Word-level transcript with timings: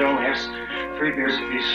should 0.00 0.08
only 0.08 0.22
have 0.24 0.96
three 0.96 1.10
beers 1.10 1.34
apiece 1.34 1.70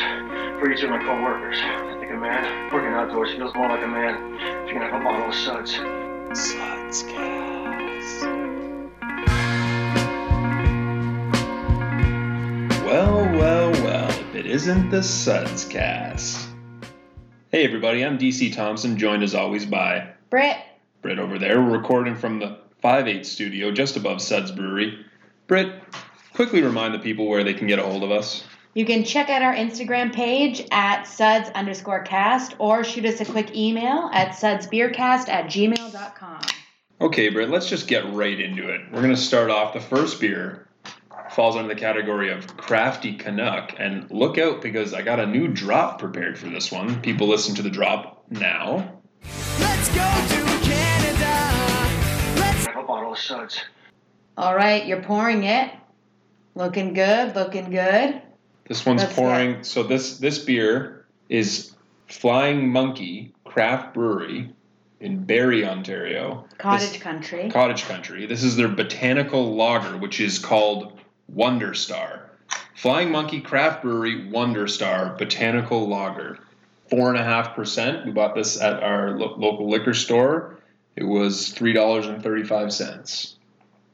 for 0.59 0.71
each 0.71 0.81
of 0.81 0.89
my 0.89 0.97
co-workers. 0.97 1.59
I 1.61 1.95
think 1.99 2.11
a 2.11 2.15
man 2.15 2.73
working 2.73 2.91
outdoors 2.91 3.31
feels 3.35 3.53
more 3.53 3.69
like 3.69 3.83
a 3.83 3.87
man 3.87 4.33
if 4.63 4.67
you 4.67 4.73
can 4.73 4.81
have 4.81 4.99
a 4.99 5.03
bottle 5.03 5.29
of 5.29 5.35
suds. 5.35 5.73
Suds 6.33 7.03
Well, 12.83 13.25
well, 13.37 13.71
well, 13.83 14.09
if 14.09 14.33
it 14.33 14.47
isn't 14.47 14.89
the 14.89 15.03
Suds 15.03 15.65
Cast. 15.65 16.49
Hey 17.51 17.63
everybody, 17.63 18.03
I'm 18.03 18.17
DC 18.17 18.55
Thompson, 18.55 18.97
joined 18.97 19.21
as 19.21 19.35
always 19.35 19.67
by 19.67 20.13
Britt, 20.31 20.57
Britt 21.03 21.19
over 21.19 21.37
there. 21.37 21.61
We're 21.61 21.77
recording 21.77 22.15
from 22.15 22.39
the 22.39 22.57
5-8 22.83 23.23
studio 23.23 23.69
just 23.69 23.97
above 23.97 24.19
Suds 24.19 24.51
Brewery. 24.51 25.05
Britt, 25.45 25.71
quickly 26.35 26.61
remind 26.61 26.93
the 26.93 26.99
people 26.99 27.27
where 27.27 27.43
they 27.43 27.53
can 27.53 27.65
get 27.65 27.79
a 27.79 27.83
hold 27.83 28.03
of 28.03 28.11
us. 28.11 28.43
you 28.73 28.85
can 28.85 29.05
check 29.05 29.29
out 29.29 29.41
our 29.41 29.55
Instagram 29.55 30.13
page 30.13 30.61
at 30.69 31.03
suds 31.03 31.49
underscore 31.55 32.01
cast 32.01 32.55
or 32.59 32.83
shoot 32.83 33.05
us 33.05 33.21
a 33.21 33.25
quick 33.25 33.55
email 33.55 34.09
at 34.13 34.31
sudsbeercast 34.31 35.29
at 35.29 35.45
gmail.com. 35.45 36.41
Okay, 36.99 37.29
Britt, 37.29 37.49
let's 37.49 37.69
just 37.69 37.87
get 37.87 38.05
right 38.13 38.37
into 38.39 38.69
it. 38.69 38.81
We're 38.91 39.01
going 39.01 39.15
to 39.15 39.21
start 39.21 39.49
off. 39.49 39.73
The 39.73 39.79
first 39.79 40.19
beer 40.19 40.67
falls 41.31 41.55
under 41.55 41.73
the 41.73 41.79
category 41.79 42.29
of 42.31 42.57
Crafty 42.57 43.15
Canuck. 43.15 43.73
And 43.77 44.09
look 44.11 44.37
out 44.37 44.61
because 44.61 44.93
I 44.93 45.01
got 45.01 45.19
a 45.21 45.25
new 45.25 45.47
drop 45.47 45.99
prepared 45.99 46.37
for 46.37 46.49
this 46.49 46.71
one. 46.71 47.01
People 47.01 47.27
listen 47.27 47.55
to 47.55 47.61
the 47.61 47.69
drop 47.69 48.25
now. 48.29 48.99
Let's 49.59 49.87
go 49.89 49.95
to 49.95 50.65
Canada. 50.65 52.39
Let's 52.39 52.65
Have 52.65 52.77
a 52.77 52.83
bottle 52.83 53.13
of 53.13 53.19
suds. 53.19 53.61
All 54.37 54.55
right, 54.55 54.85
you're 54.85 55.01
pouring 55.01 55.43
it. 55.45 55.71
Looking 56.55 56.93
good, 56.93 57.35
looking 57.35 57.69
good. 57.69 58.21
This 58.67 58.85
one's 58.85 59.01
That's 59.01 59.13
pouring. 59.13 59.63
So 59.63 59.83
this 59.83 60.17
this 60.17 60.39
beer 60.39 61.05
is 61.29 61.71
Flying 62.07 62.69
Monkey 62.69 63.33
Craft 63.43 63.93
Brewery 63.93 64.49
in 65.01 65.25
Barrie, 65.25 65.65
Ontario. 65.65 66.45
Cottage 66.57 66.93
This- 66.93 67.01
country. 67.01 67.49
Cottage 67.51 67.83
Country. 67.83 68.25
This 68.25 68.43
is 68.43 68.55
their 68.55 68.69
botanical 68.69 69.53
lager, 69.55 69.97
which 69.97 70.19
is 70.21 70.39
called 70.39 70.97
Wonder 71.27 71.73
Star. 71.73 72.31
Flying 72.75 73.11
Monkey 73.11 73.41
Craft 73.41 73.81
Brewery 73.81 74.27
Wonder 74.29 74.67
Star 74.67 75.15
Botanical 75.17 75.87
Lager. 75.87 76.39
Four 76.89 77.09
and 77.09 77.17
a 77.17 77.23
half 77.23 77.55
percent. 77.55 78.05
We 78.05 78.11
bought 78.11 78.35
this 78.35 78.61
at 78.61 78.81
our 78.81 79.17
lo- 79.17 79.35
local 79.37 79.69
liquor 79.69 79.93
store. 79.93 80.57
It 80.95 81.03
was 81.03 81.49
three 81.49 81.73
dollars 81.73 82.05
and 82.05 82.23
thirty-five 82.23 82.71
cents. 82.71 83.35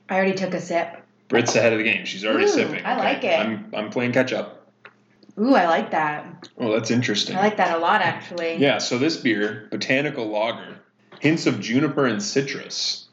I 0.10 0.16
already 0.16 0.34
took 0.34 0.54
a 0.54 0.62
sip. 0.62 0.98
Britt's 1.32 1.56
ahead 1.56 1.74
of 1.74 1.80
the 1.80 1.86
game. 1.86 2.06
She's 2.06 2.24
already 2.26 2.46
Ooh, 2.46 2.50
sipping. 2.50 2.86
I 2.86 2.98
like 2.98 3.24
it. 3.24 3.40
I'm 3.40 3.74
I'm 3.74 3.90
playing 3.90 4.12
catch 4.12 4.34
up. 4.34 4.68
Ooh, 5.40 5.56
I 5.56 5.66
like 5.66 5.92
that. 5.92 6.50
Oh, 6.58 6.72
that's 6.74 6.92
interesting. 6.92 7.38
I 7.38 7.40
like 7.40 7.58
that 7.58 7.78
a 7.78 7.80
lot, 7.80 8.02
actually. 8.02 8.58
Yeah, 8.58 8.78
so 8.78 8.98
this 8.98 9.18
beer, 9.18 9.68
botanical 9.72 10.28
lager, 10.28 10.78
hints 11.20 11.48
of 11.48 11.62
juniper 11.62 12.06
and 12.06 12.22
citrus. 12.22 13.08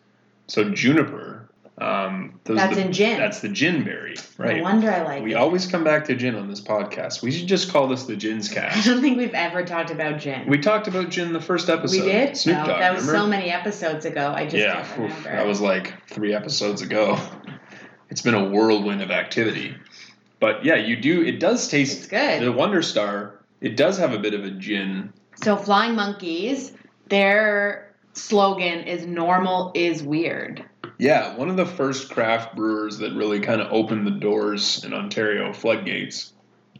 So 0.48 0.70
juniper, 0.70 1.48
um, 1.80 2.40
those 2.44 2.56
That's 2.56 2.74
the, 2.74 2.86
in 2.86 2.92
gin. 2.92 3.18
That's 3.18 3.40
the 3.40 3.48
gin 3.48 3.84
berry, 3.84 4.16
right? 4.36 4.56
No 4.56 4.62
wonder 4.64 4.90
I 4.90 5.02
like 5.02 5.20
it. 5.20 5.24
we 5.24 5.32
it. 5.32 5.36
always 5.36 5.66
come 5.66 5.84
back 5.84 6.06
to 6.06 6.16
gin 6.16 6.34
on 6.34 6.48
this 6.48 6.60
podcast. 6.60 7.22
We 7.22 7.30
should 7.30 7.46
just 7.46 7.70
call 7.70 7.86
this 7.86 8.04
the 8.04 8.16
Gin's 8.16 8.48
Cast. 8.52 8.76
I 8.76 8.90
don't 8.90 9.00
think 9.00 9.16
we've 9.16 9.34
ever 9.34 9.64
talked 9.64 9.90
about 9.90 10.18
gin. 10.18 10.48
we 10.48 10.58
talked 10.58 10.88
about 10.88 11.10
gin 11.10 11.32
the 11.32 11.40
first 11.40 11.68
episode. 11.68 12.04
We 12.04 12.10
did? 12.10 12.36
Snoop 12.36 12.56
no, 12.56 12.66
Dogg, 12.66 12.80
that 12.80 12.94
was 12.94 13.06
remember? 13.06 13.26
so 13.26 13.30
many 13.30 13.50
episodes 13.50 14.04
ago. 14.06 14.32
I 14.34 14.44
just 14.44 14.56
yeah, 14.56 15.04
oof, 15.04 15.24
that 15.24 15.46
was 15.46 15.60
like 15.60 15.94
three 16.08 16.34
episodes 16.34 16.82
ago. 16.82 17.16
It's 18.10 18.22
been 18.22 18.34
a 18.34 18.48
whirlwind 18.48 19.02
of 19.02 19.10
activity. 19.10 19.74
But 20.40 20.64
yeah, 20.64 20.76
you 20.76 20.96
do. 20.96 21.22
It 21.22 21.40
does 21.40 21.68
taste 21.68 21.98
It's 21.98 22.06
good. 22.06 22.42
The 22.42 22.52
Wonder 22.52 22.82
Star. 22.82 23.34
It 23.60 23.76
does 23.76 23.98
have 23.98 24.12
a 24.12 24.18
bit 24.18 24.34
of 24.34 24.44
a 24.44 24.50
gin 24.50 25.12
So 25.42 25.56
Flying 25.56 25.96
Monkeys, 25.96 26.72
their 27.08 27.92
slogan 28.12 28.80
is 28.84 29.04
normal 29.06 29.72
is 29.74 30.02
weird. 30.02 30.64
Yeah, 30.98 31.36
one 31.36 31.48
of 31.48 31.56
the 31.56 31.66
first 31.66 32.10
craft 32.10 32.56
brewers 32.56 32.98
that 32.98 33.12
really 33.14 33.40
kind 33.40 33.60
of 33.60 33.72
opened 33.72 34.06
the 34.06 34.10
doors 34.12 34.84
in 34.84 34.92
Ontario, 34.92 35.52
floodgates, 35.52 36.32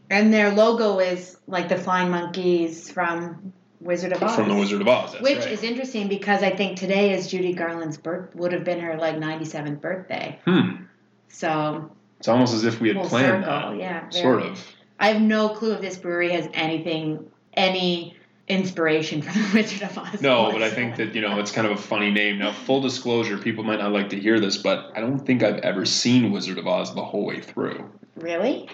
And 0.09 0.33
their 0.33 0.51
logo 0.53 0.99
is 0.99 1.37
like 1.47 1.69
the 1.69 1.77
flying 1.77 2.11
monkeys 2.11 2.91
from 2.91 3.53
Wizard 3.79 4.11
of 4.11 4.21
Oz. 4.21 4.35
from 4.35 4.49
the 4.49 4.55
Wizard 4.55 4.81
of 4.81 4.87
Oz. 4.89 5.13
That's 5.13 5.23
Which 5.23 5.39
right. 5.39 5.51
is 5.51 5.63
interesting 5.63 6.09
because 6.09 6.43
I 6.43 6.49
think 6.49 6.77
today 6.77 7.13
is 7.13 7.27
Judy 7.27 7.53
Garland's 7.53 7.97
birth 7.97 8.35
would 8.35 8.51
have 8.51 8.65
been 8.65 8.81
her 8.81 8.97
like 8.97 9.15
97th 9.15 9.79
birthday. 9.79 10.39
hmm. 10.45 10.83
So 11.29 11.89
It's 12.19 12.27
almost 12.27 12.53
as 12.53 12.65
if 12.65 12.81
we 12.81 12.89
had 12.89 12.97
planned 13.07 13.45
circle, 13.45 13.71
that. 13.71 13.77
yeah. 13.77 13.99
very- 14.09 14.21
Sort 14.21 14.41
of. 14.43 14.67
I 14.99 15.07
have 15.13 15.21
no 15.21 15.49
clue 15.49 15.71
if 15.73 15.81
this 15.81 15.95
brewery 15.97 16.31
has 16.31 16.49
anything, 16.53 17.25
any 17.53 18.17
inspiration 18.49 19.21
from 19.21 19.41
the 19.41 19.49
Wizard 19.53 19.83
of 19.83 19.97
Oz. 19.97 20.21
No, 20.21 20.51
but 20.51 20.61
I 20.61 20.69
think 20.69 20.97
that 20.97 21.15
you 21.15 21.21
know 21.21 21.39
it's 21.39 21.51
kind 21.51 21.65
of 21.65 21.71
a 21.73 21.81
funny 21.81 22.11
name. 22.11 22.39
Now, 22.39 22.51
full 22.51 22.81
disclosure, 22.81 23.37
people 23.37 23.63
might 23.63 23.79
not 23.79 23.93
like 23.93 24.09
to 24.09 24.19
hear 24.19 24.39
this, 24.41 24.57
but 24.57 24.91
I 24.95 24.99
don't 24.99 25.19
think 25.19 25.41
I've 25.43 25.59
ever 25.59 25.85
seen 25.85 26.31
Wizard 26.33 26.57
of 26.57 26.67
Oz 26.67 26.93
the 26.95 27.03
whole 27.05 27.25
way 27.25 27.39
through. 27.39 27.89
Really? 28.17 28.67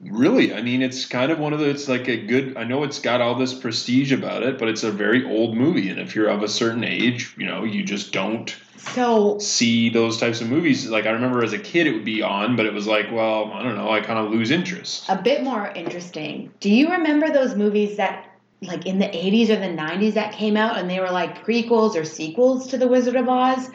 Really, 0.00 0.52
I 0.52 0.62
mean, 0.62 0.82
it's 0.82 1.06
kind 1.06 1.30
of 1.30 1.38
one 1.38 1.52
of 1.52 1.60
the. 1.60 1.68
It's 1.68 1.88
like 1.88 2.08
a 2.08 2.16
good. 2.16 2.56
I 2.56 2.64
know 2.64 2.82
it's 2.82 2.98
got 2.98 3.20
all 3.20 3.34
this 3.36 3.54
prestige 3.54 4.12
about 4.12 4.42
it, 4.42 4.58
but 4.58 4.68
it's 4.68 4.82
a 4.82 4.90
very 4.90 5.24
old 5.24 5.56
movie, 5.56 5.88
and 5.90 6.00
if 6.00 6.14
you're 6.14 6.28
of 6.28 6.42
a 6.42 6.48
certain 6.48 6.82
age, 6.84 7.34
you 7.38 7.46
know, 7.46 7.64
you 7.64 7.84
just 7.84 8.12
don't 8.12 8.54
So 8.78 9.38
see 9.38 9.90
those 9.90 10.18
types 10.18 10.40
of 10.40 10.48
movies. 10.48 10.88
Like 10.88 11.06
I 11.06 11.10
remember 11.10 11.44
as 11.44 11.52
a 11.52 11.58
kid, 11.58 11.86
it 11.86 11.92
would 11.92 12.04
be 12.04 12.20
on, 12.22 12.56
but 12.56 12.66
it 12.66 12.72
was 12.74 12.86
like, 12.86 13.12
well, 13.12 13.52
I 13.52 13.62
don't 13.62 13.76
know, 13.76 13.90
I 13.90 14.00
kind 14.00 14.18
of 14.18 14.32
lose 14.32 14.50
interest. 14.50 15.04
a 15.08 15.16
bit 15.22 15.44
more 15.44 15.68
interesting. 15.68 16.50
Do 16.58 16.70
you 16.70 16.90
remember 16.92 17.30
those 17.30 17.54
movies 17.54 17.96
that 17.98 18.28
like 18.60 18.86
in 18.86 18.98
the 18.98 19.06
80s 19.06 19.50
or 19.50 19.56
the 19.56 19.66
90s 19.66 20.14
that 20.14 20.32
came 20.32 20.56
out 20.56 20.78
and 20.78 20.88
they 20.90 21.00
were 21.00 21.10
like 21.10 21.44
prequels 21.44 21.94
or 21.96 22.04
sequels 22.04 22.68
to 22.68 22.76
The 22.78 22.88
Wizard 22.88 23.16
of 23.16 23.28
Oz? 23.28 23.70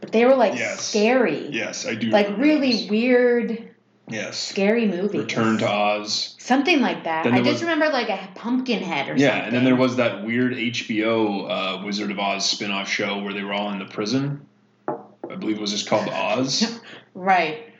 But 0.00 0.12
they 0.12 0.24
were 0.24 0.34
like 0.36 0.54
Yes. 0.54 0.80
scary. 0.86 1.48
Yes, 1.48 1.86
I 1.86 1.94
do. 1.94 2.08
Like 2.10 2.36
really 2.38 2.72
those. 2.72 2.90
weird, 2.90 3.70
Yes. 4.08 4.38
scary 4.38 4.86
movie. 4.86 5.18
Return 5.18 5.58
to 5.58 5.68
Oz. 5.68 6.34
Something 6.38 6.80
like 6.80 7.04
that. 7.04 7.26
I 7.26 7.38
just 7.38 7.44
was- 7.54 7.62
remember 7.62 7.88
like 7.88 8.08
a 8.08 8.28
pumpkin 8.36 8.82
head 8.82 9.06
or 9.06 9.10
something. 9.10 9.20
Yeah, 9.20 9.30
something. 9.30 9.44
and 9.46 9.56
then 9.56 9.64
there 9.64 9.76
was 9.76 9.96
that 9.96 10.24
weird 10.24 10.52
HBO 10.54 11.46
uh, 11.80 11.84
Wizard 11.84 12.10
of 12.12 12.18
Oz 12.18 12.48
spin-off 12.48 12.88
show 12.88 13.22
where 13.22 13.32
they 13.32 13.42
were 13.42 13.52
all 13.52 13.70
in 13.72 13.78
the 13.80 13.84
prison. 13.86 14.46
I 14.88 15.34
believe 15.34 15.56
it 15.56 15.60
was 15.60 15.72
just 15.72 15.88
called 15.88 16.08
Oz. 16.08 16.80
Right. 17.14 17.72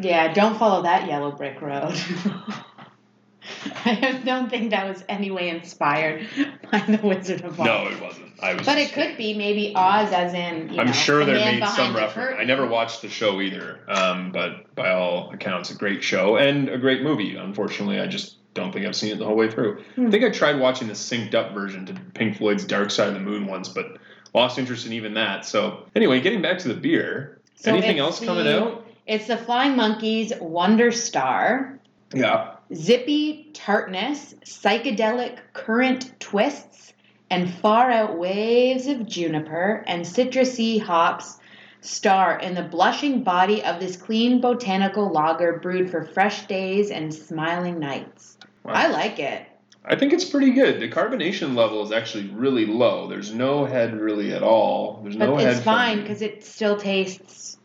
Yeah, 0.00 0.32
don't 0.32 0.58
follow 0.58 0.82
that 0.82 1.06
yellow 1.06 1.30
brick 1.30 1.60
road. 1.62 1.94
I 3.84 4.20
don't 4.24 4.50
think 4.50 4.70
that 4.70 4.88
was 4.88 5.02
any 5.08 5.30
way 5.30 5.48
inspired 5.48 6.26
by 6.70 6.80
the 6.80 6.98
Wizard 7.02 7.42
of 7.42 7.58
Oz. 7.60 7.66
no, 7.66 7.86
it 7.88 8.00
wasn't. 8.00 8.29
I 8.42 8.54
was. 8.54 8.66
But 8.66 8.78
it 8.78 8.92
could 8.92 9.16
be 9.16 9.34
maybe 9.34 9.72
Oz, 9.74 10.12
as 10.12 10.34
in 10.34 10.72
you 10.72 10.80
I'm 10.80 10.86
know, 10.86 10.92
sure 10.92 11.24
the 11.24 11.32
there 11.32 11.52
made 11.60 11.66
some 11.68 11.92
the 11.92 11.98
reference. 11.98 12.36
I 12.38 12.44
never 12.44 12.66
watched 12.66 13.02
the 13.02 13.08
show 13.08 13.40
either, 13.40 13.80
um, 13.88 14.32
but 14.32 14.74
by 14.74 14.90
all 14.90 15.30
accounts, 15.32 15.70
a 15.70 15.74
great 15.74 16.02
show 16.02 16.36
and 16.36 16.68
a 16.68 16.78
great 16.78 17.02
movie. 17.02 17.36
Unfortunately, 17.36 18.00
I 18.00 18.06
just 18.06 18.36
don't 18.54 18.72
think 18.72 18.86
I've 18.86 18.96
seen 18.96 19.12
it 19.12 19.18
the 19.18 19.26
whole 19.26 19.36
way 19.36 19.50
through. 19.50 19.82
Hmm. 19.94 20.08
I 20.08 20.10
think 20.10 20.24
I 20.24 20.30
tried 20.30 20.58
watching 20.58 20.88
the 20.88 20.94
synced 20.94 21.34
up 21.34 21.52
version 21.52 21.86
to 21.86 21.94
Pink 22.14 22.36
Floyd's 22.38 22.64
Dark 22.64 22.90
Side 22.90 23.08
of 23.08 23.14
the 23.14 23.20
Moon 23.20 23.46
once, 23.46 23.68
but 23.68 23.98
lost 24.34 24.58
interest 24.58 24.86
in 24.86 24.92
even 24.92 25.14
that. 25.14 25.44
So 25.44 25.86
anyway, 25.94 26.20
getting 26.20 26.42
back 26.42 26.58
to 26.60 26.68
the 26.68 26.74
beer. 26.74 27.38
So 27.56 27.70
anything 27.70 27.98
else 27.98 28.20
coming 28.20 28.48
out? 28.48 28.86
It's 29.06 29.26
the 29.26 29.36
Flying 29.36 29.76
Monkeys 29.76 30.32
Wonder 30.40 30.90
Star, 30.92 31.78
Yeah. 32.14 32.52
zippy 32.74 33.50
tartness, 33.52 34.34
psychedelic 34.44 35.38
current 35.52 36.12
twists, 36.20 36.92
and 37.30 37.52
far 37.54 37.90
out 37.90 38.18
waves 38.18 38.86
of 38.86 39.06
juniper 39.06 39.84
and 39.86 40.04
citrusy 40.04 40.80
hops 40.80 41.38
star 41.80 42.38
in 42.38 42.54
the 42.54 42.62
blushing 42.62 43.22
body 43.22 43.62
of 43.64 43.80
this 43.80 43.96
clean 43.96 44.40
botanical 44.40 45.10
lager 45.10 45.58
brewed 45.60 45.90
for 45.90 46.04
fresh 46.04 46.46
days 46.46 46.90
and 46.90 47.14
smiling 47.14 47.78
nights. 47.78 48.36
Wow. 48.64 48.72
I 48.74 48.88
like 48.88 49.18
it. 49.18 49.46
I 49.82 49.96
think 49.96 50.12
it's 50.12 50.26
pretty 50.26 50.50
good. 50.50 50.78
The 50.78 50.90
carbonation 50.90 51.56
level 51.56 51.82
is 51.82 51.90
actually 51.90 52.26
really 52.28 52.66
low. 52.66 53.08
There's 53.08 53.32
no 53.32 53.64
head 53.64 53.98
really 53.98 54.34
at 54.34 54.42
all. 54.42 55.00
There's 55.02 55.16
But 55.16 55.30
no 55.30 55.36
head. 55.36 55.54
it's 55.54 55.60
fine 55.64 56.02
because 56.02 56.20
it 56.20 56.44
still 56.44 56.76
tastes. 56.76 57.56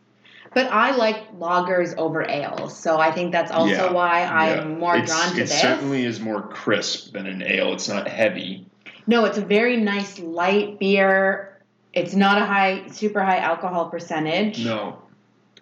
But 0.54 0.72
I 0.72 0.96
like 0.96 1.38
lagers 1.38 1.94
over 1.98 2.22
ales, 2.24 2.78
so 2.78 2.98
I 2.98 3.10
think 3.12 3.32
that's 3.32 3.50
also 3.52 3.70
Yeah, 3.70 3.92
why. 3.92 4.22
I'm 4.24 4.78
more 4.78 4.96
It's- 4.96 5.10
drawn 5.10 5.34
to 5.34 5.36
it 5.36 5.40
this. 5.40 5.52
It 5.54 5.58
certainly 5.60 6.04
is 6.06 6.18
more 6.18 6.40
crisp 6.40 7.12
than 7.12 7.26
an 7.26 7.42
ale. 7.42 7.74
It's 7.74 7.90
not 7.90 8.08
heavy. 8.08 8.64
No, 9.06 9.24
it's 9.24 9.38
a 9.38 9.44
very 9.44 9.76
nice 9.76 10.18
light 10.18 10.78
beer. 10.78 11.60
It's 11.92 12.14
not 12.14 12.40
a 12.40 12.44
high, 12.44 12.88
super 12.88 13.22
high 13.22 13.38
alcohol 13.38 13.88
percentage. 13.88 14.64
No. 14.64 15.02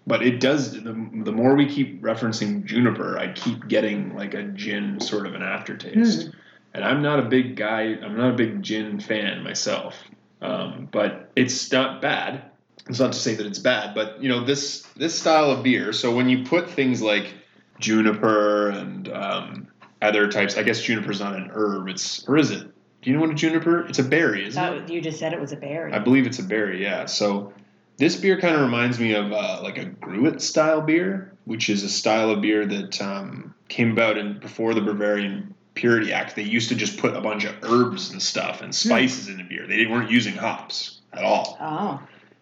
But 0.06 0.22
it 0.22 0.40
does. 0.40 0.72
The, 0.72 0.92
the 0.92 1.32
more 1.32 1.54
we 1.54 1.66
keep 1.66 2.02
referencing 2.02 2.64
juniper, 2.64 3.18
I 3.18 3.32
keep 3.32 3.68
getting 3.68 4.14
like 4.14 4.34
a 4.34 4.42
gin 4.42 5.00
sort 5.00 5.26
of 5.26 5.34
an 5.34 5.42
aftertaste. 5.42 6.24
Hmm. 6.24 6.30
And 6.74 6.84
I'm 6.84 7.02
not 7.02 7.20
a 7.20 7.22
big 7.22 7.56
guy. 7.56 7.82
I'm 8.02 8.16
not 8.16 8.30
a 8.30 8.36
big 8.36 8.62
gin 8.62 9.00
fan 9.00 9.42
myself. 9.44 9.96
Um, 10.42 10.88
but 10.90 11.30
it's 11.36 11.70
not 11.72 12.02
bad. 12.02 12.42
It's 12.88 13.00
not 13.00 13.12
to 13.12 13.18
say 13.18 13.34
that 13.34 13.46
it's 13.46 13.60
bad, 13.60 13.94
but 13.94 14.22
you 14.22 14.28
know 14.28 14.44
this 14.44 14.82
this 14.94 15.18
style 15.18 15.50
of 15.50 15.62
beer. 15.62 15.92
So 15.94 16.14
when 16.14 16.28
you 16.28 16.44
put 16.44 16.68
things 16.68 17.00
like 17.00 17.32
juniper 17.78 18.70
and 18.70 19.08
uh, 19.08 19.54
other 20.02 20.28
types. 20.28 20.56
I 20.56 20.62
guess 20.62 20.82
juniper's 20.82 21.20
not 21.20 21.34
an 21.34 21.50
herb. 21.52 21.88
It's 21.88 22.28
or 22.28 22.36
is 22.36 22.50
it? 22.50 22.70
Do 23.04 23.10
you 23.10 23.16
know 23.16 23.20
what 23.20 23.30
a 23.30 23.34
juniper? 23.34 23.86
It's 23.86 23.98
a 23.98 24.02
berry, 24.02 24.46
isn't 24.46 24.64
it? 24.64 24.88
You 24.88 25.02
just 25.02 25.18
said 25.18 25.34
it 25.34 25.40
was 25.40 25.52
a 25.52 25.56
berry. 25.56 25.92
I 25.92 25.98
believe 25.98 26.26
it's 26.26 26.38
a 26.38 26.42
berry. 26.42 26.82
Yeah. 26.82 27.04
So 27.04 27.52
this 27.98 28.16
beer 28.16 28.40
kind 28.40 28.54
of 28.54 28.62
reminds 28.62 28.98
me 28.98 29.12
of 29.12 29.30
uh, 29.30 29.60
like 29.62 29.76
a 29.76 29.84
Gruit 29.84 30.40
style 30.40 30.80
beer, 30.80 31.30
which 31.44 31.68
is 31.68 31.82
a 31.82 31.90
style 31.90 32.30
of 32.30 32.40
beer 32.40 32.64
that 32.64 33.02
um, 33.02 33.54
came 33.68 33.92
about 33.92 34.16
in 34.16 34.38
before 34.38 34.72
the 34.72 34.80
Bavarian 34.80 35.54
Purity 35.74 36.14
Act. 36.14 36.34
They 36.34 36.44
used 36.44 36.70
to 36.70 36.74
just 36.74 36.96
put 36.96 37.14
a 37.14 37.20
bunch 37.20 37.44
of 37.44 37.54
herbs 37.62 38.10
and 38.10 38.22
stuff 38.22 38.62
and 38.62 38.74
spices 38.74 39.28
in 39.28 39.36
the 39.36 39.44
beer. 39.44 39.66
They 39.66 39.84
weren't 39.84 40.10
using 40.10 40.34
hops 40.34 41.02
at 41.12 41.24
all 41.24 41.58
oh, 41.60 42.00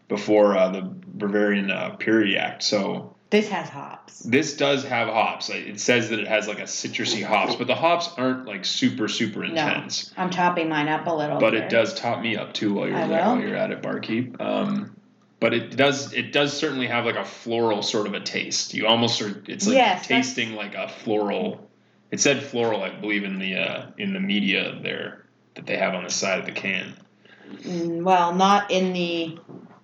before 0.09 0.57
uh, 0.57 0.69
the 0.69 0.83
Bavarian 0.83 1.73
uh, 1.73 1.97
Purity 1.99 2.37
Act. 2.37 2.63
So 2.63 3.17
this 3.33 3.49
has 3.49 3.69
hops. 3.69 4.21
this 4.21 4.57
does 4.59 4.85
have 4.85 5.09
hops. 5.09 5.49
It 5.49 5.81
says 5.81 6.11
that 6.11 6.21
it 6.21 6.29
has 6.29 6.47
like 6.47 6.59
a 6.61 6.65
citrusy 6.65 7.25
hops, 7.25 7.57
but 7.57 7.67
the 7.67 7.75
hops 7.75 8.11
aren't 8.17 8.47
like 8.47 8.65
super 8.65 9.09
super 9.09 9.43
intense. 9.43 10.13
No, 10.17 10.23
I'm 10.23 10.31
topping 10.31 10.69
mine 10.69 10.89
up 10.89 11.07
a 11.07 11.13
little. 11.13 11.41
But 11.41 11.55
here. 11.55 11.63
it 11.65 11.71
does 11.71 11.95
top 11.95 12.21
me 12.21 12.37
up 12.37 12.53
too 12.53 12.75
while 12.75 12.89
you're 12.89 12.97
I 12.97 13.07
there, 13.09 13.25
will. 13.25 13.33
while 13.37 13.41
you're 13.41 13.57
at 13.57 13.71
it, 13.71 13.81
barkeep. 13.83 14.39
Um, 14.41 14.95
but 15.41 15.55
it 15.55 15.75
does 15.77 16.13
it 16.13 16.31
does 16.33 16.57
certainly 16.57 16.87
have 16.87 17.07
like 17.07 17.17
a 17.17 17.25
floral 17.25 17.83
sort 17.83 18.07
of 18.07 18.13
a 18.15 18.21
taste. 18.21 18.75
You 18.75 18.87
almost 18.87 19.21
are 19.23 19.43
it's 19.49 19.67
like 19.67 19.77
Yes, 19.77 20.07
tasting 20.07 20.55
like 20.55 20.75
a 20.75 20.89
floral. 20.89 21.69
It 22.11 22.21
said 22.21 22.43
floral, 22.43 22.83
I 22.83 22.91
believe, 22.91 23.25
in 23.25 23.39
the 23.39 23.57
uh, 23.57 23.87
in 23.97 24.13
the 24.13 24.21
media 24.21 24.79
there 24.83 25.25
that 25.55 25.65
they 25.65 25.79
have 25.79 25.95
on 25.95 26.05
the 26.05 26.11
side 26.11 26.39
of 26.39 26.45
the 26.45 26.53
can. 26.53 26.93
Mm, 27.51 28.03
well, 28.03 28.35
not 28.35 28.71
in 28.71 28.93
the 28.93 29.39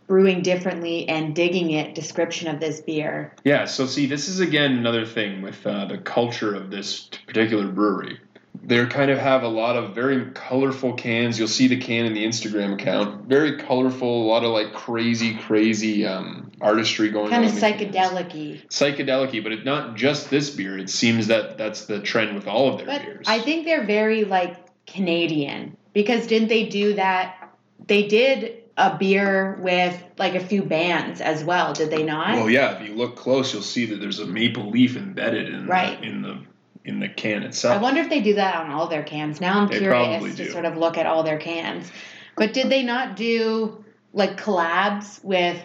brewing 0.09 0.43
differently 0.43 1.09
and 1.09 1.37
digging 1.37 1.71
it 1.71 1.95
description 1.95 2.49
of 2.49 2.59
this 2.59 2.81
beer. 2.81 3.33
Yeah, 3.45 3.67
so 3.67 3.87
see, 3.87 4.07
this 4.07 4.27
is 4.27 4.41
again 4.41 4.73
another 4.73 5.07
thing 5.07 5.43
with 5.43 5.65
uh, 5.65 5.85
the 5.85 5.99
culture 5.99 6.55
of 6.55 6.71
this 6.71 7.09
particular 7.27 7.69
brewery. 7.69 8.19
They 8.61 8.85
kind 8.87 9.11
of 9.11 9.19
have 9.19 9.45
a 9.45 9.49
lot 9.49 9.77
of 9.77 9.95
very 9.95 10.33
colorful 10.33 10.95
cans. 10.95 11.39
You'll 11.39 11.47
see 11.47 11.69
the 11.69 11.79
can 11.79 12.07
in 12.07 12.15
the 12.15 12.25
Instagram 12.25 12.75
account. 12.75 13.27
Very 13.27 13.59
colorful, 13.59 14.25
a 14.25 14.27
lot 14.27 14.43
of 14.43 14.51
like 14.51 14.73
crazy, 14.73 15.37
crazy 15.37 16.05
um, 16.05 16.51
artistry 16.61 17.11
going 17.11 17.31
Kind 17.31 17.45
on. 17.45 17.61
Kind 17.61 17.83
of 17.83 17.93
psychedelic-y. 17.93 18.63
Psychedelic 18.69 19.43
but 19.45 19.53
it's 19.53 19.65
not 19.65 19.95
just 19.95 20.29
this 20.29 20.51
beer. 20.51 20.77
It 20.77 20.91
seems 20.91 21.29
that 21.29 21.57
that's 21.57 21.85
the 21.85 22.01
trend 22.01 22.35
with 22.35 22.49
all 22.49 22.73
of 22.73 22.79
their 22.79 22.87
But 22.87 23.03
beers. 23.03 23.27
I 23.29 23.41
think 23.41 23.65
they're 23.65 23.87
very 23.87 24.25
like 24.25 24.57
Canadian 24.87 25.77
because 25.93 26.27
didn't 26.27 26.49
they 26.49 26.67
do 26.67 26.95
that? 26.95 27.53
They 27.87 28.09
did 28.09 28.68
a 28.79 28.97
beer 28.97 29.59
with 29.61 30.03
like 30.19 30.35
a 30.37 30.41
few 30.41 30.63
bands 30.63 31.21
as 31.21 31.43
well, 31.45 31.73
did 31.75 31.91
they 31.91 32.05
not? 32.05 32.37
well, 32.37 32.49
yeah, 32.49 32.79
if 32.81 32.89
you 32.89 32.95
look 32.95 33.17
close, 33.17 33.53
you'll 33.53 33.61
see 33.63 33.87
that 33.87 34.01
there's 34.01 34.21
a 34.21 34.27
maple 34.27 34.71
leaf 34.71 34.97
embedded 34.97 35.53
in 35.53 35.67
Right. 35.67 36.01
the, 36.01 36.07
in 36.07 36.23
the 36.23 36.39
in 36.85 37.01
the 37.01 37.09
can 37.09 37.43
itself. 37.43 37.77
I 37.77 37.83
wonder 37.83 38.01
if 38.01 38.09
they 38.09 38.23
do 38.23 38.35
that 38.37 38.55
on 38.55 38.71
all 38.71 38.87
their 38.87 39.03
cans. 39.03 39.41
Now 39.43 39.61
I'm 39.61 39.69
They 39.69 39.79
curious 39.81 40.37
to 40.37 40.51
sort 40.51 40.65
of 40.65 40.77
look 40.79 40.97
at 40.97 41.05
all 41.07 41.23
their 41.23 41.37
cans. 41.39 41.91
But 42.37 42.55
did 42.55 42.71
they 42.71 42.83
not 42.83 43.15
do 43.17 43.85
like 44.15 44.41
collabs 44.41 45.23
with 45.23 45.61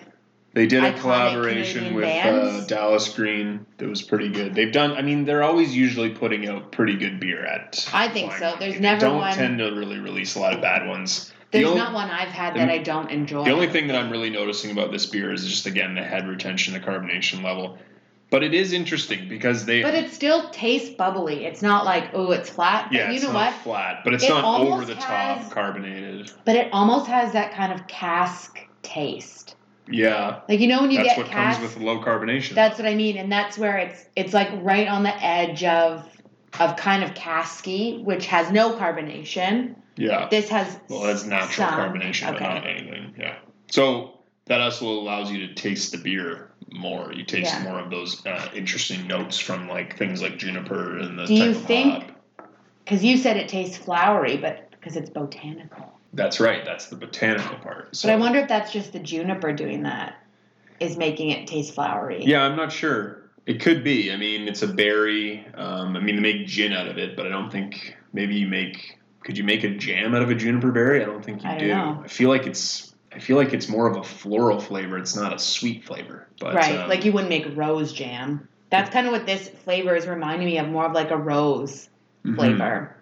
They 0.54 0.66
did 0.68 0.84
a 0.84 0.92
collaboration 1.00 1.86
Canadian 1.94 1.96
with 1.96 2.64
uh. 2.64 2.66
Dallas 2.66 3.08
Green 3.14 3.66
that 3.78 3.88
was 3.88 4.02
pretty 4.02 4.30
good. 4.30 4.54
They've 4.56 4.72
done. 4.74 4.94
I 4.98 5.02
mean, 5.04 5.24
they're 5.26 5.44
always 5.44 5.74
usually 5.76 6.10
putting 6.10 6.48
out 6.50 6.72
pretty 6.72 6.98
good 6.98 7.20
beer 7.20 7.46
at. 7.46 7.88
I 7.94 8.08
think 8.10 8.34
so. 8.34 8.56
There's 8.60 8.74
They 8.74 8.80
never 8.82 9.00
don't 9.02 9.18
one- 9.20 9.34
tend 9.36 9.60
to 9.60 9.66
really 9.72 10.00
release 10.00 10.36
a 10.36 10.40
lot 10.40 10.54
of 10.56 10.62
bad 10.62 10.88
ones. 10.88 11.32
The 11.54 11.60
There's 11.60 11.70
only- 11.70 11.82
not 11.84 11.94
one 11.94 12.10
I've 12.10 12.30
had 12.30 12.56
the- 12.56 12.60
that 12.62 12.70
I 12.70 12.80
don't 12.80 13.12
enjoy. 13.12 13.44
The 13.46 13.52
only 13.52 13.68
thing 13.68 13.86
that 13.88 13.96
I'm 13.96 14.10
really 14.10 14.32
noticing 14.32 14.72
about 14.72 14.92
this 14.92 15.06
beer 15.06 15.32
is 15.32 15.48
just 15.48 15.68
again 15.68 15.94
the 15.94 16.02
head 16.04 16.28
retention, 16.28 16.74
the 16.74 16.80
carbonation 16.80 17.44
level. 17.44 17.78
But 18.32 18.44
it 18.44 18.56
is 18.56 18.74
interesting 18.74 19.30
because 19.30 19.66
they. 19.66 19.84
But 19.84 19.94
it 19.94 20.12
still 20.12 20.50
tastes 20.50 20.90
bubbly. 20.90 21.46
It's 21.46 21.62
not 21.62 21.86
like, 21.86 22.10
oh, 22.16 22.32
it's 22.32 22.50
flat. 22.50 22.86
But 22.90 22.98
yeah, 22.98 23.10
you 23.10 23.14
it's 23.18 23.24
know 23.24 23.32
not 23.34 23.54
what? 23.54 23.62
flat, 23.62 24.02
but 24.04 24.16
it's 24.16 24.24
It 24.24 24.30
not 24.30 24.44
over 24.62 24.84
the 24.84 24.96
has- 24.96 25.44
top 25.44 25.52
carbonated. 25.52 26.32
But 26.44 26.56
it 26.56 26.70
almost 26.74 27.06
has 27.06 27.34
that 27.34 27.54
kind 27.54 27.72
of 27.72 27.86
cask 27.86 28.58
taste. 28.82 29.56
Yeah, 29.88 30.40
Like 30.50 30.60
you 30.60 30.68
know 30.68 30.82
when 30.82 30.90
you 30.90 30.98
that's 30.98 31.10
get 31.10 31.18
what 31.20 31.28
cask. 31.28 31.60
comes 31.60 31.76
with 31.76 31.84
low 31.84 32.00
carbonation. 32.02 32.56
that's 32.56 32.80
what 32.80 32.88
I 32.88 32.96
mean, 32.96 33.18
and 33.18 33.32
that's 33.32 33.58
where 33.60 33.78
it's 33.78 34.04
it's 34.16 34.34
like 34.34 34.50
right 34.64 34.88
on 34.88 35.04
the 35.04 35.14
edge 35.24 35.64
of 35.64 36.04
of 36.60 36.76
kind 36.78 37.04
of 37.04 37.14
casky, 37.14 38.02
which 38.04 38.26
has 38.28 38.50
no 38.50 38.72
carbonation. 38.78 39.76
Yeah. 39.96 40.28
This 40.30 40.50
has 40.50 40.78
Well, 40.90 41.02
that's 41.02 41.26
natural 41.26 41.68
some. 41.70 41.80
carbonation, 41.80 42.32
but 42.34 42.42
not 42.42 42.68
anything. 42.68 43.14
Yeah. 43.18 43.36
So 43.72 44.20
that 44.46 44.62
also 44.62 44.88
allows 44.88 45.32
you 45.32 45.48
to 45.48 45.54
taste 45.54 45.92
the 45.92 45.98
beer 45.98 46.50
more. 46.72 47.14
You 47.14 47.24
taste 47.24 47.54
Yeah. 47.54 47.64
more 47.64 47.80
of 47.80 47.90
those 47.90 48.26
uh, 48.26 48.50
interesting 48.54 49.08
notes 49.08 49.38
from 49.40 49.68
like 49.70 49.98
things 49.98 50.22
like 50.22 50.38
juniper 50.38 50.98
and 51.00 51.18
the 51.18 51.26
Do 51.26 51.34
you 51.34 51.54
think- 51.54 52.06
because 52.84 53.04
you 53.04 53.16
said 53.18 53.38
it 53.38 53.48
tastes 53.48 53.78
flowery, 53.78 54.36
but 54.38 54.70
because 54.72 54.98
it's 54.98 55.10
botanical. 55.10 55.94
That's 56.14 56.40
right. 56.42 56.66
That's 56.66 56.88
the 56.88 56.96
botanical 56.98 57.58
part. 57.60 57.96
So, 57.96 58.08
But 58.08 58.14
I 58.14 58.18
wonder 58.18 58.40
if 58.40 58.50
that's 58.50 58.72
just 58.74 58.92
the 58.94 59.00
juniper 59.00 59.54
doing 59.54 59.84
that, 59.84 60.16
is 60.82 60.98
making 60.98 61.30
it 61.30 61.48
taste 61.48 61.74
flowery. 61.74 62.24
Yeah, 62.26 62.44
I'm 62.44 62.58
not 62.58 62.72
sure. 62.74 63.30
It 63.46 63.62
could 63.62 63.84
be. 63.84 64.12
I 64.12 64.18
mean, 64.18 64.48
it's 64.48 64.62
a 64.64 64.68
berry. 64.68 65.46
Um, 65.56 65.96
I 65.96 66.00
mean, 66.02 66.16
they 66.18 66.22
make 66.22 66.46
gin 66.48 66.74
out 66.74 66.88
of 66.88 66.98
it, 66.98 67.16
but 67.16 67.26
I 67.26 67.30
don't 67.30 67.50
think 67.52 67.96
maybe 68.12 68.36
you 68.36 68.48
make. 68.48 69.00
Could 69.24 69.38
you 69.38 69.44
make 69.44 69.64
a 69.64 69.70
jam 69.70 70.14
out 70.14 70.22
of 70.22 70.30
a 70.30 70.36
juniper 70.36 70.72
berry? 70.72 71.02
I 71.02 71.06
don't 71.06 71.24
think 71.24 71.44
you 71.44 71.50
I 71.50 71.58
do. 71.58 71.68
know. 71.68 72.02
I 72.04 72.08
feel 72.08 72.30
like 72.30 72.46
it's. 72.46 72.94
I 73.12 73.20
feel 73.20 73.38
like 73.38 73.54
it's 73.54 73.70
more 73.70 73.88
of 73.88 73.96
a 73.96 74.04
floral 74.04 74.60
flavor. 74.60 74.98
It's 74.98 75.16
not 75.16 75.34
a 75.34 75.40
sweet 75.40 75.86
flavor. 75.86 76.28
But 76.40 76.56
right, 76.56 76.80
um, 76.80 76.90
like 76.90 77.06
you 77.06 77.12
wouldn't 77.12 77.30
make 77.30 77.46
rose 77.56 77.94
jam. 77.94 78.48
That's 78.70 78.90
kind 78.90 79.06
of 79.06 79.14
what 79.14 79.28
this 79.28 79.50
flavor 79.50 79.96
is 79.96 80.08
reminding 80.08 80.48
me 80.48 80.58
of, 80.58 80.68
more 80.68 80.86
of 80.86 80.94
like 80.94 81.12
a 81.12 81.18
rose 81.18 81.90
mhm. 82.26 82.36
flavor. 82.36 82.96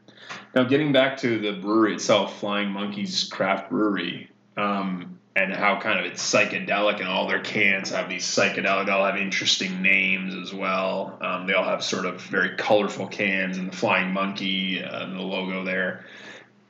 Now, 0.54 0.64
getting 0.64 0.92
back 0.92 1.18
to 1.20 1.40
the 1.40 1.54
brewery 1.54 1.96
itself, 1.96 2.40
Flying 2.40 2.70
Monkeys 2.70 3.24
Craft 3.30 3.70
Brewery, 3.70 4.30
um, 4.58 5.18
and 5.36 5.54
how 5.54 5.80
kind 5.80 6.00
of 6.00 6.06
it's 6.06 6.22
psychedelic, 6.22 7.00
and 7.00 7.08
all 7.08 7.28
their 7.28 7.42
cans 7.42 7.90
have 7.92 8.10
these 8.10 8.26
psychedelic, 8.26 8.86
they 8.86 8.92
all 8.92 9.06
have 9.06 9.18
interesting 9.18 9.82
names 9.82 10.36
as 10.36 10.54
well. 10.54 11.18
Um, 11.22 11.48
they 11.48 11.54
all 11.54 11.64
have 11.64 11.84
sort 11.84 12.06
of 12.06 12.22
very 12.22 12.58
colorful 12.58 13.08
cans, 13.08 13.58
and 13.58 13.72
the 13.72 13.76
Flying 13.76 14.12
Monkey 14.12 14.84
uh, 14.84 15.04
and 15.04 15.16
the 15.16 15.22
logo 15.22 15.64
there. 15.64 16.06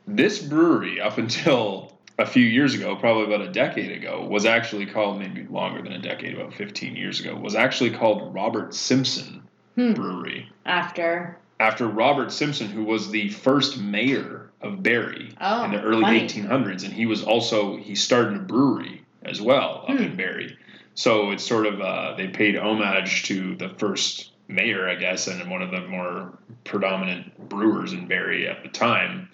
This 0.07 0.39
brewery, 0.39 1.01
up 1.01 1.17
until 1.17 1.97
a 2.19 2.25
few 2.25 2.45
years 2.45 2.75
ago, 2.75 2.95
probably 2.95 3.33
about 3.33 3.47
a 3.47 3.51
decade 3.51 3.91
ago, 3.91 4.27
was 4.27 4.45
actually 4.45 4.85
called, 4.85 5.19
maybe 5.19 5.43
longer 5.47 5.81
than 5.81 5.93
a 5.93 6.01
decade, 6.01 6.35
about 6.35 6.53
15 6.53 6.95
years 6.95 7.19
ago, 7.19 7.35
was 7.35 7.55
actually 7.55 7.91
called 7.91 8.33
Robert 8.33 8.73
Simpson 8.73 9.41
Hmm. 9.75 9.93
Brewery 9.93 10.49
After 10.65 11.37
after 11.61 11.87
Robert 11.87 12.31
Simpson, 12.31 12.67
who 12.67 12.83
was 12.83 13.11
the 13.11 13.29
first 13.29 13.77
mayor 13.79 14.49
of 14.61 14.81
Barrie 14.81 15.29
Oh, 15.39 15.63
in 15.63 15.71
the 15.71 15.81
early 15.81 16.01
funny. 16.01 16.27
1800s, 16.27 16.83
and 16.83 16.91
he 16.93 17.05
was 17.05 17.23
also 17.23 17.77
he 17.77 17.93
started 17.95 18.35
a 18.35 18.39
brewery 18.39 19.03
as 19.23 19.39
well 19.39 19.85
up 19.87 19.95
Hmm. 19.97 20.03
in 20.03 20.15
Barrie. 20.15 20.57
So 20.95 21.31
it's 21.31 21.43
sort 21.45 21.67
of 21.67 21.79
uh, 21.79 22.15
they 22.17 22.27
paid 22.27 22.57
homage 22.57 23.23
to 23.25 23.55
the 23.55 23.69
first 23.69 24.31
mayor, 24.47 24.89
I 24.89 24.95
guess, 24.95 25.27
and 25.27 25.49
one 25.49 25.61
of 25.61 25.71
the 25.71 25.81
more 25.87 26.37
predominant 26.63 27.47
brewers 27.47 27.93
in 27.93 28.07
Barrie 28.07 28.47
at 28.47 28.63
the 28.63 28.69
time. 28.69 29.29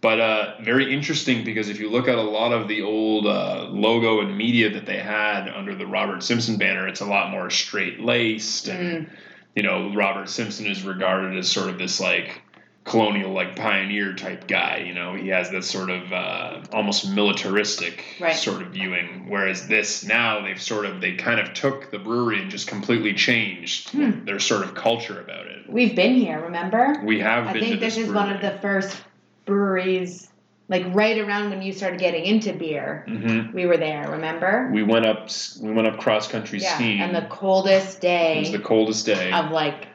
But 0.00 0.20
uh, 0.20 0.54
very 0.62 0.92
interesting 0.92 1.44
because 1.44 1.68
if 1.68 1.80
you 1.80 1.90
look 1.90 2.06
at 2.08 2.18
a 2.18 2.22
lot 2.22 2.52
of 2.52 2.68
the 2.68 2.82
old 2.82 3.26
uh, 3.26 3.66
logo 3.70 4.20
and 4.20 4.36
media 4.36 4.70
that 4.74 4.86
they 4.86 4.98
had 4.98 5.48
under 5.48 5.74
the 5.74 5.86
Robert 5.86 6.22
Simpson 6.22 6.56
banner, 6.56 6.86
it's 6.86 7.00
a 7.00 7.06
lot 7.06 7.30
more 7.30 7.50
straight 7.50 8.00
laced 8.00 8.68
and 8.68 9.06
Mm, 9.06 9.10
you 9.58 9.64
know, 9.64 9.92
Robert 9.92 10.28
Simpson 10.28 10.66
is 10.66 10.84
regarded 10.84 11.36
as 11.36 11.50
sort 11.50 11.68
of 11.68 11.78
this 11.78 11.98
like 11.98 12.42
colonial, 12.84 13.32
like 13.32 13.56
pioneer 13.56 14.14
type 14.14 14.46
guy. 14.46 14.84
You 14.86 14.94
know, 14.94 15.14
he 15.16 15.26
has 15.30 15.50
this 15.50 15.68
sort 15.68 15.90
of 15.90 16.12
uh, 16.12 16.60
almost 16.72 17.10
militaristic 17.12 18.04
Right. 18.20 18.36
sort 18.36 18.62
of 18.62 18.68
viewing. 18.68 19.26
Whereas 19.28 19.66
this 19.66 20.04
now 20.04 20.42
they've 20.44 20.62
sort 20.62 20.86
of 20.86 21.00
they 21.00 21.14
kind 21.16 21.40
of 21.40 21.54
took 21.54 21.90
the 21.90 21.98
brewery 21.98 22.40
and 22.40 22.52
just 22.52 22.68
completely 22.68 23.14
changed 23.14 23.90
Hmm. 23.90 24.24
their 24.26 24.38
sort 24.38 24.62
of 24.62 24.76
culture 24.76 25.20
about 25.20 25.46
it. 25.46 25.68
we've 25.68 25.96
been 25.96 26.14
here, 26.14 26.40
remember? 26.40 27.02
We 27.04 27.18
have 27.18 27.48
I 27.48 27.52
been 27.54 27.62
think 27.62 27.80
this 27.80 27.96
this 27.96 28.06
is 28.06 28.12
one 28.12 28.32
of 28.32 28.40
the 28.40 28.52
first 28.62 28.96
breweries, 29.44 30.30
like 30.68 30.84
right 30.94 31.18
around 31.18 31.50
when 31.50 31.62
you 31.62 31.72
started 31.72 31.98
getting 31.98 32.24
into 32.24 32.52
beer. 32.52 33.04
Mhm. 33.08 33.52
We 33.54 33.66
were 33.66 33.78
there, 33.78 34.10
remember? 34.10 34.70
We 34.72 34.82
went 34.82 35.06
up. 35.06 35.28
We 35.60 35.72
went 35.72 35.88
up 35.88 35.98
cross 35.98 36.28
country 36.28 36.58
Yeah, 36.60 36.74
skiing. 36.74 37.00
and 37.00 37.14
the 37.14 37.22
coldest 37.30 38.00
day. 38.00 38.36
it 38.36 38.40
was 38.40 38.52
the 38.52 38.58
coldest 38.58 39.06
day. 39.06 39.32
of 39.32 39.50
like 39.50 39.86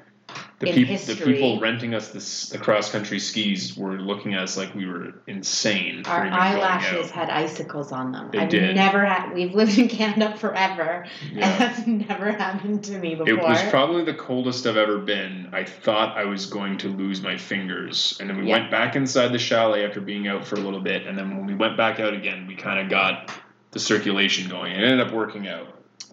the, 0.65 0.85
peop- 0.85 0.99
the 1.01 1.15
people 1.15 1.59
renting 1.59 1.93
us 1.93 2.09
the, 2.49 2.57
the 2.57 2.63
cross 2.63 2.91
country 2.91 3.19
skis 3.19 3.75
were 3.77 3.93
looking 3.97 4.33
at 4.33 4.41
us 4.43 4.57
like 4.57 4.73
we 4.75 4.85
were 4.85 5.13
insane. 5.27 6.03
our 6.05 6.25
even 6.25 6.29
going 6.29 6.33
out. 6.33 6.39
eyelashes 6.39 7.11
had 7.11 7.29
icicles 7.29 7.91
on 7.91 8.11
them. 8.11 8.29
They 8.31 8.39
I've 8.39 8.49
did. 8.49 8.75
never 8.75 9.05
had. 9.05 9.33
We've 9.33 9.53
lived 9.53 9.77
in 9.77 9.87
Canada 9.87 10.37
forever, 10.37 11.05
Yeah. 11.31 11.49
and 11.49 11.59
that's 11.61 11.87
never 11.87 12.31
happened 12.31 12.83
to 12.85 12.97
me 12.97 13.15
before. 13.15 13.29
It 13.33 13.39
was 13.39 13.61
probably 13.69 14.03
the 14.03 14.13
coldest 14.13 14.65
I've 14.65 14.77
ever 14.77 14.97
been. 14.99 15.49
I 15.53 15.63
thought 15.63 16.17
I 16.17 16.25
was 16.25 16.45
going 16.47 16.77
to 16.79 16.87
lose 16.89 17.21
my 17.21 17.37
fingers. 17.37 18.17
And 18.19 18.29
then 18.29 18.37
we 18.37 18.47
Yeah. 18.47 18.59
went 18.59 18.71
back 18.71 18.95
inside 18.95 19.29
the 19.29 19.39
chalet 19.39 19.85
after 19.85 20.01
being 20.01 20.27
out 20.27 20.45
for 20.45 20.55
a 20.55 20.59
little 20.59 20.81
bit. 20.81 21.05
And 21.07 21.17
then 21.17 21.35
when 21.37 21.45
we 21.45 21.55
went 21.55 21.77
back 21.77 21.99
out 21.99 22.13
again, 22.13 22.47
we 22.47 22.55
kind 22.55 22.79
of 22.79 22.89
got 22.89 23.31
the 23.71 23.79
circulation 23.79 24.49
going. 24.49 24.71
It 24.73 24.83
ended 24.83 24.99
up 24.99 25.11
working 25.13 25.47
out. 25.47 25.67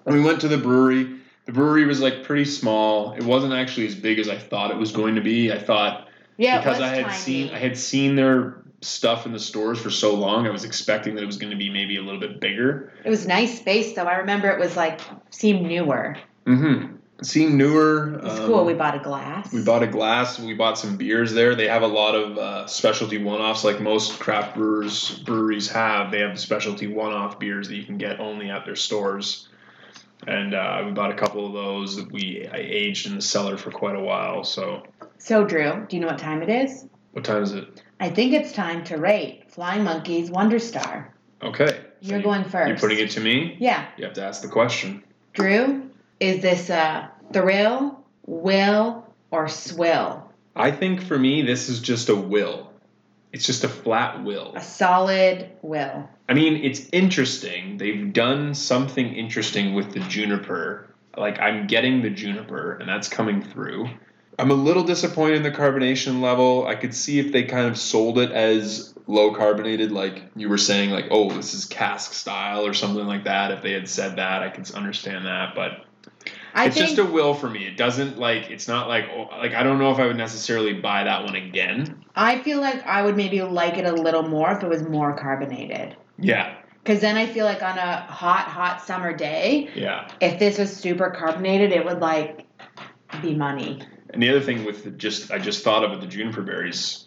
We 0.07 0.21
went 0.21 0.41
to 0.41 0.49
the 0.49 0.57
brewery. 0.59 1.20
The 1.51 1.55
brewery 1.55 1.85
was 1.85 2.01
like 2.01 2.23
pretty 2.23 2.45
small. 2.45 3.15
It 3.15 3.25
wasn't 3.25 3.55
actually 3.55 3.89
as 3.89 3.97
big 3.97 4.21
as 4.21 4.29
I 4.29 4.39
thought 4.39 4.71
it 4.71 4.77
was 4.77 4.93
going 4.93 5.17
to 5.17 5.21
be. 5.21 5.51
I 5.51 5.59
thought 5.59 6.07
Yeah, 6.37 6.59
because 6.59 6.81
I 6.81 6.95
had 6.95 7.07
tiny. 7.07 7.17
seen 7.17 7.51
I 7.51 7.59
had 7.59 7.77
seen 7.77 8.15
their 8.15 8.63
stuff 8.83 9.27
in 9.27 9.33
the 9.33 9.41
stores 9.41 9.81
for 9.81 9.91
so 9.91 10.15
long. 10.15 10.47
I 10.47 10.51
was 10.51 10.63
expecting 10.63 11.17
that 11.17 11.25
it 11.25 11.27
was 11.27 11.39
going 11.39 11.51
to 11.51 11.57
be 11.57 11.69
maybe 11.69 11.97
a 11.97 12.03
little 12.03 12.21
bit 12.21 12.39
bigger. 12.39 12.93
It 13.05 13.11
was 13.11 13.27
nice 13.27 13.59
space 13.59 13.95
though. 13.95 14.05
I 14.05 14.19
remember 14.19 14.49
it 14.49 14.61
was 14.61 14.77
like 14.77 15.01
seemed 15.31 15.63
newer. 15.63 16.17
Mm-hmm. 16.47 16.95
Seemed 17.25 17.55
newer. 17.57 18.21
It's 18.23 18.39
um, 18.39 18.47
cool. 18.47 18.65
We 18.65 18.75
bought 18.75 18.95
a 18.95 19.01
glass. 19.01 19.53
We 19.53 19.65
bought 19.65 19.83
a 19.83 19.89
glass. 19.89 20.39
We 20.39 20.55
bought 20.55 20.79
some 20.79 20.97
beers 20.97 21.33
there. 21.33 21.57
They 21.57 21.67
have 21.67 21.83
a 21.83 21.89
lot 21.89 22.15
of 22.15 22.39
uh, 22.39 22.67
specialty 22.69 23.19
one-offs, 23.19 23.65
like 23.65 23.81
most 23.81 24.21
craft 24.21 24.55
brewers 24.55 25.19
breweries 25.19 25.69
have. 25.69 26.13
They 26.13 26.21
have 26.21 26.33
the 26.33 26.41
specialty 26.41 26.87
one-off 26.87 27.41
beers 27.41 27.67
that 27.67 27.75
you 27.75 27.83
can 27.83 27.99
get 27.99 28.21
only 28.21 28.51
at 28.51 28.65
their 28.65 28.77
stores. 28.77 29.49
And 30.27 30.55
uh, 30.55 30.83
we 30.87 30.93
bought 30.93 31.11
a 31.11 31.15
couple 31.17 31.47
of 31.47 31.53
those 31.53 31.97
that 31.97 32.11
we 32.13 32.47
I 32.51 32.57
aged 32.59 33.07
in 33.07 33.17
the 33.17 33.23
cellar 33.23 33.57
for 33.57 33.71
quite 33.71 33.97
a 33.97 34.01
while. 34.01 34.45
So, 34.45 34.83
So 35.19 35.45
Drew, 35.45 35.87
do 35.89 35.97
you 35.97 36.01
know 36.03 36.09
what 36.09 36.19
time 36.19 36.43
it 36.43 36.49
is? 36.49 36.87
what 37.13 37.25
time 37.25 37.43
is 37.43 37.53
it? 37.53 37.83
I 37.99 38.09
think 38.11 38.33
it's 38.35 38.53
time 38.53 38.85
to 38.85 38.97
rate 38.97 39.45
Flying 39.49 39.83
Monkeys 39.85 40.31
Wonder 40.31 40.59
Star. 40.59 41.15
Okay. 41.43 41.81
You're 42.01 42.19
you- 42.19 42.25
going 42.25 42.45
first. 42.45 42.69
You're 42.69 42.79
putting 42.79 42.99
it 42.99 43.11
to 43.13 43.21
me. 43.21 43.57
Yeah, 43.59 43.87
You 43.97 44.05
have 44.05 44.15
to 44.15 44.25
ask 44.25 44.43
the 44.43 44.49
question. 44.49 45.03
Drew, 45.33 45.91
is 46.21 46.41
this 46.43 46.71
a 46.71 47.11
thrill, 47.33 48.05
will, 48.27 49.07
or 49.31 49.49
swill? 49.49 50.31
I 50.55 50.71
think 50.71 51.03
for 51.03 51.19
me, 51.19 51.43
this 51.43 51.69
is 51.69 51.81
just 51.81 52.09
a 52.09 52.15
will. 52.17 52.70
It's 53.33 53.47
just 53.47 53.65
a 53.65 53.69
flat 53.69 54.25
will. 54.25 54.53
A 54.57 54.61
solid 54.61 55.51
will. 55.63 56.09
I 56.29 56.35
mean, 56.35 56.65
it's 56.65 56.89
interesting. 56.93 57.79
They've 57.79 58.13
done 58.13 58.55
something 58.55 59.15
interesting 59.15 59.75
with 59.75 59.93
the 59.93 60.01
juniper. 60.01 60.95
Like, 61.17 61.39
I'm 61.41 61.67
getting 61.67 62.03
the 62.03 62.11
juniper, 62.11 62.73
and 62.73 62.89
that's 62.89 63.09
coming 63.09 63.43
through. 63.43 63.89
I'm 64.39 64.51
a 64.51 64.55
little 64.55 64.85
disappointed 64.85 65.37
in 65.37 65.43
the 65.43 65.51
carbonation 65.51 66.21
level. 66.21 66.67
I 66.67 66.75
could 66.75 66.95
see 66.95 67.19
if 67.19 67.31
they 67.31 67.43
kind 67.45 67.67
of 67.67 67.77
sold 67.79 68.19
it 68.19 68.33
as 68.33 68.95
low 69.07 69.35
carbonated, 69.35 69.93
like 69.93 70.23
you 70.35 70.49
were 70.49 70.59
saying, 70.59 70.91
like, 70.91 71.09
oh, 71.11 71.31
this 71.31 71.53
is 71.53 71.67
cask 71.67 72.15
style 72.15 72.65
or 72.65 72.73
something 72.73 73.07
like 73.07 73.25
that. 73.25 73.51
If 73.51 73.63
they 73.63 73.73
had 73.73 73.89
said 73.89 74.17
that, 74.17 74.43
I 74.43 74.49
could 74.49 74.71
understand 74.71 75.27
that. 75.27 75.55
But 75.55 75.85
I 76.55 76.67
it's 76.67 76.77
think 76.77 76.89
just 76.89 76.99
a 76.99 77.05
will 77.05 77.35
for 77.35 77.49
me. 77.49 77.67
It 77.67 77.77
doesn't, 77.77 78.19
like, 78.19 78.51
it's 78.51 78.69
not 78.69 78.89
like, 78.89 79.05
oh, 79.15 79.29
like, 79.39 79.55
I 79.55 79.63
don't 79.63 79.79
know 79.79 79.91
if 79.91 79.99
I 79.99 80.07
would 80.07 80.17
necessarily 80.17 80.75
buy 80.75 81.05
that 81.05 81.25
one 81.25 81.37
again. 81.37 82.05
I 82.15 82.41
feel 82.41 82.61
like 82.61 82.85
I 82.87 83.03
would 83.03 83.17
maybe 83.17 83.41
like 83.43 83.79
it 83.79 83.85
a 83.85 83.93
little 83.93 84.23
more 84.23 84.53
if 84.53 84.63
it 84.63 84.69
was 84.69 84.83
more 84.83 85.17
carbonated. 85.17 85.97
Yeah, 86.19 86.57
Because 86.83 87.01
then 87.01 87.17
I 87.17 87.27
feel 87.27 87.45
like 87.45 87.63
on 87.63 87.79
a 87.79 87.97
hot, 88.03 88.47
hot 88.47 88.83
summer 88.83 89.15
day, 89.17 89.71
yeah. 89.75 90.11
if 90.21 90.39
this 90.39 90.59
was 90.59 90.75
super 90.75 91.11
carbonated, 91.11 91.73
it 91.73 91.85
would 91.85 92.01
like 92.01 92.47
be 93.23 93.35
money. 93.35 93.81
And 94.11 94.23
the 94.23 94.29
other 94.29 94.41
thing 94.41 94.65
with 94.65 94.85
the 94.85 94.91
just 94.91 95.31
I 95.31 95.39
just 95.39 95.63
thought 95.63 95.85
of 95.85 95.93
with 95.93 96.01
the 96.01 96.07
juniper 96.07 96.43
berries 96.43 97.07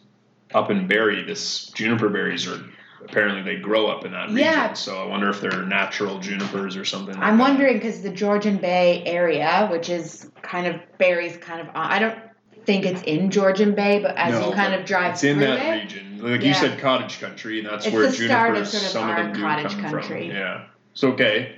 up 0.53 0.71
in 0.71 0.88
Barrie, 0.88 1.23
this 1.23 1.65
juniper 1.71 2.09
berries 2.09 2.47
are 2.47 2.63
apparently 3.03 3.41
they 3.41 3.60
grow 3.62 3.88
up 3.88 4.05
in 4.05 4.12
that 4.12 4.29
region. 4.29 4.38
Yeah. 4.38 4.74
So 4.74 4.95
I 5.03 5.05
wonder 5.07 5.29
if 5.29 5.41
they're 5.41 5.63
natural 5.63 6.19
junipers 6.19 6.75
or 6.77 6.86
something. 6.86 7.15
like 7.15 7.24
I'm 7.24 7.38
that. 7.38 7.43
wondering 7.43 7.74
because 7.75 8.01
the 8.01 8.10
Georgian 8.10 8.57
Bay 8.57 9.03
area, 9.05 9.67
which 9.72 9.89
is 9.89 10.29
kind 10.41 10.67
of 10.67 10.79
Barrie's 10.98 11.38
kind 11.38 11.62
of, 11.62 11.67
I 11.75 12.00
don't 12.00 12.17
think 12.65 12.86
it's 12.86 13.01
in 13.03 13.29
Georgian 13.29 13.75
Bay, 13.75 14.00
but 14.00 14.15
as 14.15 14.33
No, 14.39 14.50
you 14.50 14.55
kind 14.55 14.74
of 14.74 14.86
drive 14.86 15.13
it's 15.13 15.24
in 15.24 15.39
that 15.39 15.60
it, 15.65 15.81
region. 15.83 16.19
Like 16.22 16.41
Yeah. 16.41 16.48
you 16.48 16.53
said, 16.53 16.79
cottage 16.79 17.19
country, 17.19 17.60
and 17.60 17.67
that's 17.67 17.86
It's 17.86 17.93
where 17.93 18.03
the 18.07 18.12
start 18.13 18.51
of 18.51 18.55
junipers 18.55 18.72
sort 18.72 18.83
of 18.83 18.89
some 18.89 19.10
of 19.10 19.15
them 19.17 19.36
cottage 19.41 19.77
country. 19.79 20.29
from. 20.29 20.36
Yeah. 20.38 20.63
So 20.93 21.12
okay, 21.12 21.55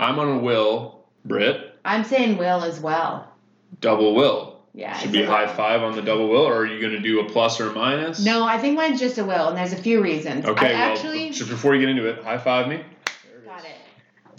I'm 0.00 0.18
on 0.18 0.28
a 0.28 0.38
will, 0.38 1.04
Britt. 1.24 1.76
I'm 1.84 2.02
saying 2.04 2.36
will 2.38 2.64
as 2.64 2.80
well. 2.80 3.32
Double 3.80 4.14
will. 4.14 4.57
Yeah. 4.78 4.96
Should 4.96 5.10
be 5.10 5.22
a 5.22 5.26
high 5.26 5.48
five 5.48 5.82
on 5.82 5.96
the 5.96 6.02
double 6.02 6.28
will, 6.28 6.42
or 6.46 6.58
are 6.58 6.66
you 6.66 6.80
going 6.80 6.92
to 6.92 7.00
do 7.00 7.18
a 7.18 7.24
plus 7.24 7.58
or 7.60 7.70
a 7.70 7.72
minus? 7.72 8.24
No, 8.24 8.44
I 8.44 8.58
think 8.58 8.76
mine's 8.76 9.00
just 9.00 9.18
a 9.18 9.24
will, 9.24 9.48
and 9.48 9.58
there's 9.58 9.72
a 9.72 9.82
few 9.82 10.00
reasons. 10.00 10.44
Okay. 10.44 10.72
I 10.72 10.78
well, 10.78 10.92
actually 10.92 11.30
just 11.30 11.50
before 11.50 11.74
you 11.74 11.80
get 11.80 11.88
into 11.88 12.06
it, 12.06 12.22
high 12.22 12.38
five 12.38 12.68
me. 12.68 12.84
got 13.44 13.64
it. 13.64 13.74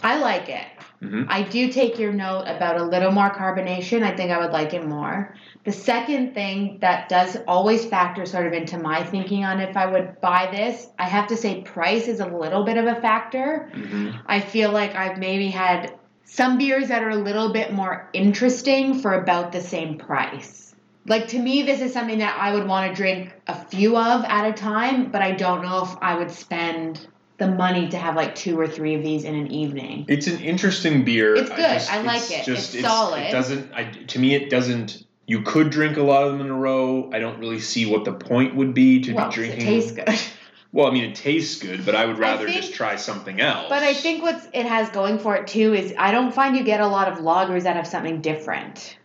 I 0.02 0.18
like 0.18 0.48
it. 0.48 0.64
Mhm. 1.02 1.26
I 1.28 1.42
do 1.42 1.70
take 1.70 1.98
your 1.98 2.14
note 2.14 2.44
about 2.46 2.78
a 2.78 2.84
little 2.84 3.10
more 3.10 3.28
carbonation. 3.28 4.02
I 4.02 4.16
think 4.16 4.30
I 4.30 4.38
would 4.38 4.50
like 4.50 4.72
it 4.72 4.86
more. 4.86 5.34
The 5.64 5.72
second 5.72 6.32
thing 6.32 6.78
that 6.80 7.10
does 7.10 7.36
always 7.46 7.84
factor 7.84 8.24
sort 8.24 8.46
of 8.46 8.54
into 8.54 8.78
my 8.78 9.02
thinking 9.04 9.44
on 9.44 9.60
if 9.60 9.76
I 9.76 9.84
would 9.84 10.22
buy 10.22 10.48
this, 10.50 10.88
I 10.98 11.04
have 11.04 11.26
to 11.26 11.36
say 11.36 11.60
price 11.60 12.08
is 12.08 12.20
a 12.20 12.26
little 12.26 12.64
bit 12.64 12.78
of 12.78 12.86
a 12.86 12.98
factor. 12.98 13.70
hmm 13.74 14.12
I 14.24 14.40
feel 14.40 14.72
like 14.72 14.94
I've 14.94 15.18
maybe 15.18 15.48
had 15.50 15.92
some 16.30 16.58
beers 16.58 16.88
that 16.88 17.02
are 17.02 17.10
a 17.10 17.16
little 17.16 17.52
bit 17.52 17.72
more 17.72 18.08
interesting 18.12 19.00
for 19.00 19.14
about 19.14 19.50
the 19.50 19.60
same 19.60 19.98
price. 19.98 20.74
Like 21.06 21.28
to 21.28 21.38
me, 21.38 21.62
this 21.62 21.80
is 21.80 21.92
something 21.92 22.18
that 22.18 22.38
I 22.38 22.54
would 22.54 22.68
want 22.68 22.88
to 22.88 22.94
drink 22.94 23.32
a 23.48 23.64
few 23.64 23.96
of 23.96 24.24
at 24.24 24.48
a 24.48 24.52
time, 24.52 25.10
but 25.10 25.22
I 25.22 25.32
don't 25.32 25.62
know 25.62 25.82
if 25.82 25.96
I 26.00 26.16
would 26.16 26.30
spend 26.30 27.04
the 27.38 27.48
money 27.48 27.88
to 27.88 27.98
have 27.98 28.14
like 28.14 28.36
two 28.36 28.60
or 28.60 28.68
three 28.68 28.94
of 28.94 29.02
these 29.02 29.24
in 29.24 29.34
an 29.34 29.48
evening. 29.48 30.04
It's 30.08 30.28
an 30.28 30.38
interesting 30.38 31.04
beer. 31.04 31.34
It's 31.34 31.50
good. 31.50 31.58
I 31.58 32.02
like 32.02 32.30
it. 32.30 32.44
Just, 32.44 32.76
It's 32.76 32.84
solid. 32.84 33.22
It 33.22 33.32
doesn't. 33.32 33.72
I, 33.72 33.84
to 33.84 34.18
me, 34.20 34.34
it 34.36 34.50
doesn't. 34.50 35.04
You 35.26 35.42
could 35.42 35.70
drink 35.70 35.96
a 35.96 36.02
lot 36.02 36.24
of 36.24 36.32
them 36.32 36.42
in 36.42 36.48
a 36.48 36.56
row. 36.56 37.10
I 37.12 37.18
don't 37.18 37.40
really 37.40 37.60
see 37.60 37.86
what 37.86 38.04
the 38.04 38.12
point 38.12 38.54
would 38.54 38.72
be 38.72 39.00
to 39.00 39.14
well, 39.14 39.30
be 39.30 39.34
drinking. 39.34 39.60
it 39.62 39.64
tastes 39.64 39.92
good. 39.92 40.20
Well, 40.72 40.86
I 40.86 40.90
mean, 40.92 41.04
it 41.04 41.16
tastes 41.16 41.60
good, 41.60 41.84
but 41.84 41.96
I 41.96 42.06
would 42.06 42.18
rather 42.18 42.44
think- 42.46 42.56
just 42.56 42.74
try 42.74 42.94
something 42.96 43.40
else. 43.40 43.66
But 43.68 43.82
I 43.82 43.92
think 43.92 44.22
what 44.22 44.40
it 44.52 44.66
has 44.66 44.88
going 44.90 45.18
for 45.18 45.34
it 45.36 45.48
too 45.48 45.74
is 45.74 45.92
I 45.98 46.12
don't 46.12 46.32
find 46.32 46.56
you 46.56 46.62
get 46.62 46.80
a 46.80 46.86
lot 46.86 47.08
of 47.10 47.18
lagers 47.18 47.64
that 47.64 47.76
have 47.76 47.86
something 47.86 48.20
different. 48.20 48.96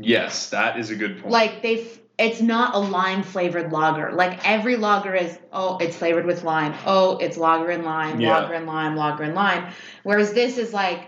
yes, 0.00 0.50
that 0.50 0.78
is 0.78 0.90
a 0.90 0.96
good 0.96 1.18
point. 1.20 1.30
Like 1.32 1.62
they've 1.62 2.00
it's 2.16 2.40
not 2.40 2.74
a 2.76 2.78
lime 2.78 3.22
flavored 3.24 3.72
lager. 3.72 4.12
Like 4.12 4.46
every 4.48 4.76
lager 4.76 5.14
is 5.14 5.36
oh, 5.52 5.78
it's 5.78 5.96
flavored 5.96 6.26
with 6.26 6.44
lime. 6.44 6.74
Oh, 6.86 7.16
it's 7.18 7.36
lager 7.36 7.70
and 7.70 7.84
lime, 7.84 8.20
Yeah. 8.20 8.38
lager 8.40 8.54
and 8.54 8.66
lime, 8.66 8.96
lager 8.96 9.22
and 9.24 9.34
lime. 9.34 9.66
Whereas 10.02 10.32
this 10.32 10.58
is 10.58 10.72
like 10.72 11.00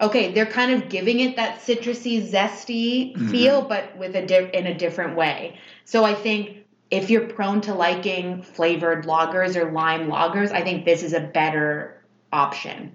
okay, 0.00 0.32
they're 0.32 0.44
kind 0.46 0.72
of 0.72 0.88
giving 0.88 1.20
it 1.20 1.36
that 1.36 1.60
citrusy, 1.60 2.28
zesty 2.28 3.16
Mhm. 3.16 3.30
feel, 3.30 3.62
but 3.62 3.96
with 3.96 4.16
a 4.16 4.26
di- 4.26 4.50
in 4.52 4.66
a 4.66 4.74
different 4.74 5.16
way. 5.16 5.56
So 5.84 6.04
I 6.04 6.14
think 6.14 6.63
if 6.90 7.10
you're 7.10 7.26
prone 7.26 7.60
to 7.62 7.74
liking 7.74 8.42
flavored 8.42 9.04
lagers 9.04 9.56
or 9.56 9.70
lime 9.72 10.08
lagers, 10.08 10.52
I 10.52 10.62
think 10.62 10.84
this 10.84 11.02
is 11.02 11.12
a 11.12 11.20
better 11.20 12.02
option. 12.32 12.94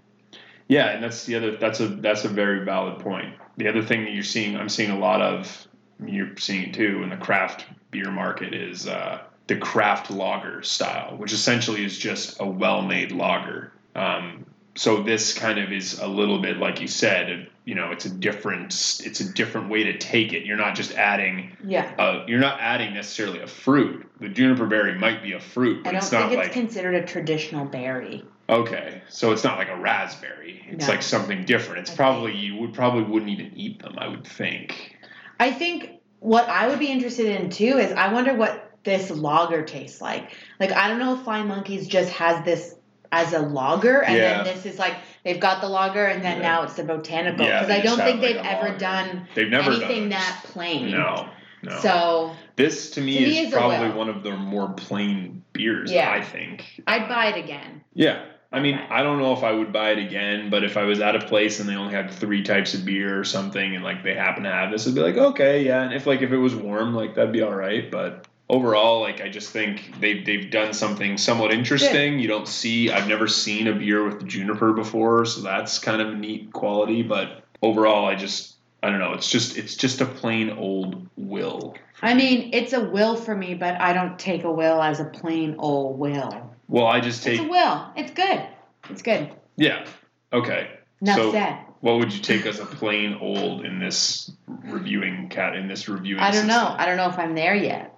Yeah, 0.68 0.90
and 0.92 1.04
that's 1.04 1.26
the 1.26 1.36
other. 1.36 1.58
That's 1.58 1.80
a 1.80 1.88
that's 1.88 2.26
a 2.26 2.30
very 2.30 2.64
valid 2.64 3.00
point. 3.00 3.34
The 3.58 3.68
other 3.68 3.84
thing 3.84 4.06
that 4.06 4.14
you're 4.14 4.24
seeing, 4.24 4.56
I'm 4.56 4.70
seeing 4.70 4.92
a 4.92 5.00
lot 5.00 5.22
of. 5.22 5.68
You're 6.06 6.38
seeing 6.38 6.70
it 6.70 6.74
too 6.74 7.02
in 7.04 7.10
the 7.10 7.18
craft 7.18 7.66
beer 7.92 8.10
market 8.10 8.54
is 8.54 8.88
uh, 8.88 9.22
the 9.48 9.58
craft 9.58 10.12
lager 10.12 10.62
style, 10.62 11.18
which 11.18 11.34
essentially 11.34 11.84
is 11.84 11.98
just 11.98 12.40
a 12.40 12.46
well-made 12.46 13.12
lager. 13.12 13.74
Um, 13.96 14.46
so 14.76 15.04
this 15.04 15.38
kind 15.38 15.60
of 15.60 15.72
is 15.72 16.00
a 16.00 16.08
little 16.08 16.40
bit 16.40 16.58
like 16.58 16.82
you 16.82 16.88
said. 16.88 17.48
You 17.66 17.76
know, 17.76 17.92
it's 17.92 18.06
a 18.06 18.10
different 18.10 18.68
it's 19.04 19.20
a 19.20 19.32
different 19.34 19.70
way 19.70 19.84
to 19.84 19.98
take 19.98 20.34
it. 20.34 20.46
You're 20.46 20.58
not 20.58 20.76
just 20.76 20.94
adding. 20.94 21.56
Yeah. 21.64 21.94
Uh, 22.00 22.26
you're 22.28 22.40
not 22.40 22.60
adding 22.60 22.94
necessarily 22.94 23.40
a 23.42 23.48
fruit. 23.48 24.10
The 24.20 24.30
juniper 24.30 24.66
berry 24.66 24.98
might 24.98 25.22
be 25.22 25.34
a 25.34 25.40
fruit, 25.40 25.80
I 25.80 25.84
but 25.84 25.92
don't 25.92 25.98
it's 26.00 26.10
think 26.10 26.22
not 26.22 26.32
it's 26.32 26.38
like 26.38 26.52
considered 26.52 26.96
a 26.96 27.06
traditional 27.06 27.66
berry. 27.66 28.24
Okay, 28.50 29.04
so 29.10 29.32
it's 29.32 29.44
not 29.44 29.60
like 29.60 29.70
a 29.70 29.78
raspberry. 29.78 30.64
It's 30.68 30.88
No. 30.88 30.94
like 30.94 31.04
something 31.04 31.46
different. 31.46 31.82
It's 31.82 31.92
I 31.92 31.96
probably 31.96 32.36
you 32.36 32.58
would 32.58 32.74
probably 32.74 33.04
wouldn't 33.04 33.30
even 33.30 33.52
eat 33.56 33.80
them. 33.84 33.96
I 34.00 34.08
would 34.08 34.26
think. 34.26 34.96
I 35.40 35.52
think 35.52 35.92
what 36.20 36.50
I 36.50 36.68
would 36.68 36.80
be 36.80 36.88
interested 36.88 37.28
in 37.28 37.52
too 37.52 37.78
is 37.78 37.92
I 37.92 38.12
wonder 38.12 38.34
what 38.34 38.72
this 38.84 39.12
lager 39.12 39.64
tastes 39.64 40.02
like. 40.02 40.32
Like 40.60 40.72
I 40.72 40.88
don't 40.88 40.98
know 41.00 41.14
if 41.14 41.22
Flying 41.22 41.48
Monkeys 41.48 41.88
just 41.88 42.10
has 42.14 42.44
this 42.44 42.74
as 43.12 43.34
a 43.34 43.40
lager, 43.40 44.02
and 44.04 44.16
Yeah. 44.16 44.44
then 44.44 44.56
this 44.56 44.66
is 44.66 44.78
like 44.80 44.94
they've 45.24 45.40
got 45.40 45.62
the 45.62 45.68
lager, 45.70 46.06
and 46.06 46.24
then 46.24 46.38
Yeah. 46.38 46.44
now 46.48 46.64
it's 46.64 46.76
the 46.76 46.84
botanical 46.84 47.46
because 47.46 47.70
I 47.70 47.82
don't 47.82 47.98
think 47.98 48.22
they've 48.22 48.36
like, 48.36 48.46
ever 48.46 48.68
lager. 48.68 48.78
done 48.78 49.28
They've 49.36 49.50
never 49.50 49.72
anything 49.72 50.02
done 50.02 50.10
that 50.10 50.42
plain. 50.46 50.92
No, 50.92 51.28
no. 51.64 51.80
So 51.80 52.32
this 52.56 52.92
to 52.92 53.02
me, 53.02 53.18
to 53.18 53.22
me 53.22 53.40
is 53.40 53.48
is 53.48 53.54
probably 53.54 53.90
one 53.90 54.10
of 54.10 54.24
the 54.24 54.32
more 54.32 54.70
plain 54.70 55.44
beers. 55.54 55.92
Yeah. 55.92 56.12
I 56.12 56.22
think. 56.22 56.82
I'd 56.88 57.08
buy 57.10 57.28
it 57.28 57.38
again. 57.44 57.82
Yeah. 57.94 58.22
I 58.52 58.60
mean. 58.60 58.80
I 58.90 59.04
don't 59.04 59.20
know 59.20 59.34
if 59.34 59.44
I 59.44 59.52
would 59.52 59.72
buy 59.74 59.92
it 59.92 60.00
again, 60.00 60.50
but 60.50 60.64
if 60.64 60.78
I 60.78 60.84
was 60.84 61.00
at 61.02 61.16
a 61.16 61.20
place 61.20 61.60
and 61.60 61.68
they 61.70 61.76
only 61.76 61.94
had 61.94 62.10
three 62.12 62.44
types 62.44 62.74
of 62.74 62.86
beer 62.86 63.20
or 63.20 63.24
something, 63.24 63.76
and 63.76 63.84
like 63.84 64.04
they 64.04 64.16
happen 64.16 64.44
to 64.44 64.52
have 64.52 64.72
this, 64.72 64.88
I'd 64.88 64.96
be 64.96 65.02
like, 65.02 65.18
okay, 65.18 65.64
yeah. 65.66 65.84
And 65.84 65.94
if 65.94 66.08
like 66.08 66.22
if 66.22 66.32
it 66.32 66.38
was 66.38 66.56
warm, 66.56 66.94
like 66.96 67.16
that'd 67.16 67.32
be 67.34 67.42
all 67.42 67.54
right. 67.54 67.90
But 67.92 68.28
overall, 68.50 69.02
like 69.02 69.22
I 69.22 69.30
just 69.30 69.52
think 69.52 69.94
they've 70.00 70.26
they've 70.26 70.50
done 70.50 70.74
something 70.74 71.18
somewhat 71.18 71.54
interesting. 71.54 72.20
You 72.20 72.28
don't 72.28 72.48
see, 72.48 72.90
I've 72.92 73.08
never 73.08 73.28
seen 73.28 73.68
a 73.68 73.74
beer 73.74 74.04
with 74.04 74.26
juniper 74.28 74.74
before, 74.74 75.26
so 75.26 75.42
that's 75.42 75.80
kind 75.80 76.02
of 76.02 76.10
a 76.10 76.16
neat 76.16 76.52
quality. 76.52 77.04
But 77.04 77.44
overall, 77.62 78.06
I 78.06 78.16
just 78.16 78.56
I 78.82 78.90
don't 78.90 79.00
know. 79.00 79.14
It's 79.14 79.30
just 79.30 79.58
it's 79.58 79.76
just 79.76 80.02
a 80.02 80.06
plain 80.06 80.50
old 80.50 81.08
will. 81.16 81.76
I 82.02 82.14
mean, 82.14 82.52
it's 82.54 82.74
a 82.74 82.80
will 82.84 83.16
for 83.16 83.36
me, 83.36 83.54
but 83.54 83.80
I 83.80 83.94
don't 83.94 84.18
take 84.18 84.46
a 84.46 84.52
will 84.52 84.82
as 84.82 85.00
a 85.00 85.06
plain 85.06 85.56
old 85.60 86.00
will. 86.00 86.50
Well, 86.70 86.88
I 86.88 87.02
just 87.02 87.24
take 87.24 87.40
It's 87.40 87.48
a 87.48 87.50
will. 87.50 87.86
It's 87.96 88.12
good. 88.12 88.46
It's 88.90 89.02
good. 89.02 89.30
yeah. 89.58 89.86
Okay. 90.32 90.70
Enough 91.02 91.16
So- 91.16 91.32
said. 91.32 91.58
What 91.82 91.98
would 92.00 92.14
you 92.14 92.20
take 92.20 92.46
as 92.46 92.60
a 92.60 92.66
plain 92.66 93.18
old 93.22 93.64
in 93.64 93.80
this 93.80 94.30
reviewing 94.48 95.30
cat 95.30 95.56
in 95.56 95.70
this 95.70 95.88
reviewing? 95.88 96.22
I 96.22 96.30
don't 96.30 96.46
know. 96.46 96.76
I 96.78 96.86
don't 96.86 96.98
know 96.98 97.08
if 97.08 97.18
I'm 97.18 97.36
there 97.36 97.56
yet. 97.56 97.98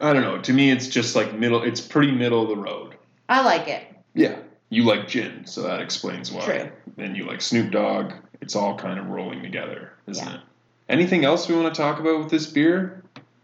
I 0.00 0.12
don't 0.12 0.22
know. 0.22 0.38
To 0.38 0.52
me, 0.52 0.70
it's 0.70 0.88
just 0.88 1.16
like 1.16 1.34
middle. 1.34 1.62
It's 1.62 1.80
pretty 1.80 2.12
middle 2.12 2.42
of 2.42 2.48
the 2.48 2.56
road. 2.56 2.96
I 3.28 3.42
like 3.42 3.68
it. 3.68 3.86
Yeah. 4.14 4.36
You 4.68 4.82
like 4.84 5.08
gin, 5.08 5.46
so 5.46 5.62
that 5.62 5.80
explains 5.80 6.30
why. 6.32 6.44
True. 6.44 6.70
And 6.98 7.16
you 7.16 7.24
like 7.24 7.40
Snoop 7.40 7.70
Dogg. 7.70 8.12
It's 8.40 8.56
all 8.56 8.76
kind 8.76 8.98
of 8.98 9.08
rolling 9.08 9.42
together, 9.42 9.92
isn't 10.06 10.26
Yeah. 10.26 10.34
it? 10.34 10.40
Anything 10.88 11.24
else 11.24 11.48
we 11.48 11.54
want 11.56 11.74
to 11.74 11.80
talk 11.80 11.98
about 12.00 12.18
with 12.18 12.30
this 12.30 12.46
beer? 12.46 13.02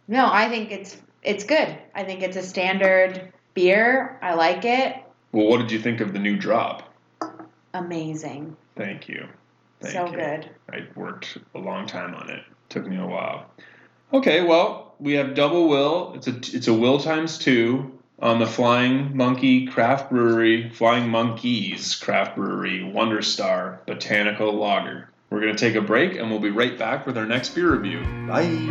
No, 0.08 0.28
I 0.30 0.48
think 0.48 0.70
it's 0.72 0.96
it's 1.22 1.44
good. 1.44 1.76
I 1.94 2.04
think 2.04 2.22
it's 2.22 2.36
a 2.36 2.42
standard 2.42 3.32
beer. 3.54 4.18
I 4.20 4.34
like 4.34 4.64
it. 4.64 4.96
Well, 5.30 5.46
what 5.46 5.58
did 5.58 5.70
you 5.70 5.78
think 5.78 6.00
of 6.00 6.12
the 6.12 6.18
new 6.18 6.36
drop? 6.36 6.92
Amazing. 7.74 8.56
Thank 8.76 9.08
you. 9.08 9.26
Thank 9.80 9.94
so 9.94 10.06
you. 10.06 10.16
good. 10.16 10.50
I 10.70 10.86
worked 10.94 11.38
a 11.54 11.58
long 11.58 11.86
time 11.86 12.14
on 12.14 12.28
it. 12.30 12.42
Took 12.68 12.86
me 12.86 12.98
a 12.98 13.06
while. 13.06 13.46
Okay, 14.12 14.44
well, 14.44 14.91
we 15.02 15.14
have 15.14 15.34
double 15.34 15.68
will. 15.68 16.12
It's 16.14 16.28
a 16.28 16.36
it's 16.56 16.68
a 16.68 16.74
will 16.74 16.98
times 16.98 17.36
two 17.36 17.98
on 18.20 18.38
the 18.38 18.46
Flying 18.46 19.16
Monkey 19.16 19.66
Craft 19.66 20.10
Brewery, 20.10 20.70
Flying 20.70 21.08
Monkeys 21.08 21.96
Craft 21.96 22.36
Brewery 22.36 22.84
Wonder 22.84 23.20
Star 23.20 23.80
Botanical 23.86 24.52
Lager. 24.54 25.08
We're 25.28 25.40
gonna 25.40 25.58
take 25.58 25.74
a 25.74 25.80
break 25.80 26.16
and 26.16 26.30
we'll 26.30 26.38
be 26.38 26.50
right 26.50 26.78
back 26.78 27.04
with 27.04 27.18
our 27.18 27.26
next 27.26 27.50
beer 27.50 27.74
review. 27.74 28.00
Bye. 28.28 28.70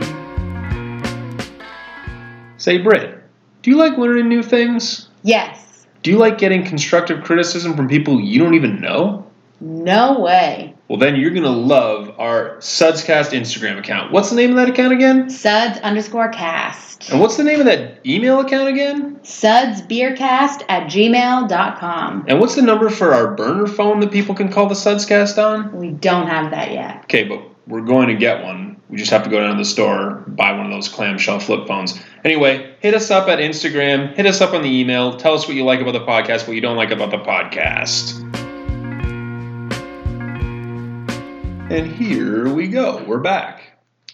Say, 2.58 2.78
Britt, 2.78 3.22
do 3.62 3.72
you 3.72 3.78
like 3.78 3.98
learning 3.98 4.30
new 4.30 4.44
things? 4.44 5.10
Yes. 5.24 5.86
Do 6.02 6.12
you 6.12 6.18
like 6.18 6.38
getting 6.38 6.64
constructive 6.64 7.24
criticism 7.24 7.76
from 7.76 7.90
people 7.90 8.22
you 8.22 8.40
don't 8.40 8.54
even 8.54 8.80
know? 8.80 9.28
No 9.60 10.20
way. 10.20 10.76
Well, 10.92 11.00
then 11.00 11.16
you're 11.16 11.32
going 11.32 11.44
to 11.44 11.50
love 11.50 12.20
our 12.20 12.58
Sudscast 12.58 13.32
Instagram 13.32 13.80
account. 13.80 14.12
What's 14.12 14.30
the 14.30 14.36
name 14.36 14.50
of 14.50 14.58
that 14.58 14.68
account 14.68 14.92
again? 14.92 15.30
Suds 15.30 15.80
underscore 15.80 16.28
cast. 16.28 17.10
And 17.10 17.22
what's 17.22 17.38
the 17.38 17.46
name 17.46 17.62
of 17.62 17.66
that 17.68 18.06
email 18.06 18.42
account 18.42 18.68
again? 18.68 19.16
Sudsbeercast 19.24 20.66
at 20.68 20.92
gmail.com. 20.92 22.26
And 22.28 22.42
what's 22.42 22.56
the 22.56 22.62
number 22.62 22.90
for 22.90 23.14
our 23.14 23.34
burner 23.36 23.68
phone 23.68 24.02
that 24.02 24.12
people 24.12 24.36
can 24.36 24.52
call 24.52 24.68
the 24.68 24.76
Sudscast 24.76 25.42
on? 25.42 25.72
We 25.78 25.92
don't 25.92 26.28
have 26.28 26.52
that 26.52 26.74
yet. 26.74 27.06
Okay, 27.06 27.24
but 27.24 27.42
we're 27.68 27.86
going 27.86 28.10
to 28.10 28.16
get 28.16 28.44
one. 28.44 28.76
We 28.90 28.98
just 28.98 29.12
have 29.12 29.24
to 29.24 29.30
go 29.30 29.40
down 29.40 29.52
to 29.52 29.58
the 29.58 29.64
store, 29.64 30.26
buy 30.28 30.52
one 30.52 30.66
of 30.66 30.74
those 30.74 30.90
clamshell 30.90 31.40
flip 31.40 31.68
phones. 31.68 31.98
Anyway, 32.26 32.76
hit 32.82 32.94
us 32.96 33.10
up 33.10 33.30
at 33.30 33.40
Instagram, 33.40 34.14
hit 34.14 34.26
us 34.26 34.42
up 34.42 34.54
on 34.54 34.62
the 34.62 34.70
email, 34.70 35.16
tell 35.16 35.36
us 35.36 35.48
what 35.48 35.56
you 35.56 35.64
like 35.64 35.80
about 35.80 35.94
the 35.94 36.06
podcast, 36.06 36.48
what 36.48 36.56
you 36.56 36.62
don't 36.62 36.76
like 36.76 36.92
about 36.92 37.12
the 37.12 37.20
podcast. 37.20 38.31
And 41.72 41.90
here 41.90 42.54
we 42.54 42.68
go. 42.68 43.02
We're 43.08 43.20
back. 43.22 43.62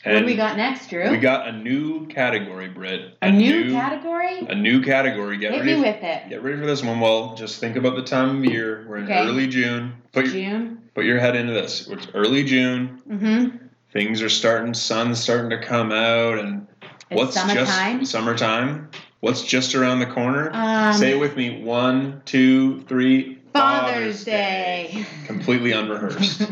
what 0.04 0.20
do 0.20 0.26
we 0.26 0.36
got 0.36 0.58
next, 0.58 0.92
Drew? 0.92 1.10
We 1.10 1.18
got 1.18 1.48
a 1.48 1.52
new 1.52 2.06
category, 2.06 2.68
Britt. 2.70 3.18
a 3.24 3.32
new, 3.32 3.72
category? 3.72 4.42
A 4.42 4.54
new 4.54 4.80
category. 4.84 5.38
Get 5.38 5.54
Hit 5.54 5.60
ready. 5.62 5.74
me 5.74 5.80
with 5.82 6.04
it. 6.04 6.30
Get 6.30 6.44
ready 6.44 6.60
for 6.60 6.68
this 6.68 6.84
one. 6.84 7.00
Well, 7.00 7.34
just 7.34 7.60
think 7.60 7.76
about 7.76 7.96
the 7.96 8.04
time 8.04 8.38
of 8.38 8.46
year. 8.46 8.86
We're 8.88 8.98
in 8.98 9.06
Okay. 9.06 9.22
early 9.26 9.48
June. 9.48 9.94
Put 10.14 10.26
your 10.26 10.34
June. 10.34 10.78
put 10.94 11.06
your 11.06 11.18
head 11.18 11.36
into 11.36 11.52
this. 11.52 11.88
It's 11.88 12.08
early 12.14 12.44
June. 12.44 13.02
Mm-hmm. 13.10 13.58
Things 13.92 14.22
are 14.22 14.30
starting. 14.30 14.76
Sun's 14.76 15.20
starting 15.20 15.50
to 15.50 15.60
come 15.60 15.92
out, 15.92 16.38
and 16.38 16.68
It's 17.10 17.18
what's 17.20 17.34
summertime. 17.34 18.00
just 18.02 18.12
summertime? 18.12 18.92
What's 19.22 19.42
just 19.42 19.74
around 19.74 19.98
the 19.98 20.06
corner? 20.06 20.52
Um, 20.54 20.94
Say 20.94 21.14
it 21.14 21.20
with 21.20 21.36
me. 21.36 21.64
One, 21.64 22.22
two, 22.26 22.82
three. 22.82 23.40
Father's 23.52 24.24
Day. 24.24 25.08
Completely 25.26 25.72
unrehearsed. 25.72 26.44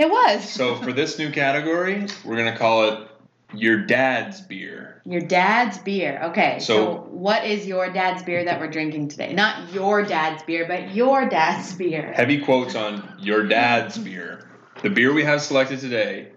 it 0.00 0.10
was. 0.10 0.48
so 0.48 0.76
for 0.76 0.92
this 0.92 1.18
new 1.18 1.30
category, 1.30 2.06
we're 2.24 2.36
gonna 2.36 2.56
call 2.56 2.84
it 2.84 3.08
your 3.54 3.78
dad's 3.78 4.40
beer. 4.40 5.02
Your 5.04 5.20
dad's 5.20 5.78
beer. 5.78 6.20
Okay. 6.24 6.58
So, 6.60 6.76
So- 6.76 7.06
what 7.10 7.44
is 7.44 7.66
your 7.66 7.90
dad's 7.92 8.22
beer 8.22 8.44
that 8.44 8.60
we're 8.60 8.70
drinking 8.70 9.08
today? 9.08 9.32
Not 9.32 9.72
your 9.72 10.02
dad's 10.02 10.42
beer, 10.44 10.66
but 10.66 10.94
your 10.94 11.28
dad's 11.28 11.74
beer. 11.74 12.12
Heavy 12.14 12.38
quotes 12.38 12.74
on 12.74 13.16
your 13.18 13.42
dad's 13.46 13.98
beer. 13.98 14.48
The 14.82 14.90
beer 14.90 15.12
we 15.12 15.24
have 15.24 15.42
selected 15.42 15.80
today, 15.80 16.28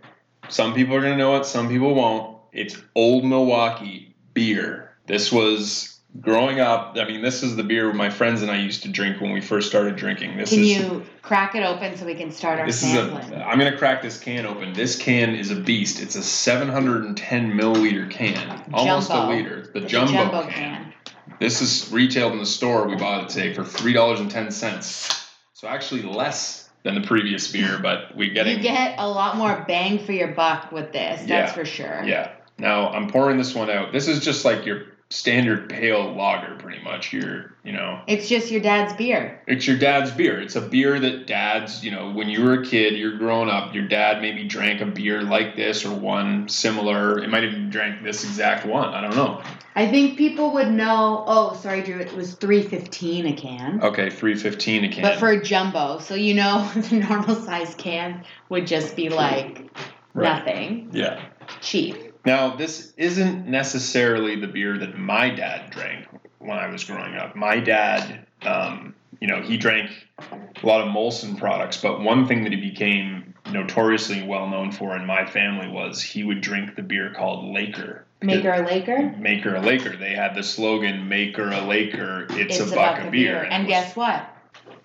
some 0.49 0.73
people 0.73 0.95
are 0.95 1.02
going 1.02 1.13
to 1.13 1.17
know 1.17 1.36
it, 1.36 1.45
some 1.45 1.69
people 1.69 1.93
won't. 1.93 2.38
It's 2.52 2.76
Old 2.95 3.26
Milwaukee 3.26 4.15
beer. 4.34 4.91
This 5.08 5.32
was 5.32 5.92
growing 6.21 6.60
up. 6.60 6.95
I 6.97 7.06
mean, 7.06 7.21
this 7.21 7.43
is 7.43 7.56
the 7.56 7.63
beer 7.63 7.91
my 7.93 8.10
friends 8.10 8.41
and 8.41 8.52
I 8.52 8.58
used 8.60 8.84
to 8.84 8.89
drink 8.89 9.19
when 9.21 9.32
we 9.32 9.41
first 9.41 9.67
started 9.69 9.95
drinking. 9.95 10.38
This 10.38 10.49
Can 10.49 10.60
is 10.60 10.78
you 10.78 11.04
crack 11.21 11.56
it 11.56 11.63
open 11.63 11.97
so 11.97 12.06
we 12.06 12.15
can 12.15 12.32
start 12.32 12.60
our 12.60 12.65
this 12.65 12.84
is 12.84 12.91
sampling? 12.91 13.34
a. 13.34 13.43
I'm 13.43 13.58
going 13.60 13.71
to 13.71 13.78
crack 13.78 14.02
this 14.02 14.19
can 14.19 14.45
open. 14.45 14.73
This 14.73 14.97
can 14.97 15.36
is 15.36 15.52
a 15.52 15.56
beast. 15.56 16.02
It's 16.02 16.15
a 16.15 16.23
710 16.23 17.52
milliliter 17.54 18.10
can, 18.10 18.63
almost 18.73 19.10
a 19.10 19.28
liter. 19.28 19.69
The 19.73 19.82
jumbo, 19.82 20.12
jumbo 20.13 20.43
can. 20.43 20.52
can. 20.54 20.93
This 21.39 21.62
is 21.62 21.91
retailed 21.91 22.34
in 22.34 22.39
the 22.39 22.45
store. 22.45 22.88
We 22.88 22.95
bought 22.95 23.23
it 23.23 23.30
today 23.30 23.54
for 23.54 23.63
three 23.63 23.93
dollars 23.93 24.19
and 24.19 24.30
ten 24.30 24.52
cents. 24.52 25.10
So 25.54 25.67
actually 25.67 26.04
less 26.04 26.69
than 26.84 26.95
the 26.95 27.02
previous 27.08 27.52
beer, 27.52 27.80
but 27.82 28.15
we 28.15 28.30
getting 28.30 28.58
You 28.58 28.63
get 28.63 28.95
a 28.99 29.08
lot 29.08 29.38
more 29.38 29.63
bang 29.67 29.99
for 30.06 30.12
your 30.12 30.28
buck 30.30 30.71
with 30.71 30.91
this. 30.93 31.21
That's 31.21 31.30
Yeah. 31.30 31.47
for 31.54 31.65
sure. 31.65 32.04
yeah. 32.06 32.32
Now 32.60 32.89
I'm 32.89 33.10
pouring 33.10 33.38
this 33.38 33.56
one 33.56 33.69
out. 33.69 33.91
This 33.91 34.08
is 34.08 34.23
just 34.23 34.45
like 34.45 34.65
your 34.65 34.84
standard 35.13 35.69
pale 35.69 36.13
lager, 36.13 36.56
pretty 36.56 36.84
much. 36.84 37.13
Your 37.13 37.54
you 37.63 37.71
know, 37.71 38.02
It's 38.08 38.28
just 38.28 38.52
your 38.52 38.60
dad's 38.62 38.93
beer. 38.93 39.41
it's 39.47 39.65
your 39.65 39.78
dad's 39.78 40.12
beer. 40.12 40.41
It's 40.41 40.56
a 40.58 40.62
beer 40.62 40.99
that 40.99 41.28
dads, 41.28 41.82
you 41.84 41.91
know, 41.91 42.12
when 42.12 42.28
you 42.28 42.43
were 42.43 42.56
a 42.62 42.65
kid, 42.65 42.95
you're 42.97 43.17
growing 43.17 43.47
up, 43.49 43.73
your 43.73 43.88
dad 43.88 44.21
maybe 44.21 44.43
drank 44.43 44.82
a 44.82 44.86
beer 44.86 45.21
like 45.21 45.56
this 45.56 45.86
or 45.86 45.93
one 45.93 46.49
similar. 46.49 47.19
It 47.23 47.30
might 47.30 47.45
even 47.45 47.69
drank 47.69 48.04
this 48.04 48.23
exact 48.26 48.65
one. 48.65 48.89
I 48.89 48.99
don't 49.02 49.15
know. 49.15 49.41
I 49.76 49.88
think 49.88 50.17
people 50.17 50.52
would 50.56 50.71
know. 50.71 51.23
Oh, 51.26 51.56
sorry, 51.56 51.84
Drew. 51.84 51.99
It 51.99 52.13
was 52.13 52.34
three 52.34 52.63
fifteen 52.63 53.26
a 53.28 53.34
can. 53.34 53.82
Okay, 53.82 54.10
three 54.10 54.36
fifteen 54.36 54.84
a 54.84 54.89
can. 54.89 55.04
But 55.04 55.19
for 55.19 55.30
a 55.30 55.41
jumbo, 55.41 55.99
so 55.99 56.15
you 56.15 56.34
know 56.34 56.69
the 56.76 56.97
normal 56.97 57.36
size 57.36 57.73
can 57.76 58.23
would 58.49 58.67
just 58.67 58.95
be 58.95 59.10
like 59.10 59.69
Right. 60.15 60.45
nothing. 60.45 60.89
yeah. 60.91 61.19
Cheap. 61.62 62.02
Now, 62.25 62.55
this 62.55 62.93
isn't 62.97 63.47
necessarily 63.47 64.39
the 64.39 64.47
beer 64.47 64.77
that 64.77 64.97
my 64.97 65.29
dad 65.29 65.71
drank 65.71 66.07
when 66.39 66.57
I 66.57 66.67
was 66.67 66.83
growing 66.83 67.15
up. 67.15 67.36
My 67.36 67.59
dad, 67.59 68.25
um, 68.43 68.95
you 69.19 69.27
know, 69.27 69.41
he 69.41 69.57
drank 69.57 69.89
a 70.19 70.65
lot 70.65 70.81
of 70.81 70.93
Molson 70.93 71.38
products, 71.38 71.77
but 71.77 72.01
one 72.01 72.27
thing 72.27 72.43
that 72.43 72.53
he 72.53 72.59
became 72.59 73.33
notoriously 73.51 74.23
well 74.23 74.47
known 74.47 74.71
for 74.71 74.95
in 74.95 75.05
my 75.05 75.25
family 75.25 75.67
was 75.67 76.01
he 76.01 76.23
would 76.23 76.41
drink 76.41 76.75
the 76.75 76.81
beer 76.81 77.13
called 77.13 77.53
Laker. 77.53 78.05
Maker 78.21 78.51
a 78.51 78.65
Laker. 78.65 79.13
Make 79.19 79.43
her 79.43 79.55
a 79.55 79.62
Laker. 79.62 79.97
They 79.97 80.13
had 80.13 80.33
the 80.33 80.43
slogan 80.43 81.09
Maker 81.09 81.49
a 81.49 81.62
Laker, 81.62 82.25
it's, 82.29 82.59
a, 82.59 82.73
buck 82.73 82.99
of 83.03 83.12
beer." 83.12 83.43
And 83.43 83.63
it 83.63 83.67
was- 83.67 83.67
guess 83.67 83.95
what? 83.97 84.29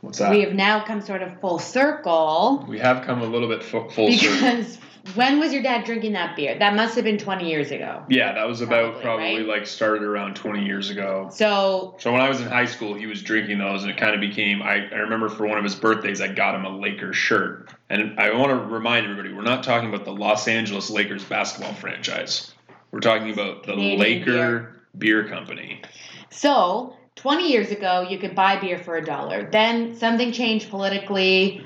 what's 0.01 0.19
that? 0.19 0.31
We 0.31 0.41
have 0.43 0.55
now 0.55 0.85
come 0.85 1.01
sort 1.01 1.23
of 1.23 1.41
full 1.41 1.59
circle 1.59 2.65
We 2.69 2.79
have 2.81 3.05
come 3.05 3.23
a 3.23 3.27
little 3.27 3.49
bit 3.49 3.63
fu- 3.63 3.89
full 3.91 4.13
circle. 4.13 4.35
because 4.35 4.79
when 5.15 5.39
was 5.41 5.53
your 5.53 5.63
dad 5.63 5.85
drinking 5.85 6.13
that 6.13 6.37
beer? 6.37 6.59
That 6.59 6.75
must 6.75 6.95
have 6.95 7.05
been 7.05 7.19
20 7.19 7.49
years 7.49 7.71
ago. 7.71 8.03
Yeah, 8.09 8.33
that 8.33 8.47
was 8.47 8.61
about 8.61 9.01
Probably, 9.01 9.03
probably 9.03 9.37
right? 9.39 9.47
like 9.61 9.67
started 9.67 10.03
around 10.03 10.37
20 10.37 10.65
years 10.65 10.91
ago. 10.91 11.29
So 11.33 11.95
So 11.99 12.13
when 12.13 12.21
I 12.21 12.29
was 12.29 12.41
in 12.41 12.49
high 12.49 12.67
school, 12.67 12.95
he 12.95 13.07
was 13.07 13.23
drinking 13.23 13.59
those, 13.59 13.83
and 13.83 13.91
it 13.91 13.97
kind 13.97 14.15
of 14.15 14.21
became. 14.21 14.63
I, 14.63 14.89
I 14.89 14.99
remember 14.99 15.29
for 15.29 15.47
one 15.47 15.59
of 15.59 15.65
his 15.65 15.75
birthdays, 15.75 16.21
I 16.21 16.29
got 16.29 16.55
him 16.55 16.65
a 16.65 16.71
Lakers 16.77 17.17
shirt, 17.17 17.71
and 17.91 18.19
I 18.19 18.33
want 18.35 18.51
to 18.51 18.57
remind 18.75 19.05
everybody, 19.07 19.33
we're 19.33 19.43
not 19.43 19.63
talking 19.65 19.89
about 19.89 20.05
the 20.05 20.13
Los 20.13 20.49
Angeles 20.49 20.91
Lakers 20.91 21.25
basketball 21.25 21.75
franchise. 21.75 22.53
We're 22.91 23.01
talking 23.01 23.33
about 23.33 23.65
the 23.65 23.73
Canadian 23.73 24.01
Laker 24.01 24.73
beer. 24.97 25.29
Company. 25.29 25.83
So, 26.31 26.97
20 27.17 27.51
years 27.51 27.71
ago, 27.71 28.07
you 28.09 28.19
could 28.19 28.35
buy 28.35 28.59
beer 28.59 28.79
for 28.79 28.97
a 28.97 29.05
dollar. 29.05 29.49
Then 29.51 29.97
something 29.97 30.33
changed 30.33 30.71
politically, 30.71 31.65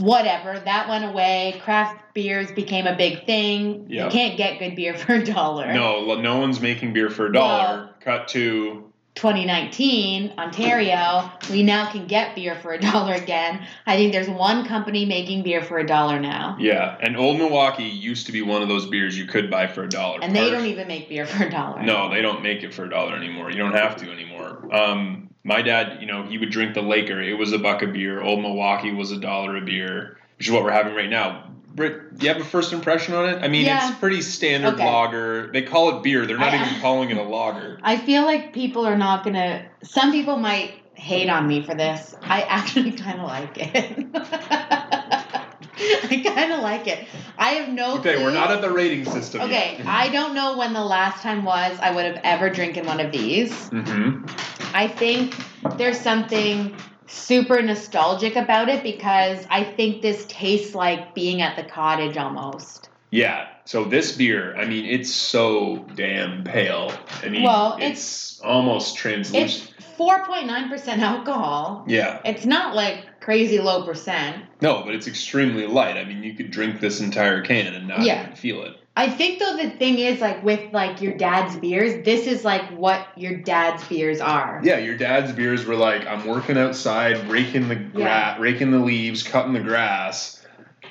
whatever. 0.00 0.58
That 0.58 0.88
went 0.88 1.04
away. 1.04 1.60
Craft 1.62 2.14
beers 2.14 2.50
became 2.52 2.86
a 2.86 2.96
big 2.96 3.26
thing. 3.26 3.86
Yeah. 3.88 4.04
You 4.04 4.10
can't 4.10 4.36
get 4.36 4.58
good 4.58 4.76
beer 4.76 4.94
for 4.98 5.14
a 5.14 5.24
dollar. 5.24 5.72
No, 5.72 6.20
no 6.20 6.38
one's 6.38 6.60
making 6.60 6.92
beer 6.92 7.10
for 7.10 7.26
a 7.26 7.32
dollar. 7.32 7.90
Cut 8.00 8.28
to 8.28 8.86
2019, 9.16 10.34
Ontario, 10.38 11.30
we 11.50 11.62
now 11.62 11.90
can 11.90 12.06
get 12.06 12.34
beer 12.34 12.54
for 12.54 12.72
a 12.74 12.80
dollar 12.92 13.14
again. 13.14 13.66
I 13.86 13.96
think 13.96 14.12
there's 14.12 14.28
one 14.28 14.66
company 14.66 15.06
making 15.06 15.42
beer 15.42 15.62
for 15.62 15.78
a 15.78 15.86
dollar 15.86 16.20
now. 16.20 16.56
yeah, 16.60 16.98
and 17.00 17.16
Old 17.16 17.38
Milwaukee 17.38 17.84
used 17.84 18.26
to 18.26 18.32
be 18.32 18.42
one 18.42 18.62
of 18.62 18.68
those 18.68 18.86
beers 18.86 19.18
you 19.18 19.24
could 19.26 19.50
buy 19.50 19.66
for 19.66 19.82
a 19.82 19.88
dollar. 19.88 20.18
And 20.22 20.36
they 20.36 20.50
don't 20.50 20.66
even 20.66 20.86
make 20.86 21.08
beer 21.08 21.26
for 21.26 21.44
a 21.44 21.50
dollar. 21.50 21.82
No, 21.82 22.10
they 22.10 22.20
don't 22.20 22.42
make 22.42 22.62
it 22.62 22.74
for 22.74 22.84
a 22.84 22.90
dollar 22.90 23.16
anymore. 23.16 23.50
You 23.50 23.56
don't 23.56 23.72
have 23.72 23.96
to 23.96 24.10
anymore. 24.10 24.68
Um, 24.74 25.25
my 25.46 25.62
dad, 25.62 25.98
you 26.00 26.06
know, 26.06 26.24
he 26.24 26.38
would 26.38 26.50
drink 26.50 26.74
the 26.74 26.82
Laker. 26.82 27.22
It 27.22 27.34
was 27.38 27.52
a 27.52 27.58
buck 27.58 27.80
a 27.82 27.86
beer. 27.86 28.20
Old 28.20 28.42
Milwaukee 28.42 28.92
was 28.92 29.12
a 29.12 29.16
dollar 29.18 29.56
a 29.56 29.60
beer, 29.60 30.18
which 30.38 30.48
is 30.48 30.52
what 30.52 30.64
we're 30.64 30.72
having 30.72 30.94
right 30.94 31.08
now. 31.08 31.44
Britt, 31.74 32.18
do 32.18 32.26
you 32.26 32.32
have 32.32 32.40
a 32.40 32.44
first 32.44 32.72
impression 32.72 33.14
on 33.14 33.28
it? 33.28 33.42
I 33.44 33.48
mean, 33.48 33.64
Yeah. 33.66 33.88
it's 33.90 33.98
pretty 33.98 34.22
standard 34.22 34.74
Okay. 34.74 34.84
lager. 34.84 35.50
They 35.52 35.62
call 35.62 35.96
it 35.96 36.02
beer. 36.02 36.26
They're 36.26 36.38
not 36.38 36.52
I- 36.52 36.66
even 36.66 36.80
calling 36.80 37.10
it 37.10 37.16
a 37.16 37.22
lager. 37.22 37.78
I 37.82 37.96
feel 37.96 38.24
like 38.24 38.52
people 38.52 38.84
are 38.86 38.96
not 38.96 39.24
gonna. 39.24 39.64
Some 39.82 40.10
people 40.10 40.36
might 40.36 40.72
hate 40.94 41.28
on 41.28 41.46
me 41.46 41.62
for 41.62 41.74
this. 41.74 42.16
I 42.22 42.40
actually 42.42 42.92
kind 42.92 43.20
of 43.20 43.26
like 43.26 43.56
it. 43.56 44.06
I 46.10 46.22
kind 46.24 46.52
of 46.52 46.60
like 46.60 46.86
it. 46.86 47.06
I 47.38 47.50
have 47.50 47.68
no 47.68 47.98
Okay, 47.98 48.14
clue. 48.14 48.24
we're 48.24 48.30
not 48.32 48.50
at 48.50 48.60
the 48.62 48.70
rating 48.70 49.04
system 49.04 49.42
Okay, 49.42 49.76
yet. 49.78 49.86
I 49.86 50.08
don't 50.08 50.34
know 50.34 50.56
when 50.56 50.72
the 50.72 50.84
last 50.84 51.22
time 51.22 51.44
was 51.44 51.78
I 51.80 51.90
would 51.90 52.04
have 52.04 52.20
ever 52.24 52.48
drinking 52.50 52.86
one 52.86 53.00
of 53.00 53.12
these. 53.12 53.50
Mm-hmm. 53.70 54.24
I 54.74 54.88
think 54.88 55.36
there's 55.76 56.00
something 56.00 56.74
super 57.06 57.62
nostalgic 57.62 58.36
about 58.36 58.68
it 58.68 58.82
because 58.82 59.46
I 59.50 59.64
think 59.64 60.02
this 60.02 60.24
tastes 60.28 60.74
like 60.74 61.14
being 61.14 61.42
at 61.42 61.56
the 61.56 61.62
cottage 61.64 62.16
almost. 62.16 62.88
Yeah. 63.16 63.48
So 63.64 63.84
this 63.84 64.12
beer, 64.12 64.54
I 64.56 64.64
mean, 64.66 64.84
it's 64.84 65.12
so 65.12 65.84
damn 65.96 66.44
pale. 66.44 66.92
I 67.22 67.28
mean, 67.28 67.42
Well, 67.42 67.76
it's, 67.80 68.38
almost 68.44 68.96
translucent. 68.96 69.72
It's 69.78 69.96
4.9% 69.98 70.98
alcohol. 70.98 71.84
yeah. 71.88 72.20
It's 72.24 72.44
not 72.44 72.76
like 72.76 73.18
crazy 73.20 73.58
low 73.58 73.82
percent. 73.84 74.44
No, 74.60 74.82
but 74.84 74.94
it's 74.94 75.08
extremely 75.08 75.66
light. 75.66 75.96
I 75.96 76.04
mean, 76.04 76.22
you 76.22 76.34
could 76.34 76.50
drink 76.50 76.80
this 76.80 77.00
entire 77.00 77.42
can 77.42 77.74
and 77.74 77.88
not 77.88 78.02
Yeah. 78.02 78.22
even 78.24 78.36
feel 78.36 78.62
it. 78.64 78.74
I 78.98 79.08
think 79.10 79.40
though 79.40 79.56
the 79.56 79.68
thing 79.70 79.98
is 79.98 80.20
like 80.20 80.42
with 80.44 80.72
like 80.72 81.02
your 81.02 81.14
dad's 81.14 81.56
beers, 81.56 82.04
this 82.04 82.26
is 82.26 82.44
like 82.44 82.62
what 82.70 83.06
your 83.16 83.36
dad's 83.38 83.84
beers 83.88 84.20
are. 84.20 84.60
Yeah, 84.64 84.78
your 84.78 84.96
dad's 84.96 85.32
beers 85.32 85.66
were 85.66 85.76
like, 85.76 86.06
I'm 86.06 86.26
working 86.26 86.56
outside, 86.56 87.28
raking 87.28 87.68
the 87.68 87.74
gra- 87.76 88.00
Yeah. 88.02 88.36
raking 88.38 88.70
the 88.70 88.78
leaves, 88.78 89.22
cutting 89.22 89.52
the 89.54 89.60
grass. 89.60 90.35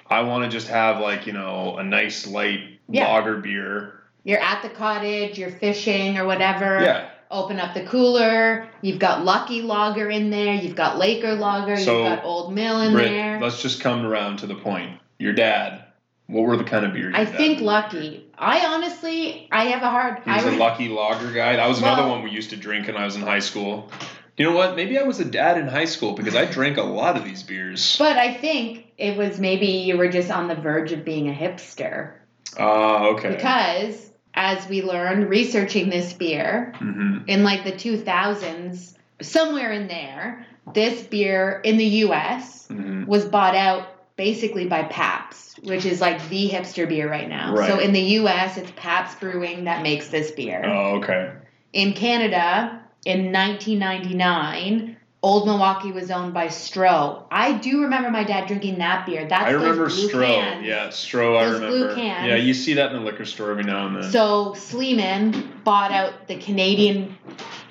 I 0.07 0.21
want 0.21 0.43
to 0.43 0.49
just 0.49 0.67
have 0.67 0.99
like 0.99 1.27
you 1.27 1.33
know 1.33 1.77
a 1.77 1.83
nice 1.83 2.27
light 2.27 2.79
Yeah. 2.89 3.07
lager 3.07 3.37
beer. 3.37 3.93
You're 4.23 4.39
at 4.41 4.61
the 4.63 4.69
cottage, 4.69 5.37
you're 5.37 5.51
fishing 5.51 6.17
or 6.17 6.25
whatever. 6.25 6.81
Yeah. 6.81 7.09
Open 7.31 7.59
up 7.59 7.73
the 7.73 7.83
cooler. 7.85 8.67
You've 8.81 8.99
got 8.99 9.25
Lucky 9.25 9.61
Lager 9.63 10.09
in 10.09 10.29
there. 10.29 10.53
You've 10.53 10.75
got 10.75 10.97
Laker 10.97 11.33
Lager. 11.33 11.75
So, 11.77 12.03
you've 12.03 12.15
got 12.17 12.23
Old 12.25 12.53
Mill 12.53 12.81
in 12.81 12.93
Britt, 12.93 13.09
there. 13.09 13.39
let's 13.41 13.61
just 13.61 13.81
come 13.81 14.05
around 14.05 14.37
to 14.37 14.47
the 14.47 14.55
point. 14.55 14.99
Your 15.17 15.33
dad. 15.33 15.85
What 16.27 16.43
were 16.43 16.55
the 16.57 16.63
kind 16.63 16.85
of 16.85 16.93
beers? 16.93 17.13
I 17.15 17.25
dad 17.25 17.35
think? 17.35 17.61
Lucky. 17.61 18.25
I 18.37 18.65
honestly, 18.65 19.47
I 19.51 19.65
have 19.65 19.81
a 19.83 19.89
hard. 19.89 20.21
He 20.23 20.29
was 20.31 20.45
I 20.45 20.53
a 20.53 20.57
lucky 20.57 20.87
lager 20.89 21.31
guy. 21.31 21.55
That 21.55 21.67
was 21.67 21.79
another 21.79 22.07
one 22.07 22.23
we 22.23 22.31
used 22.31 22.49
to 22.51 22.57
drink 22.57 22.87
when 22.87 22.95
I 22.97 23.05
was 23.05 23.15
in 23.15 23.21
high 23.21 23.39
school. 23.39 23.91
You 24.37 24.45
know 24.45 24.55
what? 24.55 24.75
Maybe 24.75 24.97
I 24.97 25.03
was 25.03 25.19
a 25.19 25.25
dad 25.25 25.57
in 25.57 25.67
high 25.67 25.85
school 25.85 26.13
because 26.13 26.35
I 26.35 26.45
drank 26.51 26.77
a 26.77 26.83
lot 26.83 27.15
of 27.15 27.23
these 27.23 27.43
beers. 27.43 27.95
But 27.97 28.17
I 28.17 28.33
think 28.33 28.87
it 28.97 29.17
was 29.17 29.39
maybe 29.39 29.67
you 29.67 29.97
were 29.97 30.09
just 30.09 30.31
on 30.31 30.47
the 30.47 30.55
verge 30.55 30.91
of 30.91 31.05
being 31.05 31.29
a 31.29 31.33
hipster 31.33 32.13
Ah, 32.57 33.05
okay. 33.07 33.35
because, 33.35 34.11
as 34.33 34.67
we 34.67 34.81
learned 34.81 35.29
researching 35.29 35.89
this 35.89 36.13
beer 36.13 36.73
hmm 36.77 37.17
in 37.27 37.43
like 37.43 37.63
the 37.63 37.71
2000s, 37.71 38.93
somewhere 39.21 39.71
in 39.71 39.87
there, 39.87 40.45
this 40.73 41.01
beer 41.03 41.59
in 41.63 41.77
the 41.77 41.85
U.S. 41.85 42.67
hmm 42.67 43.05
was 43.05 43.25
bought 43.25 43.55
out 43.55 44.15
basically 44.15 44.67
by 44.67 44.83
Pabst, 44.83 45.59
which 45.63 45.85
is 45.85 46.01
like 46.01 46.29
the 46.29 46.49
hipster 46.49 46.87
beer 46.87 47.09
right 47.09 47.27
now. 47.29 47.55
So 47.55 47.79
in 47.79 47.93
the 47.93 48.01
U.S., 48.19 48.57
it's 48.57 48.71
Pabst 48.75 49.19
Brewing 49.19 49.65
that 49.65 49.81
makes 49.83 50.07
this 50.09 50.31
beer. 50.31 50.63
Oh, 50.65 50.95
okay. 50.97 51.31
In 51.73 51.93
Canada, 51.93 52.81
in 53.05 53.31
1999, 53.31 54.97
Old 55.21 55.47
Milwaukee 55.47 55.91
was 55.91 56.11
owned 56.11 56.33
by 56.33 56.47
Stroh. 56.47 57.23
I 57.31 57.53
do 57.53 57.81
remember 57.81 58.11
my 58.11 58.23
dad 58.23 58.47
drinking 58.47 58.77
that 58.79 59.05
beer. 59.05 59.27
That's 59.27 59.45
I 59.45 59.51
remember 59.51 59.87
blue 59.87 60.09
Stroh. 60.09 60.25
cans. 60.25 60.65
Yeah, 60.65 60.87
Stroh. 60.89 61.37
I 61.37 61.45
Those 61.45 61.59
blue 61.59 61.81
remember. 61.83 61.95
cans. 61.95 62.27
Yeah, 62.27 62.35
you 62.35 62.53
see 62.53 62.73
that 62.75 62.91
in 62.91 62.97
the 62.99 63.03
liquor 63.03 63.25
store 63.25 63.51
every 63.51 63.63
now 63.63 63.87
and 63.87 63.95
then. 63.95 64.11
So 64.11 64.53
Sleeman 64.53 65.61
bought 65.63 65.91
out 65.91 66.27
the 66.27 66.35
Canadian 66.37 67.17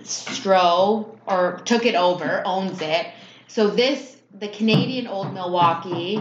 Stroh 0.02 1.16
or 1.26 1.60
took 1.64 1.86
it 1.86 1.94
over, 1.94 2.42
owns 2.44 2.80
it. 2.80 3.06
So 3.46 3.68
this, 3.68 4.16
the 4.38 4.48
Canadian 4.48 5.06
Old 5.06 5.32
Milwaukee, 5.32 6.20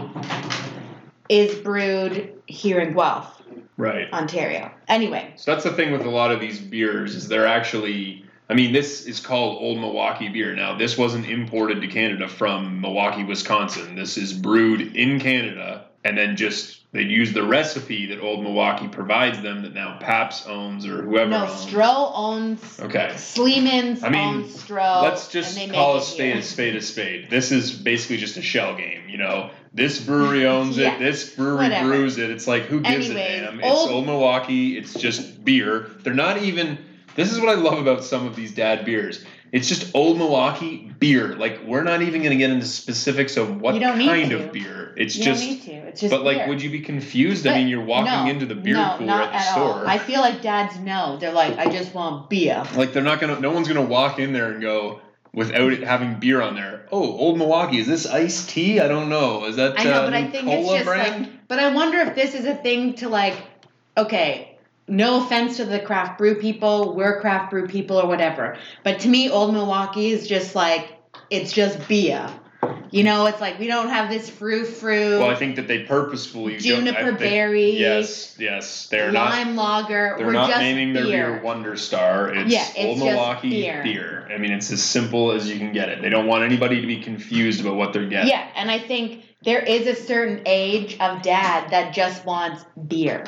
is 1.28 1.54
brewed 1.56 2.32
here 2.46 2.80
in 2.80 2.94
Guelph, 2.94 3.42
right. 3.76 4.12
Ontario. 4.12 4.70
Anyway, 4.88 5.32
So 5.36 5.50
that's 5.52 5.64
the 5.64 5.72
thing 5.72 5.90
with 5.90 6.02
a 6.02 6.10
lot 6.10 6.30
of 6.30 6.38
these 6.40 6.60
beers 6.60 7.14
is 7.14 7.28
they're 7.28 7.46
actually. 7.46 8.23
I 8.48 8.54
mean, 8.54 8.72
this 8.72 9.06
is 9.06 9.20
called 9.20 9.56
Old 9.62 9.78
Milwaukee 9.80 10.28
beer. 10.28 10.54
Now, 10.54 10.76
this 10.76 10.98
wasn't 10.98 11.26
imported 11.26 11.80
to 11.80 11.86
Canada 11.88 12.28
from 12.28 12.80
Milwaukee, 12.82 13.24
Wisconsin. 13.24 13.94
This 13.96 14.18
is 14.18 14.32
brewed 14.34 14.94
in 14.96 15.18
Canada, 15.18 15.86
and 16.04 16.18
then 16.18 16.36
just 16.36 16.80
they 16.92 17.02
use 17.02 17.32
the 17.32 17.42
recipe 17.42 18.06
that 18.06 18.20
Old 18.20 18.42
Milwaukee 18.42 18.86
provides 18.86 19.40
them 19.40 19.62
that 19.62 19.72
now 19.74 19.96
Pabst 19.98 20.46
owns 20.46 20.86
or 20.86 21.02
whoever 21.02 21.30
no, 21.30 21.46
owns. 21.46 21.66
Stroh 21.66 22.12
owns 22.14 22.80
Okay. 22.80 23.14
Sleeman's 23.16 24.04
I 24.04 24.10
mean, 24.10 24.20
owns 24.28 24.62
Stroh. 24.62 25.02
Let's 25.02 25.28
just 25.28 25.58
call 25.72 25.96
a 25.96 26.02
spade 26.02 26.32
here. 26.34 26.38
a 26.38 26.42
spade 26.42 26.76
a 26.76 26.82
spade. 26.82 27.30
This 27.30 27.50
is 27.50 27.72
basically 27.72 28.18
just 28.18 28.36
a 28.36 28.42
shell 28.42 28.76
game, 28.76 29.08
you 29.08 29.16
know. 29.18 29.50
This 29.72 29.98
brewery 30.04 30.46
owns 30.54 30.76
Yeah. 30.76 30.94
it. 30.94 30.98
This 31.00 31.30
brewery 31.34 31.56
Whatever. 31.64 31.88
brews 31.88 32.18
it. 32.18 32.30
It's 32.30 32.46
like 32.46 32.64
who 32.64 32.80
gives 32.82 33.06
Anyways, 33.10 33.40
a 33.40 33.44
damn? 33.46 33.58
It's 33.60 33.66
Old- 33.66 33.90
old 33.90 34.06
Milwaukee. 34.06 34.76
It's 34.78 34.92
just 34.94 35.42
beer. 35.44 35.88
They're 36.02 36.12
not 36.14 36.42
even. 36.42 36.78
This 37.14 37.32
is 37.32 37.40
what 37.40 37.48
I 37.48 37.54
love 37.54 37.78
about 37.78 38.04
some 38.04 38.26
of 38.26 38.36
these 38.36 38.52
dad 38.52 38.84
beers. 38.84 39.24
It's 39.52 39.68
just 39.68 39.94
old 39.94 40.18
Milwaukee 40.18 40.92
beer. 40.98 41.36
Like 41.36 41.62
we're 41.64 41.84
not 41.84 42.02
even 42.02 42.22
going 42.22 42.32
to 42.32 42.36
get 42.36 42.50
into 42.50 42.66
specifics 42.66 43.36
of 43.36 43.60
what 43.60 43.74
You 43.74 43.80
don't 43.80 43.98
need 43.98 44.06
kind 44.06 44.32
of 44.32 44.52
beer. 44.52 44.92
It's 44.96 45.16
You 45.16 45.24
just. 45.24 45.42
don't 45.42 45.50
need 45.50 45.62
to. 45.62 45.72
It's 45.88 46.00
just 46.00 46.10
But 46.10 46.24
like, 46.24 46.48
would 46.48 46.60
you 46.60 46.70
be 46.70 46.80
confused? 46.80 47.46
I 47.46 47.58
mean, 47.58 47.68
you're 47.68 47.84
walking 47.84 48.12
no, 48.12 48.26
into 48.26 48.46
the 48.46 48.56
beer 48.56 48.74
no, 48.74 48.96
cooler 48.98 49.06
not 49.06 49.32
at 49.32 49.44
the 49.54 49.60
all. 49.60 49.74
store. 49.74 49.86
I 49.86 49.98
feel 49.98 50.20
like 50.20 50.42
dads 50.42 50.76
know. 50.80 51.18
They're 51.20 51.32
like, 51.32 51.56
I 51.56 51.70
just 51.70 51.94
want 51.94 52.28
beer. 52.30 52.64
Like 52.74 52.92
they're 52.92 53.02
not 53.02 53.20
gonna. 53.20 53.38
No 53.38 53.52
one's 53.52 53.68
gonna 53.68 53.82
walk 53.82 54.18
in 54.18 54.32
there 54.32 54.50
and 54.50 54.60
go 54.60 55.00
without 55.32 55.72
it 55.72 55.84
having 55.84 56.18
beer 56.18 56.40
on 56.40 56.56
there. 56.56 56.86
Oh, 56.90 57.02
Old 57.16 57.38
Milwaukee. 57.38 57.78
Is 57.78 57.86
this 57.86 58.06
iced 58.06 58.50
tea? 58.50 58.80
I 58.80 58.88
don't 58.88 59.08
know. 59.08 59.44
Is 59.44 59.56
that 59.56 59.78
I 59.78 59.84
know, 59.84 59.92
uh, 59.92 60.04
but 60.06 60.14
I 60.14 60.26
think 60.30 60.48
it's 60.48 60.68
just 60.68 60.84
brand? 60.84 61.26
like. 61.26 61.48
But 61.48 61.58
I 61.60 61.72
wonder 61.72 61.98
if 62.00 62.16
this 62.16 62.34
is 62.34 62.44
a 62.46 62.56
thing 62.56 62.94
to 62.94 63.08
like. 63.08 63.36
Okay, 63.96 64.53
no 64.86 65.24
offense 65.24 65.56
to 65.56 65.64
the 65.64 65.80
craft 65.80 66.18
brew 66.18 66.34
people. 66.36 66.94
We're 66.94 67.20
craft 67.20 67.50
brew 67.50 67.66
people 67.66 67.96
or 67.98 68.06
whatever. 68.06 68.56
But 68.82 69.00
to 69.00 69.08
me, 69.08 69.30
Old 69.30 69.52
Milwaukee 69.52 70.10
is 70.10 70.26
just 70.26 70.54
like 70.54 70.98
it's 71.30 71.52
just 71.52 71.86
beer. 71.88 72.28
You 72.90 73.02
know, 73.02 73.26
it's 73.26 73.40
like 73.40 73.58
we 73.58 73.66
don't 73.66 73.88
have 73.88 74.08
this 74.08 74.30
frou 74.30 74.64
frou. 74.64 75.18
well, 75.18 75.28
I 75.28 75.34
think 75.34 75.56
that 75.56 75.66
they 75.66 75.80
purposefully 75.80 76.58
Juniper 76.58 77.06
think- 77.08 77.18
berry. 77.18 77.70
Yes, 77.72 78.36
yes. 78.38 78.86
They're 78.86 79.10
not. 79.10 79.30
lime 79.30 79.56
lager. 79.56 80.14
They're 80.16 80.26
We're 80.26 80.32
not 80.32 80.48
just 80.48 80.60
naming 80.60 80.92
their 80.92 81.04
beer. 81.04 81.32
beer 81.32 81.42
Wonder 81.42 81.76
Star. 81.76 82.32
It's, 82.32 82.52
Yeah, 82.52 82.64
it's 82.76 82.78
Old 82.78 82.98
Milwaukee 83.00 83.62
beer. 83.82 84.28
I 84.32 84.38
mean, 84.38 84.52
it's 84.52 84.70
as 84.70 84.82
simple 84.82 85.32
as 85.32 85.50
you 85.50 85.58
can 85.58 85.72
get 85.72 85.88
it. 85.88 86.02
They 86.02 86.08
don't 86.08 86.26
want 86.26 86.44
anybody 86.44 86.80
to 86.80 86.86
be 86.86 87.00
confused 87.00 87.60
about 87.60 87.74
what 87.74 87.92
they're 87.92 88.06
getting. 88.06 88.30
Yeah, 88.30 88.48
and 88.54 88.70
I 88.70 88.78
think 88.78 89.24
there 89.42 89.60
is 89.60 89.86
a 89.86 89.94
certain 89.94 90.42
age 90.46 90.96
of 91.00 91.20
dad 91.22 91.70
that 91.70 91.92
just 91.94 92.24
wants 92.24 92.64
beer. 92.86 93.24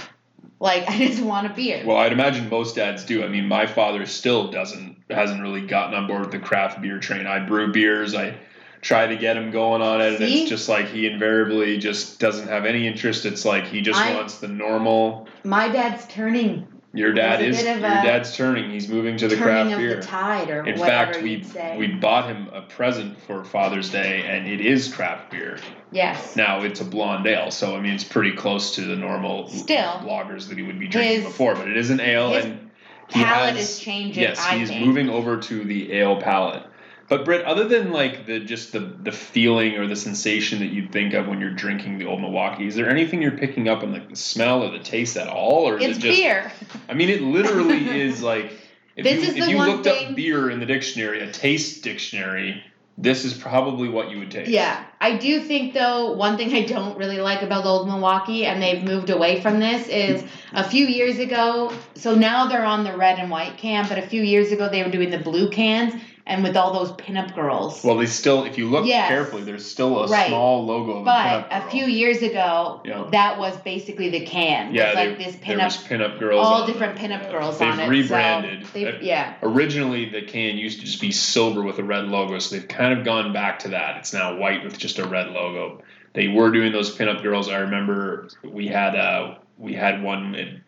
Like 0.58 0.84
I 0.88 0.98
just 0.98 1.22
want 1.22 1.46
a 1.46 1.54
beer. 1.54 1.82
Well, 1.84 1.96
I'd 1.96 2.12
imagine 2.12 2.48
most 2.48 2.76
dads 2.76 3.04
do. 3.04 3.24
I 3.24 3.28
mean, 3.28 3.46
my 3.46 3.66
father 3.66 4.06
still 4.06 4.50
doesn't 4.50 4.96
hasn't 5.10 5.42
really 5.42 5.66
gotten 5.66 5.94
on 5.94 6.06
board 6.06 6.20
with 6.22 6.32
the 6.32 6.38
craft 6.38 6.80
beer 6.80 6.98
train. 6.98 7.26
I 7.26 7.40
brew 7.40 7.72
beers. 7.72 8.14
I 8.14 8.36
try 8.80 9.06
to 9.06 9.16
get 9.16 9.36
him 9.36 9.50
going 9.50 9.82
on 9.82 10.00
it, 10.00 10.14
and 10.14 10.24
it's 10.24 10.48
just 10.48 10.68
like 10.68 10.88
he 10.88 11.06
invariably 11.06 11.78
just 11.78 12.20
doesn't 12.20 12.48
have 12.48 12.64
any 12.64 12.86
interest. 12.86 13.26
It's 13.26 13.44
like 13.44 13.66
he 13.66 13.80
just 13.80 14.00
I- 14.00 14.14
wants 14.14 14.38
the 14.38 14.48
normal. 14.48 15.28
My 15.44 15.68
dad's 15.68 16.06
turning 16.06 16.66
Your 16.92 17.12
dad 17.12 17.42
is 17.42 17.62
your 17.62 17.78
dad's 17.78 18.34
turning. 18.36 18.70
He's 18.70 18.88
moving 18.88 19.16
to 19.18 19.28
the 19.28 19.36
craft 19.36 19.72
of 19.72 19.78
beer. 19.78 19.96
the 19.96 20.02
tide, 20.02 20.50
or 20.50 20.66
In 20.66 20.78
fact, 20.78 21.22
we 21.22 21.44
we 21.76 21.88
bought 21.88 22.28
him 22.28 22.48
a 22.52 22.62
present 22.62 23.20
for 23.22 23.44
Father's 23.44 23.90
Day, 23.90 24.22
and 24.24 24.46
it 24.48 24.60
is 24.60 24.92
craft 24.92 25.30
beer. 25.30 25.58
Yes. 25.96 26.36
Now 26.36 26.62
it's 26.62 26.80
a 26.80 26.84
blonde 26.84 27.26
ale, 27.26 27.50
so 27.50 27.76
I 27.76 27.80
mean 27.80 27.94
it's 27.94 28.04
pretty 28.04 28.32
close 28.36 28.74
to 28.76 28.82
the 28.82 28.96
normal 28.96 29.48
Still, 29.48 30.00
lagers 30.04 30.48
that 30.48 30.56
he 30.58 30.62
would 30.62 30.78
be 30.78 30.88
drinking 30.88 31.16
his- 31.16 31.24
before, 31.24 31.54
but 31.54 31.68
it 31.68 31.76
is 31.76 31.90
an 31.90 32.00
ale, 32.00 32.34
and 32.34 32.70
palate 33.08 33.56
has- 33.56 33.70
is 33.70 33.78
changing. 33.80 34.22
Yes, 34.22 34.38
I 34.46 34.58
he's 34.58 34.68
think. 34.68 34.84
moving 34.86 35.08
over 35.10 35.38
to 35.38 35.64
the 35.64 35.92
ale 35.92 36.20
palate. 36.20 36.62
But 37.08 37.24
Britt, 37.24 37.44
other 37.44 37.68
than 37.68 37.92
like 37.92 38.26
the 38.26 38.40
just 38.40 38.72
the 38.72 38.80
the 38.80 39.12
feeling 39.12 39.76
or 39.76 39.86
the 39.86 39.94
sensation 39.94 40.58
that 40.58 40.72
you'd 40.72 40.90
think 40.92 41.14
of 41.14 41.28
when 41.28 41.40
you're 41.40 41.52
drinking 41.54 41.98
the 41.98 42.06
old 42.06 42.20
Milwaukee, 42.20 42.66
is 42.66 42.74
there 42.74 42.90
anything 42.90 43.22
you're 43.22 43.30
picking 43.38 43.68
up 43.68 43.84
in 43.84 43.92
like 43.92 44.08
the 44.10 44.16
smell 44.16 44.64
or 44.64 44.70
the 44.72 44.80
taste 44.82 45.16
at 45.16 45.28
all, 45.28 45.68
or 45.68 45.78
is 45.78 45.84
It's 45.84 45.98
it 45.98 46.00
just? 46.02 46.18
beer. 46.20 46.52
I 46.88 46.94
mean, 46.94 47.08
it 47.08 47.22
literally 47.22 47.88
is 48.00 48.22
like 48.22 48.50
if 48.96 49.04
This 49.04 49.36
you 49.36 49.42
if 49.44 49.48
you 49.50 49.58
looked 49.58 49.84
thing- 49.84 50.08
up 50.08 50.16
beer 50.16 50.50
in 50.50 50.58
the 50.58 50.66
dictionary, 50.66 51.20
a 51.20 51.30
taste 51.30 51.84
dictionary, 51.84 52.64
this 52.98 53.24
is 53.24 53.34
probably 53.34 53.88
what 53.88 54.10
you 54.10 54.18
would 54.18 54.30
take. 54.30 54.48
Yeah, 54.48 54.82
I 55.00 55.16
do 55.16 55.40
think 55.40 55.74
though 55.74 56.12
one 56.12 56.36
thing 56.36 56.54
I 56.54 56.64
don't 56.64 56.96
really 56.96 57.18
like 57.18 57.42
about 57.42 57.66
Old 57.66 57.86
Milwaukee, 57.86 58.46
and 58.46 58.62
they've 58.62 58.82
moved 58.82 59.10
away 59.10 59.40
from 59.42 59.60
this, 59.60 59.88
is 59.88 60.24
a 60.52 60.64
few 60.64 60.86
years 60.86 61.18
ago. 61.18 61.72
So 61.94 62.14
now 62.14 62.46
they're 62.46 62.64
on 62.64 62.84
the 62.84 62.96
red 62.96 63.18
and 63.18 63.30
white 63.30 63.58
can, 63.58 63.86
but 63.88 63.98
a 63.98 64.02
few 64.02 64.22
years 64.22 64.50
ago 64.50 64.68
they 64.68 64.82
were 64.82 64.90
doing 64.90 65.10
the 65.10 65.18
blue 65.18 65.50
cans, 65.50 66.00
and 66.28 66.42
with 66.42 66.56
all 66.56 66.72
those 66.72 66.90
pinup 66.92 67.34
girls. 67.36 67.84
Well, 67.84 67.96
they 67.96 68.06
still, 68.06 68.44
if 68.44 68.58
you 68.58 68.68
look 68.68 68.84
Yes. 68.84 69.06
carefully, 69.08 69.42
there's 69.44 69.64
still 69.64 70.02
a 70.04 70.08
Right. 70.08 70.26
small 70.26 70.66
logo 70.66 70.92
of 70.96 71.02
a 71.02 71.04
but 71.04 71.48
pinup 71.50 71.66
a 71.66 71.70
few 71.70 71.84
years 71.86 72.20
ago, 72.20 72.80
Yeah. 72.84 73.04
that 73.12 73.38
was 73.38 73.56
basically 73.58 74.08
the 74.10 74.26
can. 74.26 74.74
yeah, 74.74 74.94
they, 74.94 75.08
like 75.10 75.18
this 75.18 75.36
pinup, 75.36 75.70
pinup 75.88 76.18
girls. 76.18 76.44
all 76.44 76.66
different 76.66 76.96
them. 76.96 77.10
pinup 77.12 77.30
girls 77.30 77.58
They've 77.58 77.68
on 77.70 77.78
it. 77.78 77.88
rebranded. 77.88 78.66
So 78.66 78.72
they, 78.74 78.86
Uh, 78.86 78.92
yeah, 79.00 79.34
Originally, 79.42 80.06
the 80.08 80.22
can 80.22 80.58
used 80.58 80.80
to 80.80 80.86
just 80.86 81.00
be 81.00 81.12
silver 81.12 81.62
with 81.62 81.78
a 81.78 81.84
red 81.84 82.06
logo, 82.08 82.38
so 82.40 82.56
they've 82.56 82.66
kind 82.68 82.92
of 82.98 83.04
gone 83.04 83.32
back 83.32 83.60
to 83.60 83.68
that. 83.68 83.98
It's 83.98 84.12
now 84.12 84.36
white 84.36 84.64
with 84.64 84.78
just 84.78 84.98
a 84.98 85.06
red 85.06 85.30
logo. 85.30 85.80
they 86.14 86.28
were 86.28 86.50
doing 86.50 86.72
those 86.72 86.96
pinup 86.96 87.22
girls. 87.22 87.46
I 87.50 87.58
remember 87.58 88.28
we 88.42 88.66
had 88.68 88.96
uh 88.96 89.34
we 89.58 89.74
had 89.74 90.02
one 90.02 90.34
in- 90.34 90.62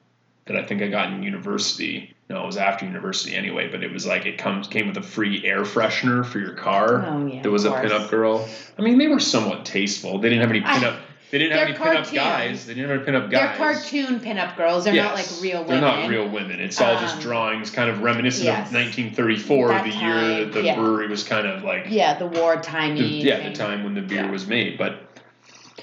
that 0.44 0.57
I 0.59 0.62
think 0.62 0.83
I 0.83 0.88
got 0.88 1.11
in 1.11 1.23
university. 1.23 2.14
No, 2.31 2.43
it 2.43 2.47
was 2.47 2.57
after 2.59 2.85
university 2.85 3.35
anyway. 3.35 3.69
But 3.69 3.83
it 3.83 3.91
was 3.93 4.07
like 4.07 4.27
it 4.27 4.37
comes 4.38 4.69
came 4.69 4.87
with 4.88 4.97
a 4.99 5.03
free 5.03 5.45
air 5.47 5.62
freshener 5.62 6.25
for 6.27 6.38
your 6.38 6.53
car. 6.55 7.05
Oh 7.07 7.27
yeah. 7.27 7.43
There 7.43 7.51
was 7.51 7.64
a 7.64 7.71
pinup 7.71 8.11
girl. 8.11 8.47
I 8.79 8.83
mean, 8.83 8.99
they 8.99 9.09
were 9.09 9.21
somewhat 9.21 9.64
tasteful. 9.64 10.19
They 10.19 10.29
didn't 10.29 10.43
have 10.43 10.51
any 10.51 10.62
I- 10.64 10.79
pinup. 10.79 11.01
They 11.31 11.37
didn't 11.37 11.59
have 11.59 11.69
any 11.69 11.77
they're 11.77 12.03
pinup 12.03 12.14
guys. 12.14 12.64
They 12.64 12.73
didn't 12.73 12.88
have 12.91 13.07
any 13.07 13.19
pinup 13.19 13.31
guys. 13.31 13.59
They're 13.59 13.73
cartoon 13.75 14.19
pinup 14.21 14.57
girls. 14.57 14.85
They're 14.85 14.95
not 14.95 15.12
like 15.14 15.25
Yes, 15.27 15.43
real 15.43 15.62
They're 15.64 15.79
women. 15.79 16.01
not 16.01 16.09
real 16.09 16.27
women. 16.27 16.59
It's 16.59 16.81
all 16.81 16.99
just 17.01 17.17
Um, 17.17 17.21
drawings, 17.23 17.71
kind 17.71 17.91
of 17.91 18.01
reminiscent 18.03 18.47
yes. 18.47 18.69
of 18.69 18.73
1934, 18.75 19.69
That 19.69 19.85
the 19.85 19.91
year 19.91 20.45
that 20.45 20.53
the 20.55 20.62
yeah. 20.62 20.75
brewery 20.77 21.07
was 21.07 21.25
kind 21.25 21.47
of 21.47 21.64
like 21.64 21.85
Yeah, 21.91 22.14
the 22.19 22.27
wartime. 22.29 22.97
the, 22.97 23.05
yeah, 23.05 23.47
the 23.47 23.55
time 23.55 23.85
when 23.85 23.95
the 23.95 24.01
beer 24.01 24.25
yeah. 24.25 24.31
was 24.31 24.47
made. 24.47 24.79
But 24.79 25.03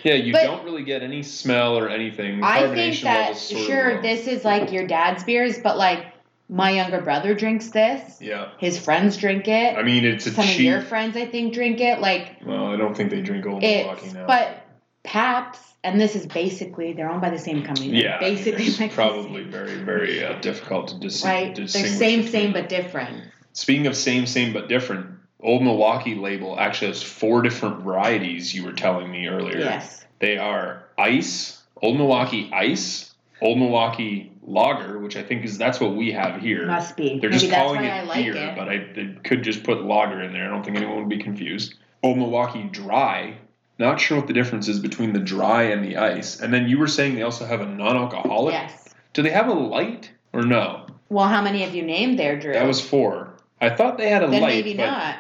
yeah, 0.04 0.16
you 0.16 0.34
But- 0.34 0.46
don't 0.46 0.64
really 0.64 0.84
get 0.84 1.04
any 1.04 1.22
smell 1.22 1.78
or 1.78 1.90
anything. 1.90 2.44
I 2.44 2.68
think 2.74 3.02
that 3.02 3.20
level's 3.20 3.42
sort 3.48 3.62
of 3.62 3.68
sure 3.68 4.02
this 4.02 4.26
is 4.26 4.44
like 4.46 4.72
your 4.72 4.88
dad's 4.88 5.24
beers, 5.24 5.60
but 5.60 5.78
like 5.78 6.06
my 6.48 6.72
younger 6.72 7.02
brother 7.02 7.34
drinks 7.34 7.70
this. 7.70 8.22
Yeah, 8.22 8.50
His 8.60 8.80
friends 8.80 9.18
drink 9.18 9.48
it. 9.48 9.78
I 9.78 9.84
mean 9.84 10.06
it's 10.06 10.26
a 10.28 10.32
Some 10.32 10.46
of 10.48 10.60
your 10.60 10.82
friends, 10.82 11.18
I 11.18 11.26
think, 11.26 11.54
drink 11.54 11.80
it. 11.82 12.00
Like 12.00 12.38
well, 12.46 12.68
I 12.68 12.78
don't 12.78 12.96
think 12.96 13.10
they 13.10 13.22
drink 13.22 13.46
Old 13.46 13.62
Milwaukee 13.62 14.12
now. 14.14 14.28
but 14.28 14.62
Pabst, 15.04 15.62
and 15.84 16.00
this 16.02 16.16
is 16.16 16.26
basically 16.26 16.94
they're 16.94 17.10
owned 17.10 17.22
by 17.22 17.30
the 17.30 17.40
same 17.40 17.64
company. 17.64 17.92
They're 17.92 18.02
yeah, 18.02 18.20
basically 18.20 18.66
it's 18.66 18.80
like 18.80 18.92
probably 18.92 19.44
same- 19.44 19.52
very, 19.52 19.76
very 19.76 20.24
uh, 20.26 20.40
difficult 20.40 20.90
to 20.90 21.00
dis- 21.00 21.24
right. 21.24 21.56
They're 21.56 21.68
same, 21.68 22.28
same, 22.28 22.54
but 22.54 22.70
different. 22.70 23.24
Speaking 23.54 23.88
of 23.88 23.96
same, 23.96 24.26
same 24.26 24.52
but 24.52 24.68
different, 24.68 25.08
Old 25.40 25.64
Milwaukee 25.64 26.16
label 26.16 26.60
actually 26.60 26.88
has 26.88 27.04
four 27.04 27.42
different 27.42 27.82
varieties. 27.84 28.54
You 28.54 28.66
were 28.66 28.74
telling 28.74 29.12
me 29.12 29.28
earlier. 29.28 29.60
Yes. 29.60 30.04
They 30.20 30.38
are 30.38 30.84
Ice, 30.98 31.62
Old 31.82 31.98
Milwaukee 31.98 32.50
Ice, 32.52 33.14
Old 33.42 33.60
Milwaukee 33.60 34.32
Lager, 34.48 35.00
which 35.00 35.16
I 35.16 35.24
think 35.24 35.44
is 35.44 35.58
that's 35.58 35.80
what 35.80 35.96
we 35.96 36.12
have 36.12 36.40
here. 36.42 36.68
Must 36.68 36.96
be. 36.96 37.20
They're 37.20 37.30
Maybe 37.30 37.40
just 37.40 37.54
calling 37.54 37.84
it 37.84 38.06
like 38.06 38.24
beer, 38.24 38.36
it. 38.36 38.56
but 38.56 38.70
I 38.70 38.78
they 38.94 39.16
could 39.24 39.44
just 39.44 39.64
put 39.64 39.84
lager 39.84 40.22
in 40.22 40.34
there. 40.34 40.46
I 40.46 40.50
don't 40.50 40.64
think 40.64 40.78
anyone 40.78 40.98
would 40.98 41.10
be 41.10 41.18
confused. 41.18 41.76
Old 42.04 42.18
Milwaukee 42.18 42.64
Dry. 42.64 43.38
Not 43.78 44.00
sure 44.00 44.18
what 44.18 44.28
the 44.28 44.34
difference 44.34 44.68
is 44.68 44.80
between 44.80 45.12
the 45.14 45.20
dry 45.20 45.64
and 45.64 45.84
the 45.84 45.98
ice. 45.98 46.40
And 46.40 46.54
then 46.54 46.70
you 46.70 46.78
were 46.78 46.88
saying 46.88 47.16
they 47.16 47.24
also 47.24 47.46
have 47.46 47.60
a 47.60 47.66
non-alcoholic. 47.66 48.54
Yes. 48.54 48.94
Do 49.14 49.22
they 49.22 49.32
have 49.32 49.48
a 49.50 49.54
light 49.54 50.12
or 50.32 50.44
no? 50.44 50.86
Well, 51.10 51.28
how 51.28 51.42
many 51.42 51.62
have 51.62 51.76
you 51.76 51.84
named 51.84 52.18
there, 52.18 52.40
Drew? 52.40 52.54
That 52.54 52.68
was 52.68 52.80
four. 52.80 53.34
I 53.60 53.70
thought 53.70 53.98
they 53.98 54.10
had 54.10 54.24
a 54.24 54.28
then 54.28 54.42
light, 54.42 54.50
maybe 54.66 54.74
not. 54.76 55.18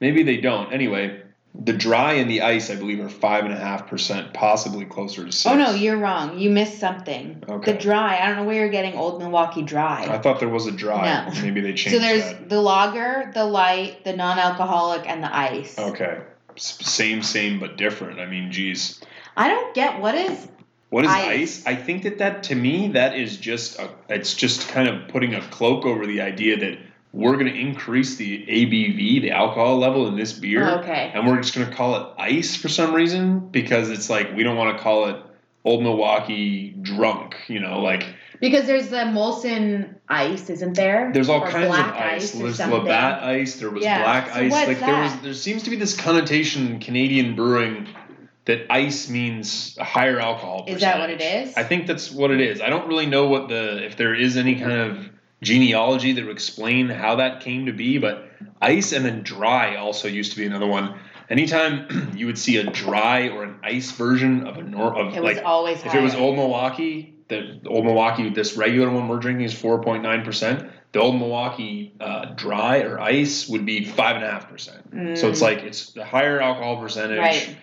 maybe 0.00 0.22
they 0.24 0.36
don't. 0.38 0.72
Anyway, 0.72 1.22
the 1.64 1.72
dry 1.72 2.14
and 2.14 2.30
the 2.30 2.42
ice, 2.42 2.70
I 2.70 2.76
believe, 2.76 3.00
are 3.00 3.08
five 3.08 3.44
and 3.44 3.52
a 3.52 3.56
half 3.58 3.86
percent, 3.88 4.32
possibly 4.34 4.84
closer 4.84 5.24
to 5.24 5.32
six. 5.32 5.46
Oh 5.46 5.56
no, 5.56 5.72
you're 5.72 5.96
wrong. 5.96 6.38
You 6.38 6.50
missed 6.50 6.78
something. 6.78 7.42
Okay. 7.48 7.72
The 7.72 7.78
dry. 7.78 8.18
I 8.20 8.26
don't 8.26 8.36
know 8.36 8.44
where 8.44 8.56
you're 8.60 8.68
getting 8.68 8.94
Old 8.94 9.20
Milwaukee 9.20 9.62
Dry. 9.62 10.06
I 10.08 10.18
thought 10.18 10.38
there 10.40 10.48
was 10.48 10.66
a 10.66 10.72
dry. 10.72 11.26
No. 11.34 11.40
Maybe 11.42 11.60
they 11.60 11.72
changed 11.74 11.98
So 11.98 11.98
there's 11.98 12.22
that. 12.24 12.48
the 12.48 12.60
lager, 12.60 13.30
the 13.34 13.44
light, 13.44 14.04
the 14.04 14.14
non-alcoholic, 14.14 15.08
and 15.08 15.22
the 15.22 15.34
ice. 15.34 15.78
Okay. 15.78 16.18
S- 16.56 16.78
Same, 16.86 17.22
same, 17.22 17.58
but 17.60 17.76
different. 17.76 18.20
I 18.20 18.26
mean, 18.26 18.52
geez. 18.52 19.00
I 19.36 19.48
don't 19.48 19.74
get 19.74 20.00
what 20.00 20.14
is. 20.14 20.48
What 20.88 21.04
is 21.04 21.10
Ice. 21.10 21.26
ice? 21.26 21.66
I 21.66 21.74
think 21.74 22.04
that 22.04 22.18
that 22.18 22.44
to 22.44 22.54
me 22.54 22.88
that 22.92 23.18
is 23.18 23.36
just 23.38 23.78
a, 23.80 23.90
it's 24.08 24.34
just 24.34 24.68
kind 24.68 24.88
of 24.88 25.08
putting 25.08 25.34
a 25.34 25.40
cloak 25.40 25.84
over 25.84 26.06
the 26.06 26.20
idea 26.20 26.56
that 26.58 26.78
we're 27.16 27.36
going 27.38 27.46
to 27.52 27.58
increase 27.58 28.16
the 28.16 28.44
ABV, 28.46 29.22
the 29.22 29.30
alcohol 29.30 29.78
level 29.78 30.06
in 30.06 30.16
this 30.16 30.34
beer, 30.34 30.68
Oh, 30.68 30.78
okay. 30.80 31.10
and 31.14 31.26
we're 31.26 31.38
just 31.40 31.54
going 31.54 31.66
to 31.66 31.74
call 31.74 31.96
it 31.96 32.14
ice 32.18 32.54
for 32.56 32.68
some 32.68 32.92
reason 32.94 33.48
because 33.48 33.88
it's 33.88 34.10
like 34.10 34.34
we 34.36 34.42
don't 34.42 34.56
want 34.56 34.76
to 34.76 34.82
call 34.82 35.06
it 35.08 35.16
Old 35.64 35.82
Milwaukee 35.82 36.76
drunk, 36.82 37.36
you 37.48 37.58
know, 37.58 37.80
like 37.80 38.04
Because 38.38 38.66
there's 38.66 38.88
the 38.88 38.98
Molson 38.98 39.94
ice, 40.08 40.50
isn't 40.50 40.74
there? 40.76 41.10
there's 41.14 41.30
all 41.30 41.42
Or 41.42 41.48
kinds 41.50 41.74
of 41.74 41.80
ice. 41.94 42.34
or 42.34 42.42
There's 42.44 42.56
something. 42.56 42.80
Labatt 42.80 43.22
ice. 43.22 43.56
There 43.56 43.70
was 43.70 43.82
Yeah, 43.82 44.02
black 44.02 44.28
so 44.28 44.34
ice. 44.40 44.52
like 44.52 44.78
there 44.80 45.00
was, 45.02 45.16
there 45.22 45.34
seems 45.34 45.62
to 45.62 45.70
be 45.70 45.76
this 45.76 45.96
connotation 45.98 46.66
in 46.66 46.80
Canadian 46.80 47.34
brewing 47.34 47.88
that 48.44 48.66
ice 48.70 49.08
means 49.08 49.76
a 49.80 49.84
higher 49.84 50.20
alcohol. 50.20 50.64
Percentage. 50.64 50.76
Is 50.76 50.82
that 50.82 50.98
what 51.00 51.10
it 51.10 51.20
is? 51.22 51.56
I 51.56 51.64
think 51.64 51.86
that's 51.86 52.12
what 52.12 52.30
it 52.30 52.40
is. 52.40 52.60
I 52.60 52.68
don't 52.68 52.86
really 52.86 53.06
know 53.06 53.26
what 53.26 53.48
the 53.48 53.84
if 53.84 53.96
there 53.96 54.14
is 54.14 54.36
any 54.36 54.56
kind 54.56 54.72
of 54.72 55.08
genealogy 55.42 56.12
that 56.12 56.24
would 56.24 56.32
explain 56.32 56.88
how 56.88 57.16
that 57.16 57.40
came 57.40 57.66
to 57.66 57.72
be, 57.72 57.98
but 57.98 58.28
ice 58.60 58.92
and 58.92 59.04
then 59.04 59.22
dry 59.22 59.76
also 59.76 60.08
used 60.08 60.32
to 60.32 60.38
be 60.38 60.46
another 60.46 60.66
one. 60.66 60.98
Anytime 61.28 62.12
you 62.16 62.26
would 62.26 62.38
see 62.38 62.56
a 62.58 62.64
dry 62.64 63.28
or 63.28 63.44
an 63.44 63.56
ice 63.62 63.90
version 63.92 64.46
of 64.46 64.56
a 64.58 64.62
nor 64.62 64.96
of 64.96 65.14
It 65.14 65.22
was 65.22 65.36
like 65.36 65.44
always 65.44 65.84
if 65.84 65.94
it 65.94 66.00
was. 66.02 66.14
Old 66.14 66.36
Milwaukee, 66.36 67.14
the 67.28 67.60
Old 67.66 67.84
Milwaukee, 67.84 68.30
this 68.30 68.56
regular 68.56 68.90
one 68.90 69.08
we're 69.08 69.18
drinking 69.18 69.44
is 69.44 69.54
four 69.54 69.82
point 69.82 70.02
nine 70.02 70.24
percent. 70.24 70.70
The 70.92 71.00
Old 71.00 71.16
Milwaukee 71.16 71.92
uh, 72.00 72.26
dry 72.36 72.78
or 72.82 72.98
ice 73.00 73.48
would 73.48 73.66
be 73.66 73.84
five 73.84 74.16
and 74.16 74.24
a 74.24 74.30
half 74.30 74.48
percent. 74.48 75.18
So 75.18 75.28
it's 75.28 75.40
Mm, 75.40 75.42
like 75.42 75.58
it's 75.58 75.90
the 75.90 76.04
higher 76.04 76.40
alcohol 76.40 76.80
percentage, 76.80 77.18
Right. 77.18 77.56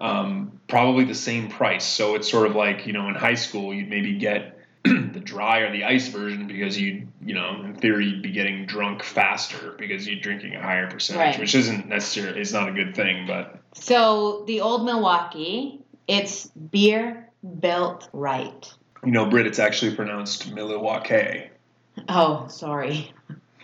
um, 0.00 0.58
probably 0.66 1.04
the 1.04 1.14
same 1.14 1.50
price. 1.50 1.84
So 1.84 2.14
it's 2.16 2.28
sort 2.28 2.46
of 2.48 2.56
like 2.56 2.86
you 2.86 2.92
know 2.92 3.08
in 3.08 3.14
high 3.14 3.34
school 3.34 3.72
you'd 3.74 3.90
maybe 3.90 4.14
get 4.18 4.58
the 4.84 5.20
dry 5.22 5.58
or 5.60 5.72
the 5.72 5.84
ice 5.84 6.08
version 6.08 6.46
because 6.46 6.78
you 6.78 7.06
you 7.24 7.34
know 7.34 7.62
in 7.64 7.74
theory 7.74 8.06
you'd 8.06 8.22
be 8.22 8.30
getting 8.32 8.64
drunk 8.66 9.02
faster 9.02 9.74
because 9.78 10.06
you're 10.06 10.20
drinking 10.20 10.54
a 10.56 10.62
higher 10.62 10.90
percentage, 10.90 11.18
Right. 11.34 11.38
which 11.40 11.54
isn't 11.54 11.86
necessarily 11.88 12.40
it's 12.40 12.52
not 12.52 12.68
a 12.68 12.72
good 12.72 12.94
thing, 12.96 13.26
but 13.26 13.58
So 13.74 14.44
the 14.46 14.60
Old 14.62 14.84
Milwaukee, 14.84 15.80
it's 16.08 16.46
beer 16.46 17.28
built 17.60 18.08
right. 18.12 18.72
you 19.04 19.12
know 19.12 19.26
Britt, 19.26 19.46
it's 19.46 19.58
actually 19.58 19.94
pronounced 19.94 20.52
Milwaukee. 20.52 21.44
Oh, 22.08 22.46
sorry. 22.48 23.12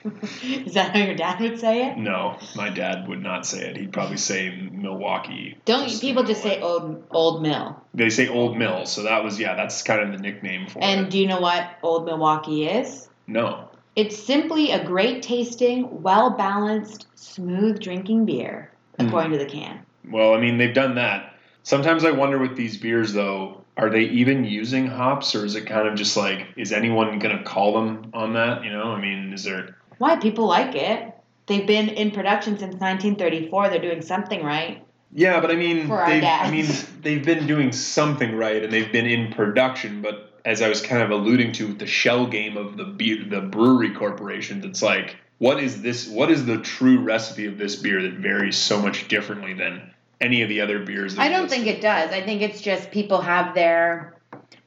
Is 0.42 0.74
that 0.74 0.92
how 0.94 1.02
your 1.02 1.14
dad 1.14 1.40
would 1.40 1.58
say 1.58 1.86
it? 1.88 1.98
No, 1.98 2.38
my 2.54 2.70
dad 2.70 3.08
would 3.08 3.22
not 3.22 3.46
say 3.46 3.68
it. 3.70 3.76
He'd 3.76 3.92
probably 3.92 4.16
say 4.16 4.68
Milwaukee. 4.72 5.58
Don't 5.64 5.88
Just 5.88 6.00
people 6.00 6.22
just 6.24 6.42
say. 6.42 6.60
Old 6.60 7.04
Old 7.10 7.42
Mill? 7.42 7.80
They 7.94 8.10
say 8.10 8.28
Old 8.28 8.56
Mill, 8.56 8.86
so 8.86 9.02
that 9.04 9.22
was 9.24 9.38
yeah. 9.38 9.54
That's 9.54 9.82
kind 9.82 10.00
of 10.00 10.12
the 10.12 10.18
nickname 10.18 10.66
for 10.68 10.82
And 10.82 11.06
it. 11.06 11.10
do 11.10 11.18
you 11.18 11.26
know 11.26 11.40
what 11.40 11.68
Old 11.82 12.04
Milwaukee 12.06 12.68
is? 12.68 13.08
No, 13.26 13.68
It's 13.96 14.16
simply 14.16 14.70
a 14.70 14.84
great 14.84 15.22
tasting, 15.22 16.02
well 16.02 16.30
balanced, 16.30 17.06
smooth 17.16 17.80
drinking 17.80 18.24
beer, 18.26 18.70
Mhm. 18.98 19.08
according 19.08 19.32
to 19.32 19.38
the 19.38 19.46
can. 19.46 19.80
well, 20.10 20.34
I 20.34 20.40
mean 20.40 20.58
they've 20.58 20.74
done 20.74 20.94
that. 20.96 21.34
Sometimes 21.64 22.04
I 22.04 22.12
wonder 22.12 22.38
with 22.38 22.54
these 22.56 22.76
beers 22.76 23.12
though, 23.12 23.62
are 23.76 23.90
they 23.90 24.02
even 24.02 24.44
using 24.44 24.86
hops, 24.86 25.34
or 25.34 25.44
is 25.44 25.56
it 25.56 25.66
kind 25.66 25.88
of 25.88 25.96
just 25.96 26.16
like 26.16 26.46
is 26.56 26.72
anyone 26.72 27.18
gonna 27.18 27.42
call 27.42 27.74
them 27.74 28.10
on 28.14 28.34
that? 28.34 28.62
You 28.64 28.70
know, 28.70 28.92
I 28.92 29.00
mean, 29.00 29.32
is 29.32 29.42
there? 29.44 29.76
Why 29.98 30.16
people 30.16 30.46
like 30.46 30.74
it? 30.74 31.14
They've 31.46 31.66
been 31.66 31.88
in 31.88 32.10
production 32.10 32.58
since 32.58 32.74
1934. 32.74 33.68
They're 33.68 33.78
doing 33.80 34.02
something 34.02 34.44
right. 34.44 34.84
Yeah, 35.12 35.40
but 35.40 35.50
I 35.50 35.54
mean, 35.56 35.88
they've, 35.88 36.24
I 36.24 36.50
mean, 36.50 36.66
they've 37.00 37.24
been 37.24 37.46
doing 37.46 37.72
something 37.72 38.34
right, 38.34 38.62
and 38.62 38.72
they've 38.72 38.90
been 38.90 39.06
in 39.06 39.32
production. 39.32 40.02
But 40.02 40.32
as 40.44 40.60
I 40.60 40.68
was 40.68 40.82
kind 40.82 41.02
of 41.02 41.10
alluding 41.10 41.52
to, 41.52 41.68
with 41.68 41.78
the 41.78 41.86
shell 41.86 42.26
game 42.26 42.56
of 42.56 42.76
the 42.76 42.84
beer, 42.84 43.24
the 43.24 43.40
brewery 43.40 43.94
corporations, 43.94 44.64
it's 44.64 44.82
like, 44.82 45.16
what 45.38 45.62
is 45.62 45.80
this? 45.82 46.08
What 46.08 46.30
is 46.30 46.44
the 46.44 46.58
true 46.58 46.98
recipe 46.98 47.46
of 47.46 47.56
this 47.56 47.76
beer 47.76 48.02
that 48.02 48.14
varies 48.14 48.56
so 48.56 48.80
much 48.82 49.08
differently 49.08 49.54
than 49.54 49.94
any 50.20 50.42
of 50.42 50.48
the 50.48 50.60
other 50.60 50.80
beers? 50.80 51.14
That 51.14 51.22
I 51.22 51.28
don't 51.28 51.48
think 51.48 51.66
it 51.66 51.80
does. 51.80 52.10
I 52.10 52.22
think 52.22 52.42
it's 52.42 52.60
just 52.60 52.90
people 52.90 53.20
have 53.20 53.54
their, 53.54 54.15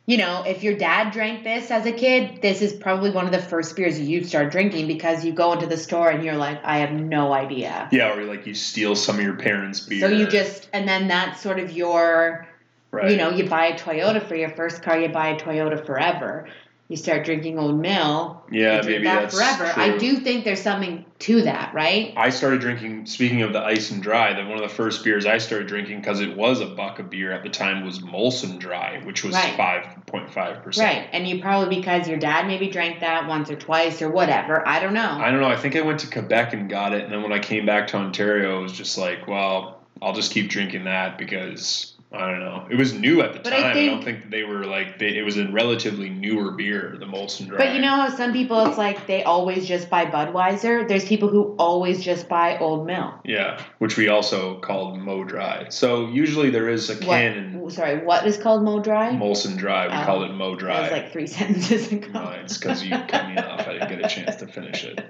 you 0.10 0.18
know, 0.18 0.42
if 0.42 0.64
your 0.64 0.76
dad 0.76 1.12
drank 1.12 1.44
this 1.44 1.70
as 1.70 1.86
a 1.86 1.92
kid, 1.92 2.42
this 2.42 2.64
is 2.64 2.74
probably 2.74 3.12
one 3.12 3.28
of 3.28 3.32
the 3.32 3.40
first 3.40 3.76
beers 3.76 4.00
you'd 4.00 4.26
start 4.26 4.52
drinking 4.52 4.88
because 4.88 5.24
you 5.24 5.32
go 5.32 5.54
into 5.54 5.68
the 5.68 5.78
store 5.78 6.10
and 6.10 6.26
you're 6.26 6.36
like, 6.36 6.60
I 6.64 6.80
have 6.80 6.92
no 6.92 7.32
idea. 7.32 7.88
Yeah, 7.92 8.18
or 8.18 8.24
like 8.24 8.48
you 8.48 8.56
steal 8.56 8.96
some 8.96 9.18
of 9.18 9.22
your 9.22 9.36
parents' 9.36 9.82
beer. 9.82 10.00
So 10.00 10.08
you 10.08 10.26
just, 10.26 10.68
and 10.74 10.88
then 10.88 11.08
that's 11.08 11.40
sort 11.40 11.60
of 11.60 11.74
your, 11.74 12.48
right. 12.90 13.12
you 13.12 13.18
know, 13.18 13.30
you 13.30 13.48
buy 13.48 13.68
a 13.68 13.78
Toyota 13.78 14.28
for 14.28 14.36
your 14.36 14.50
first 14.50 14.82
car, 14.82 15.00
you 15.00 15.10
buy 15.10 15.28
a 15.28 15.40
Toyota 15.40 15.86
forever. 15.86 16.50
You 16.90 16.96
start 16.98 17.24
drinking 17.24 17.60
Old 17.60 17.80
Mill, 17.80 18.44
yeah, 18.50 18.82
maybe 18.84 19.04
that 19.04 19.22
that's 19.22 19.36
forever. 19.36 19.72
True. 19.72 19.84
I 19.84 19.98
do 20.00 20.18
think 20.22 20.44
there's 20.44 20.60
something 20.62 21.06
to 21.20 21.44
that, 21.44 21.72
right? 21.72 22.12
I 22.18 22.32
started 22.32 22.62
drinking. 22.62 23.06
Speaking 23.06 23.44
of 23.44 23.54
the 23.54 23.62
ice 23.62 23.92
and 23.92 24.02
dry, 24.02 24.34
that 24.34 24.48
one 24.48 24.58
of 24.58 24.68
the 24.68 24.76
first 24.76 25.04
beers 25.04 25.28
I 25.28 25.38
started 25.38 25.68
drinking 25.68 26.00
because 26.00 26.20
it 26.20 26.36
was 26.36 26.62
a 26.62 26.66
buck 26.66 26.98
of 26.98 27.12
beer 27.12 27.32
at 27.32 27.44
the 27.44 27.50
time 27.50 27.86
was 27.86 28.00
Molson 28.00 28.58
Dry, 28.58 29.04
which 29.04 29.24
was 29.24 29.36
five 29.36 30.04
point 30.08 30.34
five 30.34 30.64
percent. 30.64 30.98
Right. 30.98 31.10
And 31.14 31.28
you 31.28 31.40
probably 31.40 31.76
because 31.76 32.08
your 32.08 32.18
dad 32.18 32.48
maybe 32.48 32.72
drank 32.72 33.02
that 33.02 33.28
once 33.28 33.52
or 33.52 33.56
twice 33.56 34.02
or 34.02 34.10
whatever. 34.10 34.68
I 34.68 34.80
don't 34.80 34.96
know. 34.96 35.12
I 35.12 35.30
don't 35.30 35.42
know. 35.42 35.48
I 35.48 35.58
think 35.58 35.76
I 35.76 35.82
went 35.82 36.00
to 36.00 36.08
Quebec 36.08 36.54
and 36.54 36.68
got 36.68 36.94
it, 36.94 37.04
and 37.04 37.14
then 37.14 37.22
when 37.22 37.32
I 37.32 37.40
came 37.40 37.68
back 37.68 37.86
to 37.90 37.98
Ontario, 37.98 38.58
it 38.58 38.64
was 38.64 38.74
just 38.74 38.98
like, 38.98 39.28
well, 39.28 39.80
I'll 40.02 40.14
just 40.14 40.32
keep 40.32 40.50
drinking 40.50 40.86
that 40.86 41.20
because 41.20 41.89
I 42.12 42.32
don't 42.32 42.40
know. 42.40 42.66
It 42.72 42.76
was 42.76 42.92
new 42.92 43.22
at 43.22 43.34
the 43.34 43.40
But 43.40 43.54
I 43.54 43.60
time. 43.62 43.66
I, 43.66 43.86
don't 43.86 44.04
think- 44.04 44.04
think 44.04 44.22
that 44.24 44.32
they 44.32 44.44
were 44.44 44.66
like 44.66 44.98
they, 44.98 45.16
it 45.16 45.22
was 45.24 45.38
a 45.38 45.48
relatively 45.52 46.10
newer 46.10 46.52
beer, 46.54 46.96
the 47.00 47.06
Molson 47.06 47.48
Dry. 47.48 47.58
But 47.58 47.76
you 47.76 47.82
know 47.82 47.96
how 47.98 48.10
some 48.10 48.34
people 48.34 48.66
it's 48.66 48.80
like 48.80 49.06
they 49.06 49.24
always 49.24 49.68
just 49.68 49.92
buy 49.92 50.06
Budweiser. 50.08 50.88
There's 50.88 51.06
people 51.06 51.28
who 51.30 51.56
always 51.60 52.04
just 52.04 52.28
buy 52.28 52.58
Old 52.58 52.88
Mill. 52.88 53.14
Yeah, 53.24 53.62
which 53.78 53.96
we 53.96 54.08
also 54.08 54.60
called 54.60 54.98
Mo 54.98 55.24
Dry. 55.24 55.70
So 55.70 56.08
usually 56.08 56.50
there 56.50 56.68
is 56.68 56.90
a 56.90 56.96
What? 57.06 57.74
Sorry, 57.74 58.04
what 58.04 58.26
is 58.26 58.38
called 58.38 58.64
Mo 58.64 58.80
Dry? 58.80 59.12
Molson 59.12 59.56
Dry. 59.56 59.86
We 59.88 59.94
Oh. 59.94 60.06
called 60.06 60.24
it 60.24 60.34
Mo 60.34 60.52
That 60.56 60.60
Dry. 60.60 60.82
was 60.82 60.92
like 60.92 61.12
three 61.12 61.28
sentences 61.38 61.92
ago. 61.92 62.08
no, 62.12 62.30
it's 62.44 62.58
because 62.58 62.84
you 62.84 62.90
cut 62.90 63.30
me 63.30 63.38
off. 63.38 63.68
I 63.68 63.74
didn't 63.74 63.90
get 63.90 64.04
a 64.06 64.08
chance 64.10 64.38
to 64.38 64.48
finish 64.48 64.84
it. 64.84 65.06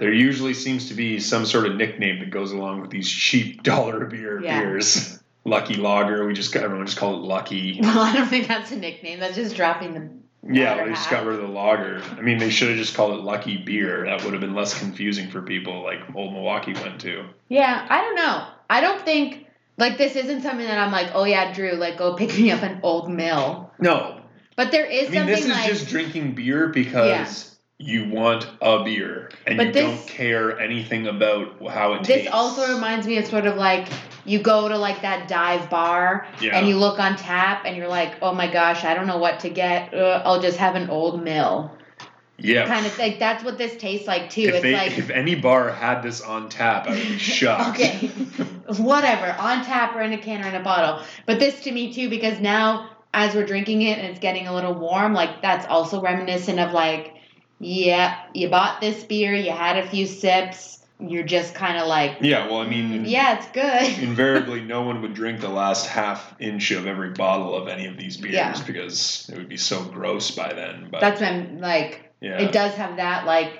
There 0.00 0.12
usually 0.12 0.54
seems 0.54 0.88
to 0.88 0.94
be 0.94 1.20
some 1.20 1.46
sort 1.46 1.66
of 1.66 1.76
nickname 1.76 2.18
that 2.20 2.30
goes 2.30 2.50
along 2.50 2.80
with 2.80 2.90
these 2.90 3.08
cheap 3.08 3.62
dollar 3.62 4.06
beer 4.06 4.42
Yeah. 4.42 4.60
beers. 4.62 5.20
Lucky 5.48 5.74
Lager. 5.74 6.26
We 6.26 6.34
just 6.34 6.52
got 6.52 6.62
everyone 6.62 6.86
just 6.86 6.98
called 6.98 7.22
it 7.22 7.26
Lucky. 7.26 7.80
Well, 7.82 7.98
I 8.00 8.12
don't 8.12 8.28
think 8.28 8.48
that's 8.48 8.70
a 8.72 8.76
nickname. 8.76 9.20
That's 9.20 9.34
just 9.34 9.56
dropping 9.56 9.94
the. 9.94 10.10
Yeah, 10.50 10.84
they 10.84 10.90
just 10.90 11.10
got 11.10 11.26
rid 11.26 11.36
of 11.36 11.42
the 11.42 11.48
lager. 11.48 12.00
I 12.16 12.20
mean, 12.22 12.38
they 12.38 12.48
should 12.48 12.68
have 12.68 12.78
just 12.78 12.94
called 12.94 13.18
it 13.18 13.22
Lucky 13.22 13.56
Beer. 13.56 14.06
That 14.06 14.22
would 14.24 14.32
have 14.32 14.40
been 14.40 14.54
less 14.54 14.78
confusing 14.78 15.30
for 15.30 15.42
people 15.42 15.82
like 15.82 15.98
old 16.14 16.32
Milwaukee 16.32 16.74
went 16.74 17.00
to. 17.02 17.24
Yeah, 17.48 17.86
I 17.88 18.00
don't 18.00 18.14
know. 18.14 18.46
I 18.70 18.80
don't 18.80 19.02
think 19.04 19.46
like 19.78 19.98
this 19.98 20.16
isn't 20.16 20.42
something 20.42 20.66
that 20.66 20.78
I'm 20.78 20.92
like, 20.92 21.10
oh 21.14 21.24
yeah, 21.24 21.52
Drew, 21.52 21.72
like 21.72 21.98
go 21.98 22.14
pick 22.14 22.36
me 22.38 22.50
up 22.50 22.62
an 22.62 22.80
Old 22.82 23.10
Mill. 23.10 23.70
No, 23.80 24.20
But 24.56 24.70
there 24.70 24.86
is 24.86 25.08
I 25.08 25.10
mean 25.10 25.14
something 25.14 25.34
this 25.34 25.44
is 25.44 25.50
like 25.50 25.68
just 25.68 25.88
drinking 25.88 26.34
beer 26.34 26.68
because 26.68 27.57
you 27.80 28.08
want 28.10 28.44
a 28.60 28.82
beer 28.82 29.30
and 29.46 29.56
But 29.56 29.68
you 29.68 29.72
this- 29.72 29.82
don't 30.00 30.08
care 30.08 30.58
anything 30.58 31.06
about 31.06 31.54
how 31.70 31.94
it 31.94 31.98
this 32.00 32.08
tastes. 32.08 32.30
also 32.32 32.74
reminds 32.74 33.06
me 33.06 33.18
of 33.18 33.26
sort 33.26 33.46
of 33.46 33.56
like 33.56 33.86
you 34.24 34.40
go 34.40 34.68
to 34.68 34.76
like 34.76 35.02
that 35.02 35.28
dive 35.28 35.70
bar 35.70 36.26
Yeah. 36.40 36.58
and 36.58 36.66
you 36.68 36.76
look 36.76 36.98
on 36.98 37.16
tap 37.16 37.62
and 37.64 37.76
you're 37.76 37.88
like, 37.88 38.16
oh 38.20 38.34
my 38.34 38.48
gosh, 38.50 38.84
I 38.84 38.94
don't 38.94 39.06
know 39.06 39.18
what 39.18 39.40
to 39.40 39.48
get. 39.48 39.94
Uh, 39.94 40.22
I'll 40.24 40.40
just 40.40 40.58
have 40.58 40.74
an 40.74 40.90
Old 40.90 41.22
Mill. 41.22 41.70
yeah. 42.36 42.66
Kind 42.66 42.84
of 42.84 42.98
like 42.98 43.20
that's 43.20 43.44
what 43.44 43.58
this 43.58 43.76
tastes 43.76 44.08
like 44.08 44.28
too. 44.28 44.42
if, 44.42 44.54
it's 44.54 44.62
they, 44.62 44.72
like 44.72 44.98
if 44.98 45.10
any 45.10 45.36
bar 45.36 45.70
had 45.70 46.02
this 46.02 46.20
on 46.20 46.48
tap, 46.48 46.88
I 46.88 46.90
would 46.90 46.98
be 47.00 47.18
shocked. 47.18 47.78
okay, 47.80 48.08
whatever, 48.76 49.36
on 49.40 49.64
tap 49.64 49.94
or 49.94 50.02
in 50.02 50.12
a 50.12 50.18
can 50.18 50.44
or 50.44 50.48
in 50.48 50.54
a 50.56 50.62
bottle. 50.64 51.04
But 51.26 51.38
this 51.38 51.60
to 51.60 51.70
me 51.72 51.92
too, 51.92 52.10
because 52.10 52.40
now 52.40 52.90
as 53.14 53.34
we're 53.36 53.46
drinking 53.46 53.82
it 53.82 53.98
and 53.98 54.08
it's 54.08 54.18
getting 54.20 54.48
a 54.48 54.52
little 54.54 54.74
warm, 54.74 55.14
like 55.14 55.42
that's 55.42 55.64
also 55.66 56.00
reminiscent 56.02 56.58
of 56.58 56.72
like, 56.72 57.14
yeah, 57.60 58.18
you 58.34 58.48
bought 58.48 58.80
this 58.80 59.02
beer, 59.04 59.34
you 59.34 59.50
had 59.50 59.78
a 59.78 59.88
few 59.88 60.06
sips, 60.06 60.78
you're 61.00 61.24
just 61.24 61.54
kind 61.54 61.78
of 61.78 61.86
like, 61.86 62.18
Yeah, 62.20 62.46
well, 62.46 62.58
I 62.58 62.68
mean, 62.68 63.04
mm, 63.04 63.08
yeah, 63.08 63.38
it's 63.38 63.48
good. 63.48 64.02
invariably, 64.02 64.60
no 64.62 64.82
one 64.82 65.02
would 65.02 65.14
drink 65.14 65.40
the 65.40 65.48
last 65.48 65.86
half 65.86 66.34
inch 66.40 66.70
of 66.72 66.86
every 66.86 67.10
bottle 67.10 67.54
of 67.54 67.68
any 67.68 67.86
of 67.86 67.96
these 67.96 68.16
beers 68.16 68.34
Yeah. 68.34 68.62
because 68.66 69.28
it 69.32 69.36
would 69.36 69.48
be 69.48 69.56
so 69.56 69.82
gross 69.84 70.30
by 70.32 70.52
then. 70.52 70.88
But 70.90 71.00
That's 71.00 71.20
when 71.20 71.60
like, 71.60 72.12
yeah, 72.20 72.38
it 72.40 72.52
does 72.52 72.74
have 72.74 72.96
that 72.96 73.26
like 73.26 73.52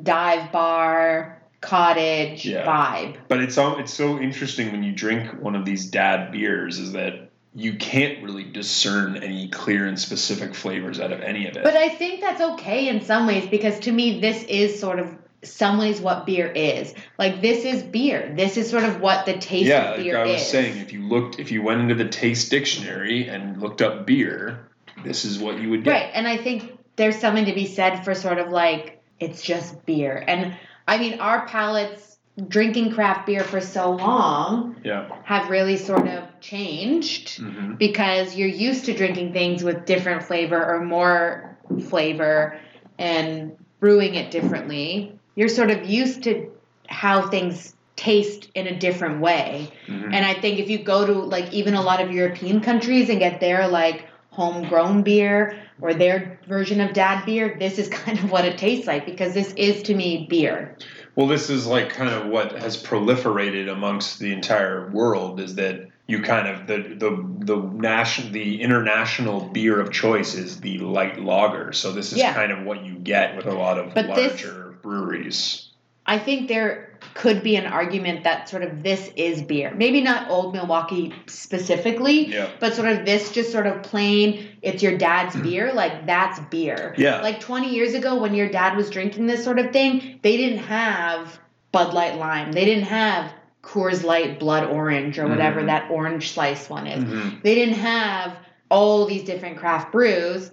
dive 0.00 0.52
bar 0.52 1.42
cottage 1.60 2.46
Yeah. 2.46 2.64
vibe. 2.66 3.16
But 3.28 3.40
it's 3.40 3.58
all 3.58 3.78
it's 3.78 3.92
so 3.92 4.18
interesting 4.20 4.70
when 4.72 4.82
you 4.82 4.92
drink 4.92 5.42
one 5.42 5.56
of 5.56 5.64
these 5.64 5.90
dad 5.90 6.30
beers 6.30 6.78
is 6.78 6.92
that 6.92 7.25
you 7.56 7.74
can't 7.74 8.22
really 8.22 8.44
discern 8.44 9.16
any 9.16 9.48
clear 9.48 9.86
and 9.86 9.98
specific 9.98 10.54
flavors 10.54 11.00
out 11.00 11.10
of 11.10 11.22
any 11.22 11.48
of 11.48 11.56
it. 11.56 11.64
But 11.64 11.74
I 11.74 11.88
think 11.88 12.20
that's 12.20 12.40
okay 12.40 12.88
in 12.88 13.00
some 13.00 13.26
ways 13.26 13.48
because 13.48 13.80
to 13.80 13.92
me, 13.92 14.20
this 14.20 14.42
is 14.44 14.78
sort 14.78 14.98
of 14.98 15.16
some 15.42 15.78
ways 15.78 15.98
what 15.98 16.26
beer 16.26 16.48
is. 16.48 16.92
Like 17.18 17.40
this 17.40 17.64
is 17.64 17.82
beer. 17.82 18.34
This 18.36 18.58
is 18.58 18.68
sort 18.68 18.84
of 18.84 19.00
what 19.00 19.24
the 19.24 19.38
taste 19.38 19.68
yeah, 19.68 19.92
of 19.92 19.96
beer 19.96 20.18
like 20.18 20.28
I 20.28 20.32
was 20.32 20.42
is. 20.42 20.48
saying, 20.48 20.76
if 20.76 20.92
you 20.92 21.08
looked, 21.08 21.38
if 21.38 21.50
you 21.50 21.62
went 21.62 21.80
into 21.80 21.94
the 21.94 22.08
taste 22.08 22.50
dictionary 22.50 23.26
and 23.26 23.58
looked 23.58 23.80
up 23.80 24.06
beer, 24.06 24.68
this 25.02 25.24
is 25.24 25.38
what 25.38 25.58
you 25.58 25.70
would 25.70 25.82
get. 25.82 25.90
Right. 25.90 26.10
And 26.12 26.28
I 26.28 26.36
think 26.36 26.78
there's 26.96 27.18
something 27.18 27.46
to 27.46 27.54
be 27.54 27.66
said 27.66 28.04
for 28.04 28.14
sort 28.14 28.36
of 28.36 28.50
like 28.50 29.02
it's 29.18 29.40
just 29.40 29.86
beer. 29.86 30.22
And 30.26 30.54
I 30.86 30.98
mean, 30.98 31.20
our 31.20 31.46
palates 31.46 32.15
drinking 32.48 32.92
craft 32.92 33.26
beer 33.26 33.42
for 33.42 33.60
so 33.60 33.92
long 33.92 34.76
Yeah. 34.84 35.08
have 35.24 35.50
really 35.50 35.76
sort 35.76 36.06
of 36.06 36.24
changed 36.40 37.38
hmm 37.38 37.74
because 37.76 38.34
you're 38.34 38.48
used 38.48 38.86
to 38.86 38.94
drinking 38.94 39.32
things 39.34 39.62
with 39.62 39.84
different 39.84 40.22
flavor 40.22 40.62
or 40.62 40.82
more 40.82 41.58
flavor 41.88 42.58
and 42.98 43.56
brewing 43.80 44.14
it 44.14 44.30
differently. 44.30 45.18
You're 45.34 45.48
sort 45.50 45.70
of 45.70 45.84
used 45.84 46.22
to 46.22 46.52
how 46.88 47.28
things 47.28 47.74
taste 47.96 48.50
in 48.54 48.66
a 48.66 48.78
different 48.78 49.20
way. 49.20 49.70
hmm 49.86 50.12
And 50.12 50.24
I 50.24 50.34
think 50.34 50.58
if 50.58 50.70
you 50.70 50.78
go 50.82 51.06
to 51.06 51.12
like 51.12 51.52
even 51.52 51.74
a 51.74 51.82
lot 51.82 52.00
of 52.00 52.12
European 52.12 52.60
countries 52.60 53.08
and 53.08 53.18
get 53.18 53.40
their 53.40 53.68
like 53.68 54.06
homegrown 54.30 55.02
beer 55.02 55.62
or 55.80 55.94
their 55.94 56.38
version 56.46 56.80
of 56.80 56.92
dad 56.92 57.24
beer, 57.24 57.56
this 57.58 57.78
is 57.78 57.88
kind 58.04 58.18
of 58.18 58.30
what 58.30 58.44
it 58.44 58.58
tastes 58.58 58.86
like 58.86 59.06
because 59.06 59.34
this 59.34 59.52
is 59.54 59.82
to 59.84 59.94
me 59.94 60.26
beer. 60.28 60.76
Well, 61.16 61.26
this 61.26 61.48
is 61.50 61.66
like 61.66 61.88
kind 61.90 62.10
of 62.10 62.26
what 62.26 62.52
has 62.52 62.80
proliferated 62.80 63.72
amongst 63.72 64.18
the 64.18 64.32
entire 64.32 64.90
world 64.90 65.40
is 65.40 65.54
that 65.56 65.88
you 66.06 66.22
kind 66.22 66.46
of 66.46 66.66
the 66.66 66.94
the 66.94 67.26
the 67.44 67.56
national 67.56 68.30
the 68.32 68.60
international 68.62 69.40
beer 69.48 69.80
of 69.80 69.90
choice 69.90 70.34
is 70.34 70.60
the 70.60 70.78
light 70.78 71.18
lager. 71.18 71.72
So 71.72 71.90
this 71.92 72.12
is 72.12 72.18
Yeah. 72.18 72.34
kind 72.34 72.52
of 72.52 72.64
what 72.64 72.84
you 72.84 72.94
get 72.94 73.36
with 73.36 73.46
a 73.46 73.54
lot 73.54 73.78
of 73.78 73.94
But 73.94 74.14
this- 74.14 74.44
larger 74.44 74.76
breweries. 74.82 75.68
I 76.06 76.18
think 76.18 76.48
there 76.48 76.95
could 77.16 77.42
be 77.42 77.56
an 77.56 77.64
argument 77.66 78.24
that 78.24 78.46
sort 78.46 78.62
of 78.62 78.82
this 78.82 79.10
is 79.16 79.40
beer. 79.42 79.72
Maybe 79.74 80.02
not 80.02 80.30
old 80.30 80.52
Milwaukee 80.52 81.14
specifically, 81.26 82.26
Yeah. 82.26 82.50
but 82.60 82.74
sort 82.74 82.88
of 82.88 83.06
this 83.06 83.32
just 83.32 83.50
sort 83.50 83.66
of 83.66 83.82
plain 83.82 84.48
it's 84.60 84.82
your 84.82 84.98
dad's 84.98 85.34
beer, 85.36 85.72
like 85.72 86.06
that's 86.06 86.38
beer. 86.50 86.94
Yeah. 86.98 87.22
Like 87.22 87.40
20 87.40 87.70
years 87.74 87.94
ago 87.94 88.20
when 88.20 88.34
your 88.34 88.48
dad 88.50 88.76
was 88.76 88.90
drinking 88.90 89.26
this 89.26 89.42
sort 89.42 89.58
of 89.58 89.72
thing, 89.72 90.20
they 90.22 90.36
didn't 90.36 90.58
have 90.58 91.38
Bud 91.72 91.94
Light 91.94 92.16
Lime. 92.18 92.52
They 92.52 92.66
didn't 92.66 92.84
have 92.84 93.32
Coors 93.62 94.04
Light 94.04 94.38
Blood 94.38 94.64
Orange 94.68 95.18
or 95.18 95.26
whatever 95.26 95.62
Mhm. 95.62 95.66
that 95.66 95.90
orange 95.90 96.32
slice 96.32 96.68
one 96.68 96.86
is. 96.86 97.02
Mhm. 97.02 97.42
They 97.42 97.54
didn't 97.54 97.76
have 97.76 98.36
all 98.70 99.06
these 99.06 99.22
different 99.24 99.56
craft 99.56 99.90
brews, 99.90 100.50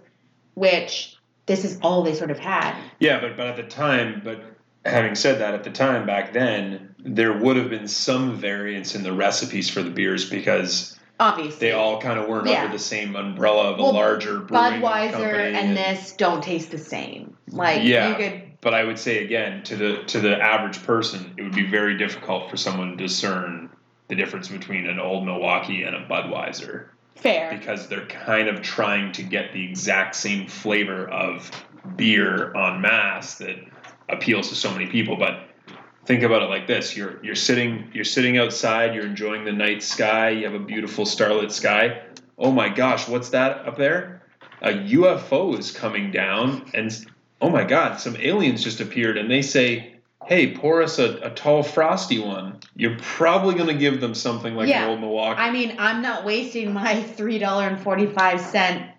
which 0.53 1.17
this 1.45 1.65
is 1.65 1.77
all 1.81 2.03
they 2.03 2.13
sort 2.13 2.31
of 2.31 2.39
had. 2.39 2.73
Yeah, 2.99 3.19
but 3.19 3.35
but 3.35 3.47
at 3.47 3.55
the 3.57 3.63
time, 3.63 4.21
but 4.23 4.41
having 4.85 5.15
said 5.15 5.39
that, 5.39 5.53
at 5.53 5.63
the 5.63 5.69
time 5.71 6.05
back 6.05 6.33
then, 6.33 6.95
there 6.99 7.33
would 7.37 7.57
have 7.57 7.69
been 7.69 7.87
some 7.87 8.35
variance 8.35 8.95
in 8.95 9.03
the 9.03 9.13
recipes 9.13 9.69
for 9.69 9.81
the 9.83 9.89
beers 9.89 10.29
because 10.29 10.97
Obviously. 11.19 11.59
they 11.67 11.71
all 11.73 11.99
kind 12.01 12.19
of 12.19 12.27
weren't 12.27 12.47
Yeah. 12.47 12.63
under 12.63 12.73
the 12.73 12.79
same 12.83 13.15
umbrella 13.15 13.71
of 13.73 13.79
a 13.79 13.83
Well, 13.83 13.93
larger 13.93 14.39
brewing 14.39 14.81
Budweiser 14.81 15.11
company. 15.11 15.55
and 15.57 15.77
this 15.77 16.13
don't 16.13 16.43
taste 16.43 16.71
the 16.71 16.77
same. 16.77 17.35
Like 17.49 17.83
Yeah. 17.83 18.09
you 18.09 18.15
could 18.15 18.41
But 18.61 18.73
I 18.73 18.85
would 18.85 18.97
say 18.97 19.23
again, 19.25 19.61
to 19.63 19.75
the 19.75 19.97
to 20.07 20.19
the 20.21 20.41
average 20.41 20.81
person, 20.85 21.33
it 21.37 21.43
would 21.43 21.53
be 21.55 21.65
very 21.67 21.97
difficult 21.97 22.49
for 22.49 22.55
someone 22.55 22.91
to 22.91 22.95
discern 22.95 23.69
the 24.07 24.15
difference 24.15 24.47
between 24.47 24.87
an 24.87 24.99
old 24.99 25.25
Milwaukee 25.25 25.83
and 25.83 25.95
a 25.95 26.05
Budweiser 26.07 26.85
fair. 27.15 27.49
because 27.57 27.87
they're 27.89 28.05
kind 28.05 28.47
of 28.47 28.61
trying 28.61 29.11
to 29.13 29.23
get 29.23 29.51
the 29.53 29.63
exact 29.65 30.15
same 30.15 30.47
flavor 30.47 31.07
of 31.09 31.51
beer 31.97 32.53
en 32.55 32.79
masse 32.81 33.35
that 33.35 33.57
appeals 34.13 34.49
to 34.49 34.55
so 34.55 34.71
many 34.71 34.87
people. 34.87 35.17
But 35.17 35.47
think 36.05 36.23
about 36.23 36.41
it 36.43 36.49
like 36.49 36.67
this: 36.67 36.95
you're 36.95 37.23
you're 37.23 37.35
sitting 37.35 37.89
you're 37.93 38.05
sitting 38.05 38.37
outside, 38.37 38.95
you're 38.95 39.05
enjoying 39.05 39.45
the 39.45 39.51
night 39.53 39.83
sky, 39.83 40.29
you 40.29 40.45
have 40.45 40.53
a 40.53 40.63
beautiful 40.63 41.05
starlit 41.05 41.51
sky. 41.51 42.01
Oh 42.37 42.51
my 42.51 42.69
gosh, 42.69 43.07
what's 43.07 43.29
that 43.29 43.67
up 43.67 43.77
there? 43.77 44.23
A 44.61 44.71
UFO 44.71 45.57
is 45.59 45.71
coming 45.71 46.11
down, 46.11 46.71
and 46.73 46.89
oh 47.41 47.49
my 47.49 47.63
god, 47.63 47.99
some 47.99 48.15
aliens 48.17 48.63
just 48.63 48.79
appeared, 48.79 49.17
and 49.17 49.29
they 49.29 49.41
say, 49.41 49.95
"Hey, 50.25 50.55
pour 50.55 50.81
us 50.81 50.99
a, 50.99 51.17
a 51.17 51.29
tall, 51.31 51.63
frosty 51.63 52.19
one." 52.19 52.59
You're 52.75 52.97
probably 52.99 53.53
going 53.53 53.67
to 53.67 53.75
give 53.75 54.01
them 54.01 54.15
something 54.15 54.55
like 54.55 54.67
Yeah. 54.67 54.85
an 54.85 54.89
old 54.89 54.99
Milwaukee. 55.01 55.39
I 55.39 55.51
mean, 55.51 55.75
I'm 55.77 56.01
not 56.01 56.25
wasting 56.25 56.73
my 56.73 57.03
three 57.03 57.37
dollar 57.37 57.67
and 57.67 57.79
forty 57.79 58.07
five 58.07 58.41
cent 58.41 58.89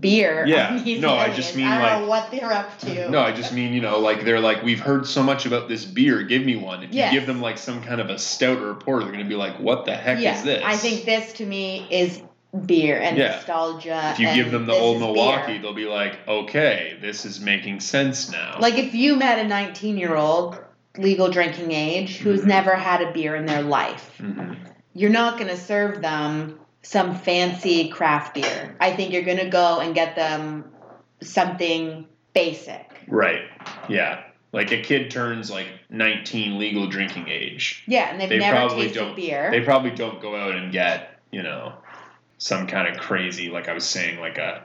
beer. 0.00 0.44
Yeah. 0.46 0.80
No, 1.00 1.14
I 1.14 1.32
just 1.32 1.56
mean, 1.56 1.66
I 1.66 1.74
don't 1.74 1.82
like- 1.82 2.00
know 2.02 2.06
what 2.08 2.30
they're 2.30 2.52
up 2.52 2.78
to. 2.80 3.10
No, 3.10 3.20
I 3.20 3.32
just 3.32 3.52
mean, 3.52 3.72
you 3.72 3.80
know, 3.80 3.98
like 3.98 4.24
they're 4.24 4.40
like, 4.40 4.62
we've 4.62 4.80
heard 4.80 5.06
so 5.06 5.22
much 5.22 5.44
about 5.46 5.68
this 5.68 5.84
beer, 5.84 6.22
give 6.22 6.44
me 6.44 6.56
one. 6.56 6.82
If 6.84 6.94
you 6.94 7.10
give 7.10 7.26
them 7.26 7.40
like 7.40 7.58
some 7.58 7.82
kind 7.82 8.00
of 8.00 8.08
a 8.08 8.18
stout 8.18 8.58
or 8.58 8.70
a 8.70 8.74
porter, 8.76 9.04
they're 9.04 9.12
gonna 9.12 9.24
be 9.24 9.34
like, 9.34 9.58
What 9.58 9.84
the 9.84 9.94
heck 9.94 10.20
yeah, 10.20 10.36
is 10.36 10.44
this? 10.44 10.62
I 10.64 10.76
think 10.76 11.04
this 11.04 11.32
to 11.34 11.46
me 11.46 11.86
is 11.90 12.22
beer 12.66 13.00
and 13.00 13.16
Yeah. 13.16 13.36
nostalgia. 13.36 14.10
if 14.12 14.20
you 14.20 14.32
give 14.34 14.52
them 14.52 14.66
the 14.66 14.72
old 14.74 15.00
Milwaukee, 15.00 15.54
beer. 15.54 15.62
they'll 15.62 15.74
be 15.74 15.86
like, 15.86 16.16
Okay, 16.28 16.96
this 17.00 17.24
is 17.24 17.40
making 17.40 17.80
sense 17.80 18.30
now. 18.30 18.58
Like 18.60 18.78
if 18.78 18.94
you 18.94 19.16
met 19.16 19.38
a 19.44 19.48
19 19.48 19.96
year 19.98 20.14
old, 20.14 20.58
legal 20.96 21.28
drinking 21.28 21.72
age, 21.72 22.18
who's 22.18 22.42
Mhm. 22.42 22.46
never 22.46 22.74
had 22.76 23.00
a 23.02 23.10
beer 23.12 23.34
in 23.34 23.46
their 23.46 23.62
life, 23.62 24.10
Mhm. 24.20 24.56
you're 24.94 25.10
not 25.10 25.38
going 25.38 25.48
to 25.48 25.56
serve 25.56 26.02
them 26.02 26.58
some 26.82 27.14
fancy 27.16 27.88
craft 27.88 28.34
beer. 28.34 28.76
I 28.80 28.92
think 28.92 29.12
you're 29.12 29.22
going 29.22 29.38
to 29.38 29.48
go 29.48 29.80
and 29.80 29.94
get 29.94 30.16
them 30.16 30.64
something 31.20 32.06
basic. 32.34 32.88
Right. 33.08 33.42
Yeah. 33.88 34.22
Like 34.52 34.70
a 34.72 34.82
kid 34.82 35.10
turns 35.10 35.50
like 35.50 35.68
nineteen 35.88 36.58
legal 36.58 36.86
drinking 36.86 37.28
age. 37.28 37.84
Yeah, 37.86 38.10
and 38.10 38.20
they've 38.20 38.28
They 38.28 38.38
never 38.38 38.54
probably 38.56 38.84
tasted 38.86 38.98
don't- 39.00 39.16
beer. 39.16 39.50
They 39.50 39.60
probably 39.62 39.92
don't 39.92 40.20
go 40.20 40.36
out 40.36 40.54
and 40.54 40.70
get, 40.70 41.18
you 41.30 41.42
know, 41.42 41.72
some 42.36 42.66
kind 42.66 42.86
of 42.86 43.00
crazy, 43.00 43.48
like 43.48 43.68
I 43.68 43.72
was 43.72 43.84
saying, 43.86 44.20
like 44.20 44.36
a 44.36 44.64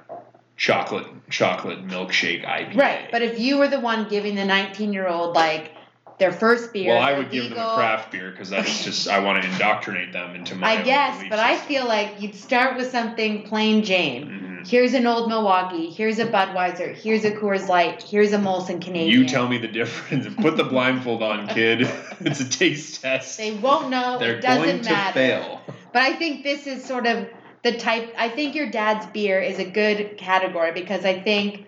chocolate 0.57 1.07
chocolate 1.29 1.87
milkshake 1.87 2.43
IPA. 2.45 2.75
Right, 2.75 3.07
but 3.11 3.21
if 3.21 3.39
you 3.39 3.57
were 3.59 3.69
the 3.69 3.79
one 3.79 4.09
giving 4.09 4.35
the 4.35 4.43
19 4.43 4.91
year 4.91 5.07
old 5.07 5.35
like 5.35 5.71
their 6.19 6.31
first 6.31 6.73
beer, 6.73 6.93
well, 6.93 7.01
I 7.01 7.17
would 7.17 7.29
give 7.29 7.49
them 7.49 7.59
a 7.59 7.75
craft 7.75 8.11
beer 8.11 8.31
because 8.31 8.49
that's 8.49 8.83
just 8.83 9.07
I 9.07 9.19
want 9.19 9.43
to 9.43 9.49
indoctrinate 9.49 10.13
them 10.13 10.35
into 10.35 10.55
my. 10.55 10.79
I 10.79 10.81
guess, 10.81 11.23
but 11.29 11.37
I 11.37 11.57
feel 11.57 11.87
like 11.87 12.21
you'd 12.21 12.33
start 12.33 12.75
with 12.75 12.89
something 12.89 13.43
plain 13.43 13.83
Jane. 13.83 14.25
Mhm. 14.25 14.67
Here's 14.67 14.93
an 14.95 15.05
old 15.05 15.29
Milwaukee. 15.29 15.91
Here's 15.91 16.17
a 16.17 16.25
Budweiser. 16.25 16.95
Here's 16.95 17.23
a 17.23 17.31
Coors 17.31 17.67
Light. 17.67 18.01
Here's 18.01 18.33
a 18.33 18.37
Molson 18.37 18.81
Canadian. 18.81 19.21
You 19.21 19.27
tell 19.27 19.47
me 19.47 19.59
the 19.59 19.67
difference. 19.67 20.27
Put 20.41 20.57
the 20.57 20.63
blindfold 20.63 21.21
on, 21.21 21.47
kid. 21.47 21.81
it's 22.21 22.39
a 22.39 22.49
taste 22.49 23.01
test. 23.01 23.37
They 23.37 23.51
won't 23.51 23.89
know. 23.89 24.17
They're 24.17 24.37
it 24.37 24.41
doesn't 24.41 24.65
going 24.65 24.81
to 24.81 24.91
matter. 24.91 25.13
fail. 25.13 25.61
But 25.93 26.01
I 26.01 26.13
think 26.13 26.43
this 26.43 26.65
is 26.65 26.83
sort 26.83 27.05
of 27.05 27.27
the 27.63 27.77
type. 27.77 28.11
I 28.17 28.29
think 28.29 28.55
your 28.55 28.71
dad's 28.71 29.05
beer 29.07 29.39
is 29.39 29.59
a 29.59 29.65
good 29.65 30.17
category 30.17 30.71
because 30.71 31.05
I 31.05 31.21
think 31.21 31.66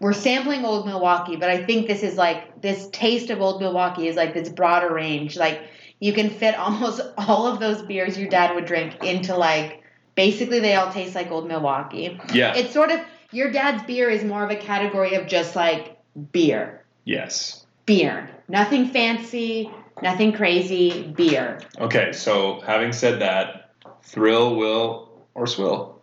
we're 0.00 0.12
sampling 0.12 0.64
Old 0.64 0.86
Milwaukee, 0.86 1.36
but 1.36 1.50
I 1.50 1.64
think 1.64 1.86
this 1.86 2.02
is 2.02 2.16
like 2.16 2.60
this 2.60 2.88
taste 2.92 3.30
of 3.30 3.40
Old 3.40 3.60
Milwaukee 3.60 4.08
is 4.08 4.16
like 4.16 4.34
this 4.34 4.48
broader 4.48 4.92
range. 4.92 5.36
Like 5.36 5.62
you 6.00 6.12
can 6.12 6.30
fit 6.30 6.54
almost 6.58 7.00
all 7.16 7.46
of 7.46 7.60
those 7.60 7.82
beers 7.82 8.18
your 8.18 8.28
dad 8.28 8.54
would 8.54 8.66
drink 8.66 9.02
into 9.02 9.36
like 9.36 9.82
basically 10.14 10.60
they 10.60 10.74
all 10.74 10.92
taste 10.92 11.14
like 11.14 11.30
Old 11.30 11.48
Milwaukee. 11.48 12.20
Yeah. 12.32 12.54
It's 12.54 12.72
sort 12.72 12.90
of 12.90 13.00
your 13.32 13.50
dad's 13.50 13.82
beer 13.84 14.08
is 14.08 14.24
more 14.24 14.44
of 14.44 14.50
a 14.50 14.56
category 14.56 15.14
of 15.14 15.26
just 15.26 15.56
like 15.56 15.98
beer. 16.32 16.84
yes. 17.04 17.60
Beer. 17.86 18.30
Nothing 18.48 18.88
fancy, 18.88 19.70
nothing 20.02 20.32
crazy, 20.32 21.02
beer. 21.02 21.60
Okay. 21.78 22.12
So 22.12 22.60
having 22.60 22.92
said 22.92 23.20
that, 23.20 23.72
thrill, 24.02 24.56
will, 24.56 25.10
or 25.34 25.46
swill. 25.46 26.00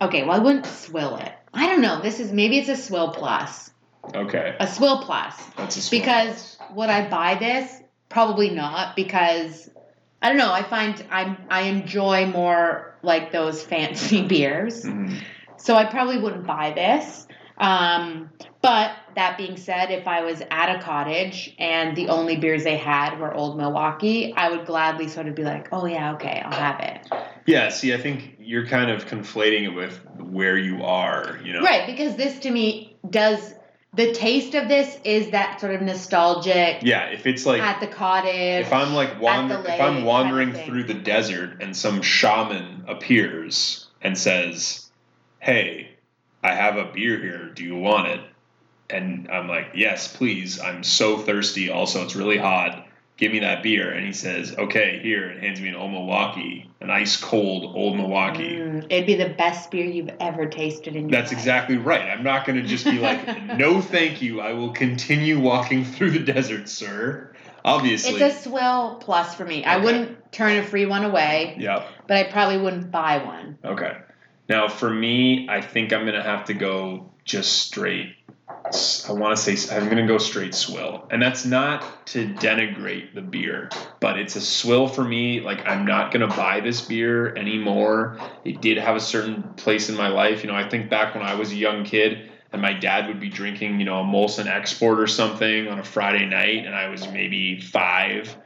Okay, 0.00 0.22
well 0.22 0.32
I 0.32 0.38
wouldn't 0.38 0.66
swill 0.66 1.16
it. 1.16 1.32
I 1.54 1.68
don't 1.68 1.80
know. 1.80 2.00
This 2.00 2.20
is 2.20 2.32
maybe 2.32 2.58
it's 2.58 2.68
a 2.68 2.76
swill 2.76 3.12
plus. 3.12 3.70
Okay. 4.14 4.56
A 4.58 4.66
swill 4.66 5.02
plus. 5.02 5.34
That's 5.56 5.76
a 5.76 5.82
swill. 5.82 6.00
Because 6.00 6.58
would 6.74 6.90
I 6.90 7.08
buy 7.08 7.34
this? 7.36 7.80
Probably 8.08 8.50
not 8.50 8.96
because 8.96 9.70
I 10.20 10.28
don't 10.28 10.38
know, 10.38 10.52
I 10.52 10.62
find 10.62 11.04
I 11.10 11.36
I 11.50 11.62
enjoy 11.62 12.26
more 12.26 12.94
like 13.02 13.32
those 13.32 13.62
fancy 13.62 14.22
beers. 14.28 14.84
Mhm. 14.84 15.16
So 15.56 15.76
I 15.76 15.84
probably 15.84 16.18
wouldn't 16.18 16.46
buy 16.46 16.72
this. 16.72 17.26
Um, 17.58 18.30
but 18.62 18.92
that 19.14 19.36
being 19.36 19.56
said, 19.56 19.90
if 19.90 20.08
I 20.08 20.22
was 20.22 20.42
at 20.50 20.74
a 20.76 20.82
cottage 20.82 21.54
and 21.58 21.96
the 21.96 22.08
only 22.08 22.36
beers 22.36 22.64
they 22.64 22.76
had 22.76 23.18
were 23.20 23.32
Old 23.32 23.56
Milwaukee, 23.56 24.32
I 24.36 24.50
would 24.50 24.66
gladly 24.66 25.06
sort 25.06 25.28
of 25.28 25.34
be 25.34 25.44
like, 25.44 25.68
"Oh 25.70 25.86
yeah, 25.86 26.14
okay, 26.14 26.42
I'll 26.44 26.52
have 26.52 26.80
it." 26.80 27.08
Yeah. 27.46 27.70
See, 27.70 27.92
I 27.92 27.98
think 27.98 28.36
you're 28.38 28.66
kind 28.66 28.90
of 28.90 29.06
conflating 29.06 29.64
it 29.64 29.74
with 29.74 29.98
where 30.18 30.56
you 30.56 30.84
are. 30.84 31.38
You 31.44 31.54
know. 31.54 31.62
Right, 31.62 31.86
because 31.86 32.16
this 32.16 32.38
to 32.40 32.50
me 32.50 32.96
does 33.08 33.54
the 33.94 34.12
taste 34.14 34.54
of 34.54 34.68
this 34.68 34.96
is 35.04 35.30
that 35.30 35.60
sort 35.60 35.74
of 35.74 35.82
nostalgic 35.82 36.78
Yeah. 36.82 37.06
If 37.06 37.26
it's 37.26 37.44
like 37.44 37.60
at 37.60 37.80
the 37.80 37.86
cottage. 37.86 38.66
if 38.66 38.72
I'm 38.72 38.94
like 38.94 39.20
wander, 39.20 39.62
if 39.66 39.80
I'm 39.80 40.04
wandering 40.04 40.52
kind 40.52 40.60
of 40.60 40.66
through 40.66 40.84
the 40.84 40.94
desert 40.94 41.60
and 41.60 41.76
some 41.76 42.00
shaman 42.02 42.84
appears 42.88 43.86
and 44.00 44.16
says, 44.16 44.90
"Hey, 45.40 45.90
I 46.42 46.54
have 46.54 46.76
a 46.76 46.86
beer 46.86 47.18
here. 47.20 47.50
Do 47.54 47.64
you 47.64 47.76
want 47.76 48.08
it?" 48.08 48.20
And 48.88 49.28
I'm 49.30 49.48
like, 49.48 49.72
"Yes, 49.74 50.14
please. 50.14 50.60
I'm 50.60 50.82
so 50.82 51.18
thirsty. 51.18 51.70
Also, 51.70 52.02
it's 52.02 52.16
really 52.16 52.38
hot. 52.38 52.86
Give 53.22 53.30
me 53.30 53.38
that 53.38 53.62
beer." 53.62 53.88
And 53.92 54.04
he 54.04 54.12
says, 54.12 54.52
"Okay, 54.58 54.98
here." 55.00 55.28
And 55.28 55.40
hands 55.40 55.60
me 55.60 55.68
an 55.68 55.76
old 55.76 55.92
Milwaukee, 55.92 56.68
an 56.80 56.90
ice 56.90 57.16
cold 57.16 57.76
old 57.76 57.96
Milwaukee. 57.96 58.56
Mm, 58.56 58.86
it'd 58.90 59.06
be 59.06 59.14
the 59.14 59.28
best 59.28 59.70
beer 59.70 59.84
you've 59.86 60.10
ever 60.18 60.46
tasted 60.46 60.96
in 60.96 61.02
your 61.08 61.10
That's 61.12 61.30
life. 61.30 61.38
exactly 61.38 61.76
right. 61.76 62.10
I'm 62.10 62.24
not 62.24 62.44
going 62.44 62.60
to 62.60 62.66
just 62.66 62.84
be 62.84 62.98
like, 62.98 63.20
"No, 63.56 63.80
thank 63.80 64.22
you. 64.22 64.40
I 64.40 64.54
will 64.54 64.72
continue 64.72 65.38
walking 65.38 65.84
through 65.84 66.10
the 66.10 66.18
desert, 66.32 66.68
sir." 66.68 67.32
Obviously. 67.64 68.20
It's 68.20 68.38
a 68.38 68.42
swill 68.42 68.96
plus 69.00 69.36
for 69.36 69.44
me. 69.44 69.64
I 69.64 69.76
wouldn't 69.76 70.32
turn 70.32 70.56
a 70.58 70.64
free 70.64 70.84
one 70.84 71.04
away, 71.04 71.54
Yep. 71.60 71.86
but 72.08 72.16
I 72.16 72.24
probably 72.24 72.58
wouldn't 72.58 72.90
buy 72.90 73.18
one. 73.18 73.56
Okay. 73.64 73.98
Now, 74.48 74.66
for 74.66 74.90
me, 74.90 75.46
I 75.48 75.60
think 75.60 75.92
I'm 75.92 76.04
gonna 76.04 76.24
have 76.24 76.46
to 76.46 76.54
go 76.54 77.12
just 77.24 77.52
straight. 77.52 78.16
I 79.08 79.12
want 79.12 79.36
to 79.36 79.56
say 79.56 79.76
I'm 79.76 79.88
gonna 79.88 80.06
go 80.06 80.18
straight 80.18 80.54
swill, 80.54 81.06
and 81.10 81.20
that's 81.20 81.44
not 81.44 82.06
to 82.08 82.26
denigrate 82.26 83.14
the 83.14 83.20
beer, 83.20 83.68
but 84.00 84.18
it's 84.18 84.36
a 84.36 84.40
swill 84.40 84.88
for 84.88 85.04
me. 85.04 85.40
Like 85.40 85.66
I'm 85.66 85.84
not 85.84 86.12
gonna 86.12 86.28
buy 86.28 86.60
this 86.60 86.80
beer 86.80 87.34
anymore. 87.36 88.18
It 88.44 88.60
did 88.60 88.78
have 88.78 88.96
a 88.96 89.00
certain 89.00 89.42
place 89.54 89.88
in 89.88 89.96
my 89.96 90.08
life. 90.08 90.42
You 90.42 90.50
know, 90.50 90.56
I 90.56 90.68
think 90.68 90.90
back 90.90 91.14
when 91.14 91.22
I 91.22 91.34
was 91.34 91.52
a 91.52 91.56
young 91.56 91.84
kid. 91.84 92.28
And 92.52 92.60
my 92.60 92.74
dad 92.74 93.08
would 93.08 93.18
be 93.18 93.30
drinking, 93.30 93.80
you 93.80 93.86
know, 93.86 94.00
a 94.00 94.04
Molson 94.04 94.46
Export 94.46 95.00
or 95.00 95.06
something 95.06 95.68
on 95.68 95.78
a 95.78 95.82
Friday 95.82 96.26
night, 96.26 96.66
and 96.66 96.74
I 96.74 96.88
was 96.90 97.08
maybe 97.08 97.58
five. 97.62 98.36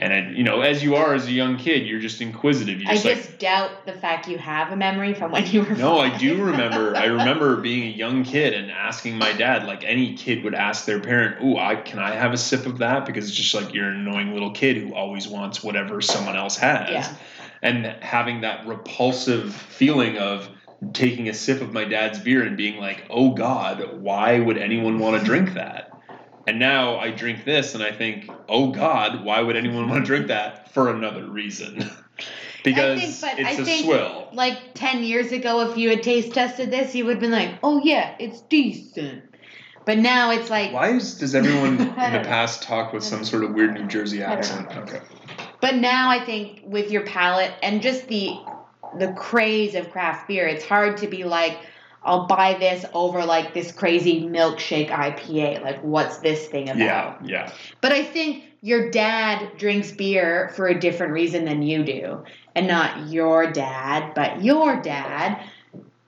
And 0.00 0.12
it, 0.14 0.36
you 0.36 0.42
know, 0.44 0.62
as 0.62 0.82
you 0.82 0.96
are 0.96 1.12
as 1.14 1.26
a 1.26 1.30
young 1.30 1.58
kid, 1.58 1.86
you're 1.86 2.00
just 2.00 2.22
inquisitive. 2.22 2.80
You're 2.80 2.90
I 2.90 2.94
just 2.94 3.04
just 3.06 3.30
like, 3.30 3.38
doubt 3.38 3.84
the 3.84 3.92
fact 3.92 4.28
you 4.28 4.38
have 4.38 4.72
a 4.72 4.76
memory 4.76 5.12
from 5.12 5.30
when 5.30 5.46
you 5.46 5.62
were. 5.62 5.76
no, 5.76 5.98
I 5.98 6.16
do 6.16 6.42
remember. 6.42 6.96
I 6.96 7.04
remember 7.18 7.56
being 7.56 7.82
a 7.82 7.94
young 7.94 8.24
kid 8.24 8.54
and 8.54 8.70
asking 8.70 9.18
my 9.18 9.32
dad, 9.32 9.66
like 9.66 9.84
any 9.84 10.14
kid 10.14 10.42
would 10.44 10.54
ask 10.54 10.86
their 10.86 11.00
parent, 11.00 11.44
"Ooh, 11.44 11.58
I 11.58 11.76
can 11.76 11.98
I 11.98 12.12
have 12.12 12.32
a 12.32 12.38
sip 12.38 12.64
of 12.64 12.78
that?" 12.78 13.04
Because 13.04 13.28
it's 13.28 13.36
just 13.36 13.54
like 13.54 13.74
you're 13.74 13.88
an 13.88 14.06
annoying 14.06 14.32
little 14.32 14.52
kid 14.52 14.78
who 14.78 14.94
always 14.94 15.28
wants 15.28 15.62
whatever 15.62 16.00
someone 16.00 16.34
else 16.36 16.56
has, 16.56 16.90
Yeah. 16.90 17.14
and 17.60 17.84
having 18.02 18.40
that 18.40 18.66
repulsive 18.66 19.54
feeling 19.54 20.16
of 20.16 20.48
taking 20.94 21.28
a 21.28 21.34
sip 21.34 21.60
of 21.60 21.74
my 21.74 21.84
dad's 21.84 22.18
beer 22.18 22.42
and 22.42 22.56
being 22.56 22.78
like, 22.80 23.04
"Oh 23.10 23.32
God, 23.32 24.00
why 24.00 24.40
would 24.40 24.56
anyone 24.56 24.98
want 24.98 25.18
to 25.20 25.24
drink 25.26 25.52
that?" 25.54 25.89
And 26.50 26.58
now 26.58 26.98
I 26.98 27.12
drink 27.12 27.44
this 27.44 27.76
and 27.76 27.84
I 27.84 27.92
think, 27.92 28.28
"Oh 28.48 28.72
God, 28.72 29.24
why 29.24 29.40
would 29.40 29.54
anyone 29.54 29.88
want 29.88 30.02
to 30.02 30.04
drink 30.04 30.26
that?" 30.26 30.74
For 30.74 30.90
another 30.90 31.24
reason, 31.24 31.88
because 32.64 33.20
but 33.20 33.38
it's 33.38 33.48
I 33.48 33.52
a 33.52 33.64
think- 33.64 33.84
swill. 33.84 34.28
Like 34.32 34.58
ten 34.74 35.04
years 35.04 35.30
ago, 35.30 35.70
if 35.70 35.78
you 35.78 35.90
had 35.90 36.02
taste 36.02 36.34
tested 36.34 36.72
this, 36.72 36.92
you 36.92 37.04
would 37.04 37.12
have 37.12 37.20
been 37.20 37.30
like, 37.30 37.50
"Oh 37.62 37.80
yeah, 37.84 38.16
it's 38.18 38.40
decent." 38.40 39.22
But 39.84 39.98
now 39.98 40.32
it's 40.32 40.50
like, 40.50 40.72
Why 40.72 40.88
is, 40.88 41.18
does 41.18 41.36
everyone 41.36 41.78
in 41.80 41.86
the 41.86 42.24
past 42.24 42.64
talk 42.64 42.92
with 42.92 43.04
some 43.04 43.24
sort 43.24 43.44
of 43.44 43.52
weird 43.54 43.74
New 43.74 43.86
Jersey 43.86 44.20
accent? 44.20 44.76
Okay. 44.76 45.00
But 45.60 45.76
now 45.76 46.10
I 46.10 46.18
think 46.24 46.62
with 46.64 46.90
your 46.90 47.02
palate 47.06 47.52
and 47.62 47.80
just 47.80 48.08
the 48.08 48.36
the 48.98 49.12
craze 49.12 49.76
of 49.76 49.92
craft 49.92 50.26
beer, 50.26 50.48
it's 50.48 50.64
hard 50.64 50.96
to 50.96 51.06
be 51.06 51.22
like, 51.22 51.56
I'll 52.02 52.26
buy 52.26 52.56
this 52.58 52.84
over 52.94 53.24
like 53.24 53.52
this 53.52 53.72
crazy 53.72 54.22
milkshake 54.22 54.90
IPA. 54.90 55.62
Like, 55.62 55.80
what's 55.82 56.18
this 56.18 56.46
thing 56.46 56.70
about? 56.70 56.78
Yeah, 56.78 57.18
yeah. 57.24 57.52
But 57.80 57.92
I 57.92 58.04
think 58.04 58.44
your 58.62 58.90
dad 58.90 59.58
drinks 59.58 59.90
beer 59.92 60.50
for 60.56 60.68
a 60.68 60.78
different 60.78 61.12
reason 61.12 61.44
than 61.44 61.62
you 61.62 61.84
do, 61.84 62.24
and 62.54 62.66
not 62.66 63.08
your 63.08 63.52
dad, 63.52 64.14
but 64.14 64.42
your 64.42 64.80
dad. 64.80 65.42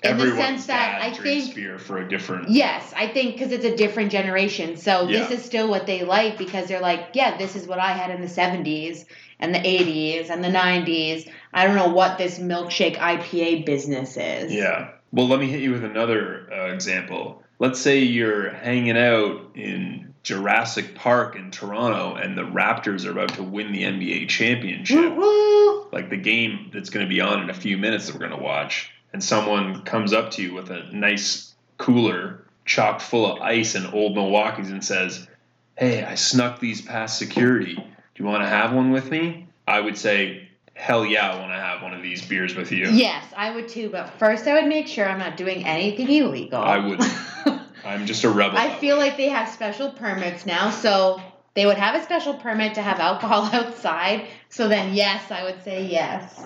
In 0.03 0.11
Everyone's 0.11 0.37
the 0.37 0.43
sense 0.43 0.67
that 0.67 1.01
I 1.01 1.13
think 1.13 1.55
beer 1.55 1.79
for 1.79 1.99
a 1.99 2.09
different. 2.09 2.51
Yes, 2.51 2.93
I 2.97 3.07
think 3.07 3.35
because 3.35 3.53
it's 3.53 3.65
a 3.65 3.77
different 3.77 4.11
generation. 4.11 4.77
So 4.77 5.07
this 5.07 5.31
is 5.31 5.45
still 5.45 5.71
what 5.71 5.87
they 5.87 6.03
like 6.03 6.39
because 6.39 6.67
they're 6.67 6.81
like, 6.81 7.11
yeah, 7.15 7.37
this 7.37 7.55
is 7.55 7.69
what 7.69 7.79
I 7.79 7.93
had 7.93 8.11
in 8.11 8.21
the 8.21 8.27
70s 8.27 9.05
and 9.39 9.55
the 9.55 9.61
80s 9.61 10.29
and 10.29 10.43
the 10.43 10.49
90s. 10.49 11.31
I 11.53 11.65
don't 11.65 11.77
know 11.77 11.91
what 11.93 12.19
this 12.19 12.41
milkshake 12.41 12.97
IPA 12.97 13.65
business 13.65 14.17
is. 14.17 14.53
Yeah. 14.53 14.91
Well, 15.13 15.29
let 15.29 15.41
me 15.41 15.47
hit 15.47 15.61
you 15.61 15.73
with 15.73 15.85
another 15.85 16.49
uh, 16.51 16.73
example. 16.73 17.43
Let's 17.59 17.81
say 17.81 18.01
you're 18.01 18.51
hanging 18.51 18.97
out 18.97 19.53
in 19.55 20.15
Jurassic 20.23 20.95
Park 20.95 21.37
in 21.37 21.51
Toronto, 21.51 22.15
and 22.15 22.37
the 22.37 22.43
Raptors 22.43 23.05
are 23.05 23.11
about 23.11 23.35
to 23.35 23.43
win 23.43 23.73
the 23.73 23.83
NBA 23.83 24.29
championship. 24.29 25.15
Woo 25.15 25.17
woo. 25.17 25.87
like 25.93 26.09
the 26.09 26.17
game 26.17 26.71
that's 26.73 26.91
going 26.91 27.05
to 27.05 27.11
be 27.11 27.21
on 27.21 27.43
in 27.43 27.51
a 27.51 27.55
few 27.55 27.77
minutes 27.77 28.07
that 28.07 28.15
we're 28.15 28.27
going 28.27 28.39
to 28.39 28.43
watch, 28.43 28.91
and 29.13 29.23
someone 29.23 29.83
comes 29.83 30.13
up 30.13 30.31
to 30.33 30.43
you 30.43 30.55
with 30.55 30.71
a 30.71 30.85
nice 30.93 31.55
cooler 31.77 32.45
chock 32.65 33.01
full 33.01 33.31
of 33.31 33.43
ice 33.43 33.75
and 33.75 33.93
old 33.93 34.15
Milwaukee's 34.15 34.71
and 34.71 34.85
says, 34.85 35.27
Hey, 35.77 36.05
I 36.05 36.15
snuck 36.15 36.61
these 36.61 36.81
past 36.81 37.19
security. 37.19 37.75
Do 37.75 37.83
you 38.15 38.25
want 38.25 38.43
to 38.43 38.49
have 38.49 38.73
one 38.73 38.93
with 38.93 39.11
me? 39.11 39.49
I 39.67 39.81
would 39.81 39.99
say, 39.99 40.49
Hell 40.83 41.07
yeah, 41.07 41.31
I 41.31 41.39
want 41.39 41.53
to 41.53 41.57
have 41.57 41.81
one 41.81 41.95
of 41.95 42.03
these 42.03 42.27
beers 42.27 42.57
with 42.57 42.73
you. 42.73 42.91
Yes, 42.91 43.25
I 43.37 43.55
would 43.55 43.69
too, 43.69 43.89
but 43.89 44.11
first 44.19 44.49
I 44.49 44.55
would 44.55 44.67
make 44.67 44.89
sure 44.89 45.09
I'm 45.09 45.21
not 45.21 45.37
doing 45.37 45.65
anything 45.65 46.11
illegal. 46.11 46.61
I 46.61 46.79
wouldn't. 46.79 47.09
I'm 47.85 48.05
just 48.05 48.25
a 48.25 48.29
rebel. 48.29 48.59
I 48.59 48.75
feel 48.81 48.97
like 48.97 49.17
they 49.17 49.29
have 49.29 49.49
special 49.49 49.91
permits 49.91 50.45
now, 50.45 50.71
so 50.71 51.23
they 51.55 51.67
would 51.67 51.77
have 51.77 51.95
a 51.95 52.03
special 52.03 52.35
permit 52.35 52.75
to 52.75 52.83
have 52.83 52.99
alcohol 52.99 53.45
outside. 53.53 54.27
So 54.49 54.67
then, 54.67 54.93
yes, 54.93 55.31
I 55.31 55.45
would 55.45 55.63
say 55.63 55.87
yes. 55.87 56.45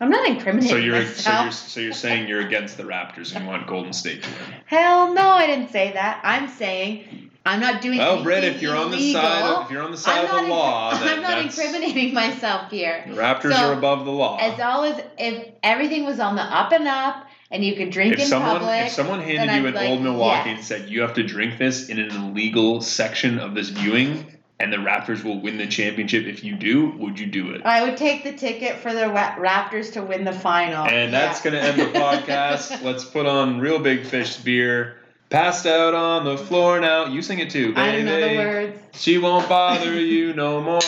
I'm 0.00 0.08
not 0.08 0.26
incriminating 0.26 0.70
so 0.70 0.76
you're 0.76 1.04
so 1.04 1.30
myself. 1.30 1.44
you're 1.44 1.52
so 1.52 1.80
you're 1.80 1.92
saying 1.92 2.28
you're 2.28 2.40
against 2.40 2.78
the 2.78 2.84
Raptors 2.84 3.34
and 3.34 3.44
you 3.44 3.50
want 3.50 3.66
Golden 3.66 3.92
State 3.92 4.22
to 4.22 4.30
win. 4.30 4.60
Hell 4.64 5.12
no, 5.12 5.28
I 5.28 5.46
didn't 5.46 5.68
say 5.68 5.92
that. 5.92 6.22
I'm 6.24 6.48
saying 6.48 7.21
I'm 7.44 7.60
not 7.60 7.80
doing 7.82 7.98
Well, 7.98 8.08
anything 8.12 8.24
Britt, 8.24 8.44
if 8.44 8.62
you're 8.62 8.76
on 8.76 8.90
the 8.90 8.96
illegal. 8.96 9.20
side, 9.22 9.42
of, 9.44 9.64
if 9.66 9.70
you're 9.72 9.82
on 9.82 9.90
the 9.90 9.96
side 9.96 10.24
of 10.24 10.30
the 10.30 10.48
law, 10.48 10.92
inc- 10.92 11.02
I'm 11.16 11.22
not 11.22 11.38
incriminating 11.38 12.14
myself 12.14 12.70
here. 12.70 13.04
the 13.08 13.14
Raptors 13.14 13.54
So, 13.54 13.70
are 13.70 13.72
above 13.72 14.04
the 14.04 14.12
law. 14.12 14.38
As 14.38 14.60
always, 14.60 14.94
if 15.18 15.48
everything 15.62 16.04
was 16.04 16.20
on 16.20 16.36
the 16.36 16.42
up 16.42 16.72
and 16.72 16.86
up 16.86 17.26
and 17.50 17.64
you 17.64 17.74
could 17.74 17.90
drink 17.90 18.14
If 18.14 18.20
in 18.20 18.26
someone 18.26 18.58
public, 18.60 18.86
if 18.86 18.92
someone 18.92 19.20
handed 19.20 19.54
you 19.56 19.62
I'd 19.62 19.66
an 19.66 19.74
like, 19.74 19.88
old 19.88 20.02
Milwaukee 20.02 20.50
yes. 20.50 20.58
and 20.58 20.64
said 20.64 20.88
you 20.90 21.00
have 21.02 21.14
to 21.14 21.22
drink 21.24 21.58
this 21.58 21.88
in 21.88 21.98
an 21.98 22.10
illegal 22.10 22.80
section 22.80 23.38
of 23.40 23.54
this 23.54 23.70
viewing, 23.70 24.24
and 24.60 24.72
the 24.72 24.76
Raptors 24.76 25.24
will 25.24 25.40
win 25.40 25.58
the 25.58 25.66
championship 25.66 26.26
if 26.26 26.44
you 26.44 26.54
do, 26.54 26.90
would 26.98 27.18
you 27.18 27.26
do 27.26 27.50
it? 27.50 27.62
I 27.66 27.82
would 27.82 27.96
take 27.96 28.22
the 28.22 28.32
ticket 28.32 28.76
for 28.76 28.92
the 28.94 29.08
Ra- 29.08 29.34
Raptors 29.36 29.94
to 29.94 30.02
win 30.02 30.22
the 30.22 30.32
final. 30.32 30.86
And 30.86 31.12
that's 31.12 31.44
Yeah. 31.44 31.50
going 31.50 31.62
to 31.62 31.68
end 31.84 31.94
the 31.94 31.98
podcast. 31.98 32.82
Let's 32.84 33.04
put 33.04 33.26
on 33.26 33.58
Reel 33.58 33.80
Big 33.80 34.06
Fish 34.06 34.36
beer. 34.36 34.98
Passed 35.32 35.64
out 35.64 35.94
on 35.94 36.26
the 36.26 36.36
floor 36.36 36.78
now. 36.78 37.06
You 37.06 37.22
sing 37.22 37.38
it 37.38 37.48
too, 37.48 37.72
baby. 37.72 37.80
I 37.80 38.02
know 38.02 38.20
the 38.20 38.36
words. 38.36 38.78
She 38.92 39.16
won't 39.16 39.48
bother 39.48 39.94
you 39.98 40.34
no 40.34 40.60
more. 40.60 40.80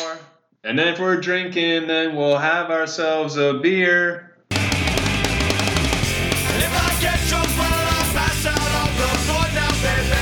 And 0.62 0.78
then 0.78 0.88
if 0.88 0.98
we're 1.00 1.16
drinking, 1.18 1.86
then 1.86 2.14
we'll 2.14 2.36
have 2.36 2.70
ourselves 2.70 3.38
a 3.38 3.54
beer. 3.54 4.36
If 4.50 4.60
I 6.76 6.88
get 7.00 7.18
drunk 7.28 7.48
while 7.56 7.72
I 7.72 8.04
pass 8.12 8.44
out 8.44 8.72
on 8.84 8.92
the 9.00 9.08
floor 9.24 9.48
now, 9.56 9.72
baby, 9.80 10.12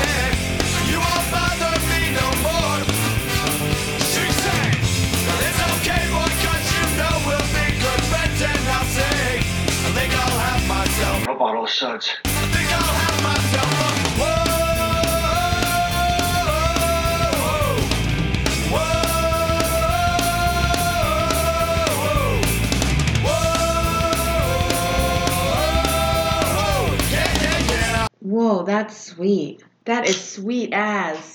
you 0.86 0.98
won't 1.02 1.26
bother 1.34 1.74
me 1.90 2.14
no 2.14 2.28
more. 2.46 2.78
She 4.06 4.22
said, 4.38 4.78
it's 5.42 5.60
okay, 5.82 6.02
boy, 6.14 6.30
'cause 6.30 6.66
you 6.78 6.84
know 6.94 7.14
we'll 7.26 7.50
be 7.58 7.66
good 7.74 8.02
friends, 8.06 8.38
and 8.38 8.66
I'll 8.70 8.86
say, 8.86 9.42
I 9.42 9.90
think 9.98 10.14
I'll 10.14 10.38
have 10.46 10.62
myself, 10.68 11.26
A 11.26 11.34
bottle 11.34 11.64
of 11.64 11.70
suds. 11.70 12.14
Whoa, 28.32 28.62
that's 28.64 28.96
sweet. 28.96 29.62
That 29.84 30.08
is 30.08 30.20
sweet 30.20 30.70
as. 30.72 31.31